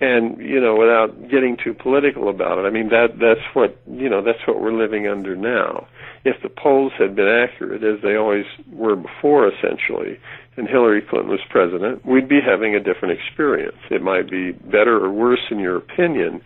And, 0.00 0.38
you 0.38 0.60
know, 0.60 0.76
without 0.76 1.28
getting 1.28 1.56
too 1.62 1.74
political 1.74 2.28
about 2.28 2.58
it, 2.58 2.62
I 2.62 2.70
mean 2.70 2.88
that 2.90 3.18
that's 3.18 3.44
what 3.54 3.80
you 3.90 4.08
know, 4.08 4.22
that's 4.22 4.46
what 4.46 4.60
we're 4.60 4.72
living 4.72 5.08
under 5.08 5.34
now. 5.34 5.88
If 6.24 6.40
the 6.42 6.48
polls 6.48 6.92
had 6.98 7.16
been 7.16 7.28
accurate, 7.28 7.82
as 7.82 8.00
they 8.02 8.14
always 8.14 8.44
were 8.72 8.94
before 8.94 9.48
essentially, 9.48 10.18
and 10.56 10.68
Hillary 10.68 11.02
Clinton 11.02 11.30
was 11.30 11.40
president, 11.50 12.04
we'd 12.06 12.28
be 12.28 12.40
having 12.44 12.74
a 12.74 12.80
different 12.80 13.18
experience. 13.18 13.76
It 13.90 14.02
might 14.02 14.30
be 14.30 14.52
better 14.52 15.04
or 15.04 15.10
worse 15.10 15.46
in 15.50 15.58
your 15.58 15.76
opinion, 15.76 16.42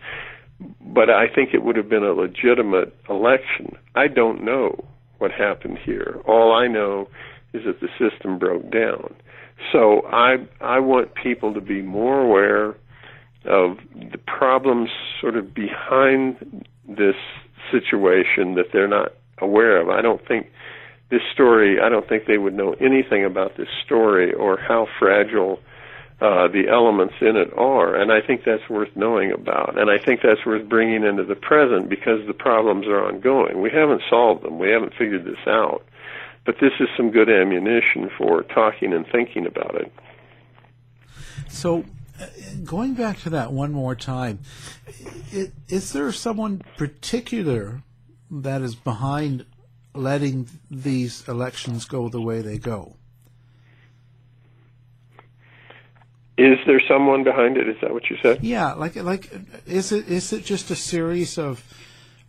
but 0.81 1.09
I 1.09 1.25
think 1.33 1.49
it 1.53 1.63
would 1.63 1.75
have 1.75 1.89
been 1.89 2.03
a 2.03 2.13
legitimate 2.13 2.95
election. 3.09 3.75
I 3.95 4.07
don't 4.07 4.43
know 4.43 4.83
what 5.19 5.31
happened 5.31 5.77
here. 5.83 6.21
All 6.25 6.53
I 6.53 6.67
know 6.67 7.07
is 7.53 7.63
that 7.65 7.79
the 7.81 7.89
system 7.99 8.39
broke 8.39 8.71
down. 8.71 9.13
So 9.71 10.01
I 10.07 10.37
I 10.59 10.79
want 10.79 11.13
people 11.15 11.53
to 11.53 11.61
be 11.61 11.81
more 11.81 12.19
aware 12.19 12.75
of 13.45 13.77
the 13.93 14.17
problems 14.17 14.89
sort 15.19 15.35
of 15.35 15.53
behind 15.53 16.67
this 16.87 17.15
situation 17.71 18.55
that 18.55 18.67
they're 18.71 18.87
not 18.87 19.13
aware 19.39 19.81
of. 19.81 19.89
I 19.89 20.01
don't 20.01 20.25
think 20.27 20.51
this 21.09 21.21
story, 21.33 21.79
I 21.79 21.89
don't 21.89 22.07
think 22.07 22.25
they 22.25 22.37
would 22.37 22.53
know 22.53 22.73
anything 22.79 23.25
about 23.25 23.57
this 23.57 23.67
story 23.85 24.33
or 24.33 24.57
how 24.57 24.87
fragile 24.99 25.59
uh, 26.21 26.47
the 26.47 26.69
elements 26.71 27.15
in 27.21 27.35
it 27.35 27.51
are. 27.57 27.95
And 27.95 28.11
I 28.11 28.25
think 28.25 28.43
that's 28.45 28.67
worth 28.69 28.89
knowing 28.95 29.31
about. 29.31 29.77
And 29.77 29.89
I 29.91 30.03
think 30.03 30.21
that's 30.23 30.45
worth 30.45 30.67
bringing 30.69 31.03
into 31.03 31.23
the 31.23 31.35
present 31.35 31.89
because 31.89 32.25
the 32.27 32.33
problems 32.33 32.87
are 32.87 33.03
ongoing. 33.05 33.61
We 33.61 33.69
haven't 33.69 34.01
solved 34.09 34.43
them, 34.43 34.57
we 34.57 34.69
haven't 34.69 34.93
figured 34.97 35.25
this 35.25 35.45
out. 35.47 35.83
But 36.45 36.55
this 36.59 36.73
is 36.79 36.87
some 36.97 37.11
good 37.11 37.29
ammunition 37.29 38.09
for 38.17 38.43
talking 38.43 38.93
and 38.93 39.05
thinking 39.11 39.45
about 39.45 39.75
it. 39.75 39.91
So, 41.47 41.85
going 42.63 42.93
back 42.93 43.19
to 43.21 43.29
that 43.31 43.51
one 43.51 43.71
more 43.71 43.95
time, 43.95 44.39
is 45.67 45.93
there 45.93 46.11
someone 46.11 46.61
particular 46.77 47.83
that 48.29 48.61
is 48.61 48.75
behind 48.75 49.45
letting 49.93 50.49
these 50.69 51.27
elections 51.27 51.85
go 51.85 52.09
the 52.09 52.21
way 52.21 52.41
they 52.41 52.57
go? 52.57 52.95
Is 56.35 56.57
there 56.65 56.81
someone 56.87 57.23
behind 57.23 57.57
it? 57.57 57.69
Is 57.69 57.77
that 57.81 57.93
what 57.93 58.09
you 58.09 58.17
said? 58.21 58.43
Yeah, 58.43 58.73
like 58.73 58.95
like 58.95 59.31
is 59.67 59.91
it 59.91 60.07
is 60.07 60.33
it 60.33 60.43
just 60.43 60.71
a 60.71 60.75
series 60.75 61.37
of 61.37 61.63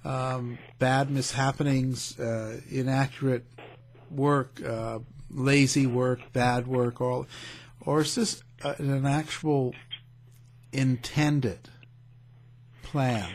um, 0.05 0.59
bad 0.79 1.09
mishappenings, 1.09 2.21
uh, 2.21 2.61
inaccurate 2.71 3.47
work, 4.11 4.61
uh, 4.63 4.99
lazy 5.31 5.87
work, 5.87 6.21
bad 6.35 6.67
work, 6.67 7.01
all, 7.01 7.27
or 7.81 8.03
is 8.03 8.15
this 8.15 8.43
an 8.65 9.07
actual 9.07 9.75
intended 10.73 11.71
plan 12.83 13.31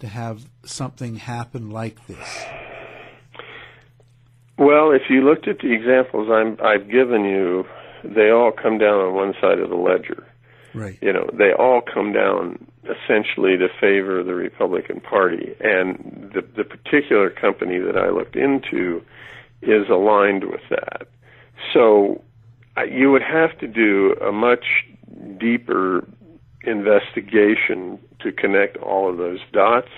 to 0.00 0.08
have 0.08 0.44
something 0.64 1.16
happen 1.16 1.70
like 1.70 2.06
this? 2.06 2.44
Well, 4.58 4.92
if 4.92 5.02
you 5.08 5.22
looked 5.22 5.48
at 5.48 5.58
the 5.58 5.72
examples 5.72 6.28
I'm, 6.30 6.58
I've 6.64 6.90
given 6.90 7.24
you, 7.24 7.64
they 8.04 8.30
all 8.30 8.52
come 8.52 8.78
down 8.78 9.00
on 9.00 9.14
one 9.14 9.34
side 9.40 9.58
of 9.58 9.70
the 9.70 9.76
ledger. 9.76 10.26
Right. 10.74 10.98
You 11.00 11.12
know, 11.12 11.28
they 11.32 11.52
all 11.52 11.82
come 11.82 12.12
down 12.12 12.66
essentially 12.84 13.56
to 13.58 13.68
favor 13.80 14.22
the 14.22 14.34
Republican 14.34 15.00
Party, 15.00 15.54
and 15.60 16.32
the 16.34 16.42
the 16.56 16.64
particular 16.64 17.30
company 17.30 17.78
that 17.78 17.96
I 17.96 18.08
looked 18.08 18.36
into 18.36 19.02
is 19.60 19.88
aligned 19.90 20.44
with 20.44 20.62
that. 20.70 21.08
So 21.72 22.22
you 22.90 23.10
would 23.10 23.22
have 23.22 23.58
to 23.58 23.66
do 23.66 24.14
a 24.26 24.32
much 24.32 24.64
deeper 25.38 26.06
investigation 26.64 27.98
to 28.20 28.32
connect 28.32 28.76
all 28.78 29.10
of 29.10 29.18
those 29.18 29.40
dots 29.52 29.88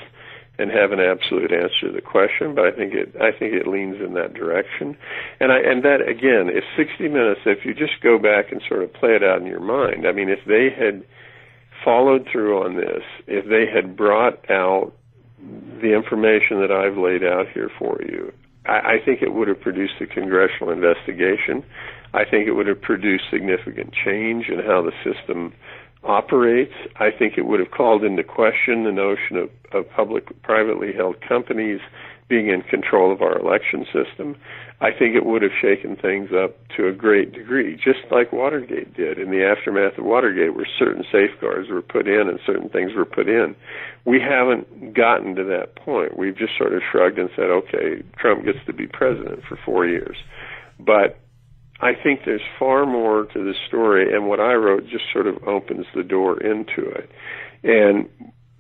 and 0.59 0.71
have 0.71 0.93
an 0.93 1.01
absolute 1.01 1.53
answer 1.53 1.89
to 1.89 1.93
the 1.93 2.01
question, 2.01 2.55
but 2.55 2.65
I 2.65 2.71
think 2.71 2.95
it 2.95 3.15
I 3.21 3.37
think 3.37 3.55
it 3.55 3.67
leans 3.67 3.97
in 4.01 4.15
that 4.15 4.35
direction. 4.35 4.97
And 5.41 5.51
I 5.51 5.59
and 5.59 5.83
that 5.83 6.01
again, 6.07 6.49
if 6.49 6.65
60 6.77 7.09
minutes 7.09 7.41
if 7.45 7.65
you 7.65 7.75
just 7.75 8.01
go 8.03 8.19
back 8.19 8.53
and 8.53 8.63
sort 8.69 8.83
of 8.83 8.93
play 8.93 9.17
it 9.17 9.25
out 9.25 9.41
in 9.41 9.47
your 9.47 9.61
mind, 9.61 10.07
I 10.07 10.13
mean 10.13 10.29
if 10.29 10.41
they 10.47 10.71
had 10.71 11.05
followed 11.85 12.29
through 12.31 12.63
on 12.63 12.77
this, 12.77 13.03
if 13.27 13.47
they 13.47 13.67
had 13.67 13.97
brought 13.97 14.49
out 14.49 14.93
the 15.83 15.93
information 15.93 16.61
that 16.61 16.71
I've 16.71 16.97
laid 16.97 17.25
out 17.25 17.47
here 17.53 17.71
for 17.77 18.01
you, 18.03 18.33
I, 18.65 18.95
I 18.95 18.97
think 19.05 19.23
it 19.23 19.33
would 19.33 19.49
have 19.49 19.61
produced 19.61 19.95
a 20.01 20.07
congressional 20.07 20.71
investigation. 20.71 21.65
I 22.15 22.25
think 22.25 22.47
it 22.47 22.53
would 22.53 22.69
have 22.69 22.81
produced 22.81 23.25
significant 23.31 23.93
change 23.93 24.47
in 24.49 24.61
how 24.61 24.83
the 24.83 24.93
system 25.03 25.53
operates. 26.05 26.73
I 26.97 27.11
think 27.11 27.35
it 27.37 27.43
would 27.43 27.59
have 27.59 27.73
called 27.73 28.05
into 28.05 28.23
question 28.23 28.85
the 28.85 28.93
notion 28.93 29.37
of, 29.37 29.51
of 29.73 29.91
public, 29.91 30.43
privately 30.43 30.93
held 30.95 31.17
companies 31.27 31.81
being 32.29 32.49
in 32.49 32.63
control 32.63 33.13
of 33.13 33.21
our 33.21 33.39
election 33.39 33.85
system. 33.93 34.37
I 34.81 34.91
think 34.91 35.15
it 35.15 35.27
would 35.27 35.43
have 35.43 35.53
shaken 35.61 35.97
things 35.97 36.31
up 36.33 36.57
to 36.77 36.89
a 36.89 36.93
great 36.93 37.33
degree, 37.33 37.75
just 37.77 38.01
like 38.11 38.33
Watergate 38.33 38.95
did. 38.95 39.19
In 39.19 39.31
the 39.31 39.45
aftermath 39.45 39.99
of 39.99 40.05
Watergate, 40.05 40.55
where 40.55 40.67
certain 40.79 41.05
safeguards 41.11 41.69
were 41.69 41.83
put 41.83 42.07
in 42.07 42.29
and 42.29 42.39
certain 42.47 42.69
things 42.69 42.93
were 42.95 43.05
put 43.05 43.29
in. 43.29 43.57
We 44.05 44.21
haven't 44.21 44.95
gotten 44.95 45.35
to 45.37 45.45
that 45.45 45.77
point. 45.77 46.17
We've 46.17 46.37
just 46.37 46.57
sort 46.57 46.75
of 46.75 46.83
shrugged 46.91 47.19
and 47.19 47.31
said, 47.35 47.51
okay, 47.51 48.03
Trump 48.19 48.45
gets 48.45 48.59
to 48.67 48.73
be 48.73 48.87
president 48.87 49.41
for 49.49 49.59
four 49.65 49.87
years. 49.87 50.17
But 50.79 51.19
I 51.81 51.93
think 51.95 52.21
there's 52.25 52.41
far 52.59 52.87
more 52.87 53.25
to 53.25 53.45
the 53.45 53.55
story, 53.67 54.15
and 54.15 54.29
what 54.29 54.41
I 54.41 54.55
wrote 54.55 54.87
just 54.87 55.05
sort 55.13 55.27
of 55.27 55.43
opens 55.47 55.87
the 55.95 56.03
door 56.03 56.41
into 56.41 56.89
it. 56.89 57.11
And 57.63 58.09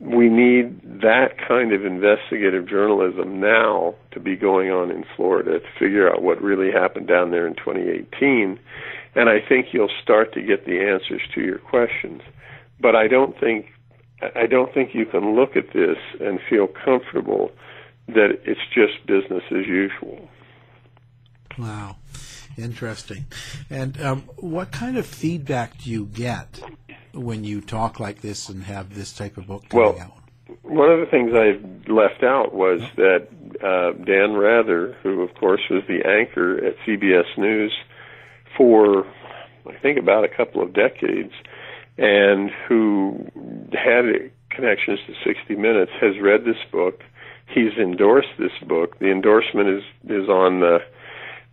we 0.00 0.28
need 0.28 1.00
that 1.02 1.36
kind 1.46 1.72
of 1.72 1.84
investigative 1.84 2.68
journalism 2.68 3.40
now 3.40 3.94
to 4.10 4.20
be 4.20 4.36
going 4.36 4.70
on 4.70 4.90
in 4.90 5.04
Florida 5.16 5.60
to 5.60 5.66
figure 5.78 6.10
out 6.10 6.22
what 6.22 6.42
really 6.42 6.70
happened 6.70 7.06
down 7.06 7.30
there 7.30 7.46
in 7.46 7.54
2018. 7.54 8.58
And 9.14 9.28
I 9.28 9.38
think 9.48 9.68
you'll 9.72 9.88
start 10.02 10.34
to 10.34 10.42
get 10.42 10.66
the 10.66 10.80
answers 10.80 11.22
to 11.34 11.40
your 11.40 11.58
questions. 11.58 12.22
But 12.80 12.96
I 12.96 13.06
don't 13.06 13.38
think 13.38 13.66
I 14.34 14.46
don't 14.46 14.72
think 14.72 14.94
you 14.94 15.06
can 15.06 15.34
look 15.34 15.56
at 15.56 15.72
this 15.72 15.98
and 16.20 16.38
feel 16.48 16.66
comfortable 16.66 17.50
that 18.08 18.38
it's 18.44 18.60
just 18.74 19.06
business 19.06 19.42
as 19.50 19.66
usual. 19.66 20.28
Wow, 21.58 21.96
interesting. 22.57 23.26
And 23.70 24.00
um, 24.00 24.22
what 24.36 24.72
kind 24.72 24.96
of 24.96 25.07
feedback 25.07 25.78
do 25.78 25.90
you 25.90 26.07
get 26.07 26.61
when 27.12 27.44
you 27.44 27.61
talk 27.61 28.00
like 28.00 28.20
this 28.20 28.48
and 28.48 28.64
have 28.64 28.94
this 28.94 29.12
type 29.12 29.36
of 29.36 29.46
book 29.46 29.68
coming 29.68 29.94
well, 29.94 30.00
out? 30.00 30.18
One 30.62 30.90
of 30.90 31.00
the 31.00 31.07
things 31.07 31.32
I 31.34 31.59
left 31.90 32.22
out 32.22 32.55
was 32.55 32.80
that 32.96 33.28
uh, 33.62 33.92
Dan 34.05 34.34
Rather, 34.34 34.96
who 35.02 35.22
of 35.22 35.34
course 35.34 35.62
was 35.70 35.82
the 35.88 36.07
anchor 36.07 36.64
at 36.64 36.76
CBS 36.86 37.38
News 37.38 37.72
for 38.57 39.07
I 39.66 39.78
think 39.80 39.98
about 39.98 40.24
a 40.24 40.28
couple 40.28 40.62
of 40.62 40.74
decades, 40.74 41.32
and 41.96 42.50
who 42.68 43.26
had 43.72 44.30
connections 44.50 45.00
to 45.07 45.14
60 45.24 45.57
Minutes, 45.57 45.92
has 46.00 46.18
read 46.20 46.44
this 46.44 46.62
book. 46.70 47.00
He's 47.46 47.72
endorsed 47.80 48.36
this 48.38 48.52
book. 48.66 48.98
The 48.98 49.11
endorsement 49.11 49.68
is 49.68 49.82
is 50.05 50.28
on 50.28 50.61
the 50.61 50.78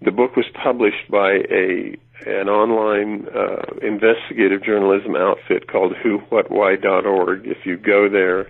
the 0.01 0.11
book 0.11 0.35
was 0.35 0.45
published 0.63 1.09
by 1.09 1.43
a 1.49 1.97
an 2.25 2.49
online 2.49 3.27
uh, 3.29 3.63
investigative 3.81 4.63
journalism 4.63 5.15
outfit 5.15 5.67
called 5.67 5.93
WhoWhatWhy.org. 6.05 7.47
If 7.47 7.65
you 7.65 7.77
go 7.77 8.07
there, 8.07 8.47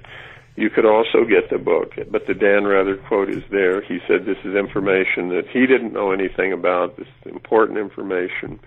you 0.58 0.70
could 0.70 0.86
also 0.86 1.24
get 1.24 1.50
the 1.50 1.58
book. 1.58 1.94
But 2.12 2.28
the 2.28 2.34
Dan 2.34 2.66
Rather 2.66 2.98
quote 2.98 3.30
is 3.30 3.44
there. 3.50 3.82
He 3.82 4.00
said 4.08 4.26
this 4.26 4.38
is 4.44 4.56
information 4.56 5.30
that 5.30 5.44
he 5.52 5.66
didn't 5.68 5.94
know 5.94 6.12
anything 6.12 6.52
about. 6.52 6.98
This 6.98 7.08
is 7.08 7.32
important 7.32 7.78
information 7.78 8.60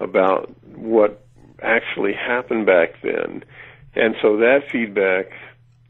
about 0.00 0.50
what 0.74 1.24
actually 1.62 2.12
happened 2.12 2.66
back 2.66 3.00
then. 3.02 3.44
And 3.94 4.16
so 4.20 4.38
that 4.38 4.64
feedback, 4.70 5.26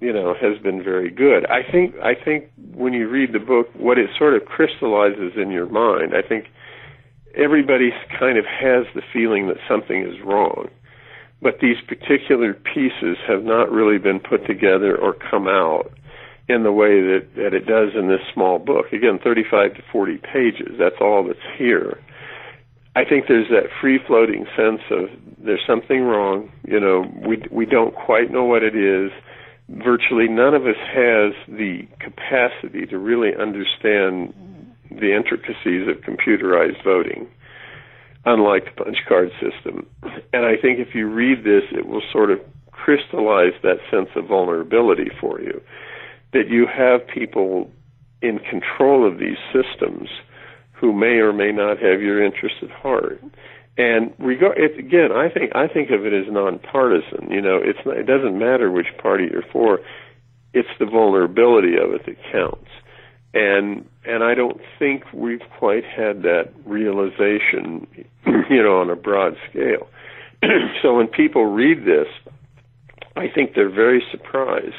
you 0.03 0.13
know, 0.13 0.35
has 0.35 0.59
been 0.61 0.83
very 0.83 1.11
good. 1.11 1.47
I 1.47 1.63
think 1.63 1.95
I 2.03 2.15
think 2.15 2.51
when 2.75 2.93
you 2.93 3.09
read 3.09 3.33
the 3.33 3.39
book, 3.39 3.69
what 3.75 3.99
it 3.99 4.11
sort 4.19 4.35
of 4.35 4.45
crystallizes 4.45 5.35
in 5.37 5.53
your 5.53 5.67
mind, 5.67 6.13
I 6.13 6.27
think 6.27 6.47
everybody 7.37 7.91
kind 8.19 8.37
of 8.37 8.45
has 8.45 8.85
the 8.95 9.03
feeling 9.13 9.47
that 9.47 9.59
something 9.69 10.03
is 10.03 10.21
wrong. 10.25 10.69
But 11.41 11.61
these 11.61 11.77
particular 11.87 12.53
pieces 12.53 13.17
have 13.29 13.45
not 13.45 13.71
really 13.71 13.99
been 13.99 14.19
put 14.19 14.47
together 14.47 14.97
or 14.97 15.15
come 15.31 15.47
out 15.47 15.91
in 16.49 16.65
the 16.65 16.73
way 16.73 17.01
that, 17.01 17.29
that 17.37 17.55
it 17.55 17.67
does 17.67 17.91
in 17.95 18.09
this 18.09 18.21
small 18.35 18.59
book. 18.59 18.93
Again, 18.93 19.19
35 19.23 19.75
to 19.75 19.83
40 19.91 20.19
pages, 20.19 20.75
that's 20.79 20.97
all 21.01 21.25
that's 21.27 21.39
here. 21.57 21.99
I 22.95 23.05
think 23.05 23.27
there's 23.27 23.49
that 23.49 23.71
free 23.81 23.99
floating 24.07 24.47
sense 24.57 24.83
of 24.91 25.09
there's 25.39 25.63
something 25.67 26.03
wrong, 26.03 26.53
you 26.67 26.79
know, 26.79 27.11
we 27.27 27.43
we 27.51 27.67
don't 27.67 27.95
quite 27.95 28.31
know 28.31 28.45
what 28.45 28.63
it 28.63 28.77
is. 28.77 29.11
Virtually 29.73 30.29
none 30.29 30.55
of 30.55 30.66
us 30.66 30.77
has 30.77 31.33
the 31.49 31.89
capacity 31.99 32.85
to 32.87 32.99
really 32.99 33.31
understand 33.35 34.35
the 34.91 35.16
intricacies 35.16 35.89
of 35.89 36.03
computerized 36.05 36.85
voting, 36.85 37.27
unlike 38.27 38.64
the 38.66 38.85
punch 38.85 38.99
card 39.09 39.31
system. 39.41 39.87
And 40.33 40.45
I 40.45 40.57
think 40.61 40.79
if 40.79 40.95
you 40.95 41.09
read 41.09 41.45
this, 41.45 41.62
it 41.73 41.87
will 41.87 42.03
sort 42.12 42.31
of 42.31 42.39
crystallize 42.70 43.55
that 43.62 43.79
sense 43.91 44.09
of 44.14 44.27
vulnerability 44.27 45.11
for 45.20 45.41
you. 45.41 45.61
That 46.33 46.49
you 46.49 46.66
have 46.66 47.07
people 47.07 47.70
in 48.20 48.39
control 48.39 49.11
of 49.11 49.18
these 49.18 49.39
systems 49.53 50.09
who 50.73 50.93
may 50.93 51.18
or 51.20 51.33
may 51.33 51.53
not 51.53 51.79
have 51.79 52.03
your 52.03 52.23
interest 52.23 52.57
at 52.62 52.70
heart. 52.70 53.20
And 53.79 54.12
regard 54.18 54.59
it, 54.59 54.79
again, 54.79 55.12
I 55.12 55.29
think 55.29 55.53
I 55.55 55.66
think 55.66 55.91
of 55.91 56.05
it 56.05 56.12
as 56.12 56.31
nonpartisan. 56.31 57.31
You 57.31 57.41
know, 57.41 57.57
it's 57.62 57.79
it 57.87 58.07
doesn't 58.07 58.39
matter 58.39 58.70
which 58.70 58.89
party 59.01 59.29
you're 59.31 59.45
for; 59.51 59.81
it's 60.53 60.68
the 60.79 60.87
vulnerability 60.87 61.77
of 61.77 61.95
it 61.95 62.05
that 62.07 62.16
counts 62.31 62.68
and 63.35 63.87
and 64.05 64.25
I 64.25 64.35
don't 64.35 64.61
think 64.79 65.05
we've 65.14 65.43
quite 65.59 65.85
had 65.85 66.23
that 66.23 66.53
realization, 66.66 67.87
you 68.51 68.62
know, 68.62 68.81
on 68.81 68.91
a 68.91 68.97
broad 68.97 69.35
scale. 69.49 69.89
so 70.83 70.97
when 70.97 71.07
people 71.07 71.47
read 71.47 71.85
this, 71.85 72.09
I 73.14 73.27
think 73.33 73.55
they're 73.55 73.70
very 73.70 74.03
surprised. 74.11 74.75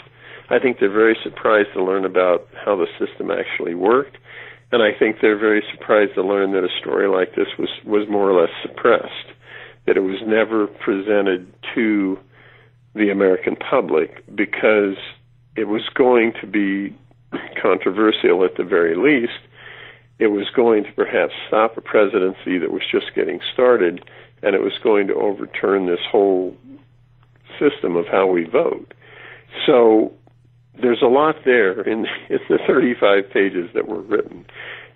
I 0.50 0.60
think 0.60 0.80
they're 0.80 0.92
very 0.92 1.18
surprised 1.24 1.70
to 1.74 1.84
learn 1.84 2.04
about 2.04 2.48
how 2.66 2.76
the 2.76 2.88
system 3.00 3.32
actually 3.32 3.76
worked, 3.76 4.18
and 4.74 4.82
I 4.82 4.90
think 4.98 5.18
they're 5.22 5.38
very 5.38 5.64
surprised 5.72 6.16
to 6.16 6.24
learn 6.24 6.52
that 6.54 6.64
a 6.64 6.80
story 6.82 7.08
like 7.08 7.36
this 7.36 7.48
was 7.60 7.70
was 7.86 8.10
more 8.10 8.28
or 8.28 8.42
less 8.42 8.50
suppressed, 8.64 9.30
that 9.86 9.98
it 9.98 10.00
was 10.00 10.20
never 10.26 10.66
presented 10.66 11.54
to 11.76 12.18
the 12.96 13.12
American 13.12 13.56
public 13.56 14.26
because 14.36 14.98
it 15.56 15.66
was 15.66 15.84
going 15.94 16.34
to 16.42 16.48
be 16.48 16.98
controversial 17.62 18.44
at 18.44 18.58
the 18.58 18.64
very 18.64 18.96
least. 18.96 19.40
It 20.18 20.28
was 20.28 20.50
going 20.56 20.86
to 20.86 20.92
perhaps 20.94 21.34
stop 21.48 21.78
a 21.78 21.82
presidency 21.82 22.58
that 22.58 22.72
was 22.72 22.82
just 22.92 23.14
getting 23.14 23.42
started, 23.54 24.04
and 24.42 24.56
it 24.56 24.62
was 24.62 24.74
going 24.84 25.06
to 25.06 25.14
overturn 25.14 25.86
this 25.86 26.00
whole 26.12 26.58
system 27.60 27.96
of 27.96 28.08
how 28.08 28.26
we 28.26 28.46
vote. 28.46 28.92
So 29.68 30.14
there's 30.82 31.02
a 31.02 31.08
lot 31.08 31.36
there 31.46 31.82
in, 31.82 32.06
in 32.30 32.40
the 32.50 32.60
35 32.68 33.30
pages 33.32 33.70
that 33.74 33.88
were 33.88 34.02
written. 34.02 34.46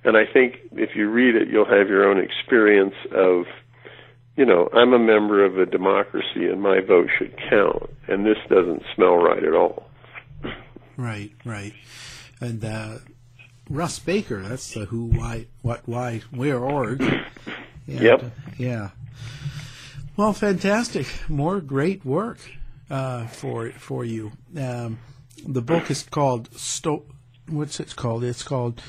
And 0.04 0.18
I 0.18 0.26
think 0.32 0.58
if 0.74 0.96
you 0.96 1.10
read 1.10 1.36
it, 1.36 1.48
you'll 1.50 1.66
have 1.66 1.90
your 1.90 2.10
own 2.10 2.20
experience 2.20 2.96
of, 3.12 3.46
you 4.36 4.46
know, 4.46 4.70
I'm 4.74 4.94
a 4.94 5.00
member 5.00 5.44
of 5.44 5.58
a 5.58 5.66
democracy 5.66 6.46
and 6.46 6.62
my 6.62 6.80
vote 6.80 7.10
should 7.18 7.36
count. 7.50 7.90
And 8.08 8.26
this 8.26 8.38
doesn't 8.50 8.84
smell 8.96 9.18
right 9.18 9.44
at 9.44 9.54
all. 9.54 9.90
Right, 10.98 11.32
right 11.46 11.74
and 12.40 12.64
uh, 12.64 12.98
Russ 13.70 14.00
Baker. 14.00 14.42
That's 14.42 14.74
the 14.74 14.86
who, 14.86 15.06
why, 15.06 15.48
what, 15.62 15.88
why, 15.88 16.22
where 16.32 16.60
org. 16.60 17.02
And, 17.02 18.02
yep. 18.02 18.24
Uh, 18.24 18.30
yeah. 18.58 18.90
Well, 20.18 20.34
fantastic. 20.34 21.08
More 21.30 21.62
great 21.62 22.04
work 22.04 22.40
uh, 22.90 23.28
for 23.28 23.70
for 23.72 24.04
you. 24.04 24.34
Um, 24.58 25.00
the 25.46 25.62
book 25.62 25.90
is 25.92 26.04
called 26.04 26.54
Sto- 26.56 27.06
What's 27.48 27.80
it 27.80 27.96
called? 27.96 28.24
It's 28.24 28.44
called 28.44 28.82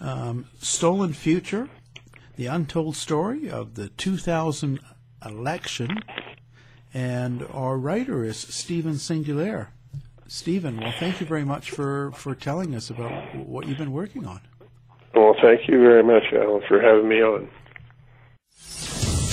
um, 0.00 0.46
Stolen 0.58 1.12
Future: 1.12 1.68
The 2.36 2.46
Untold 2.46 2.96
Story 2.96 3.50
of 3.50 3.74
the 3.74 3.88
2000 3.88 4.80
Election. 5.24 5.98
And 6.94 7.46
our 7.52 7.76
writer 7.76 8.24
is 8.24 8.38
Stephen 8.38 8.96
Singular. 8.96 9.68
Stephen, 10.28 10.80
well, 10.80 10.94
thank 10.98 11.20
you 11.20 11.26
very 11.26 11.44
much 11.44 11.70
for, 11.70 12.10
for 12.12 12.34
telling 12.34 12.74
us 12.74 12.90
about 12.90 13.34
what 13.34 13.66
you've 13.66 13.78
been 13.78 13.92
working 13.92 14.26
on. 14.26 14.40
Well, 15.14 15.34
thank 15.42 15.68
you 15.68 15.78
very 15.78 16.02
much, 16.02 16.24
Alan, 16.32 16.62
for 16.66 16.80
having 16.80 17.08
me 17.08 17.22
on. 17.22 17.48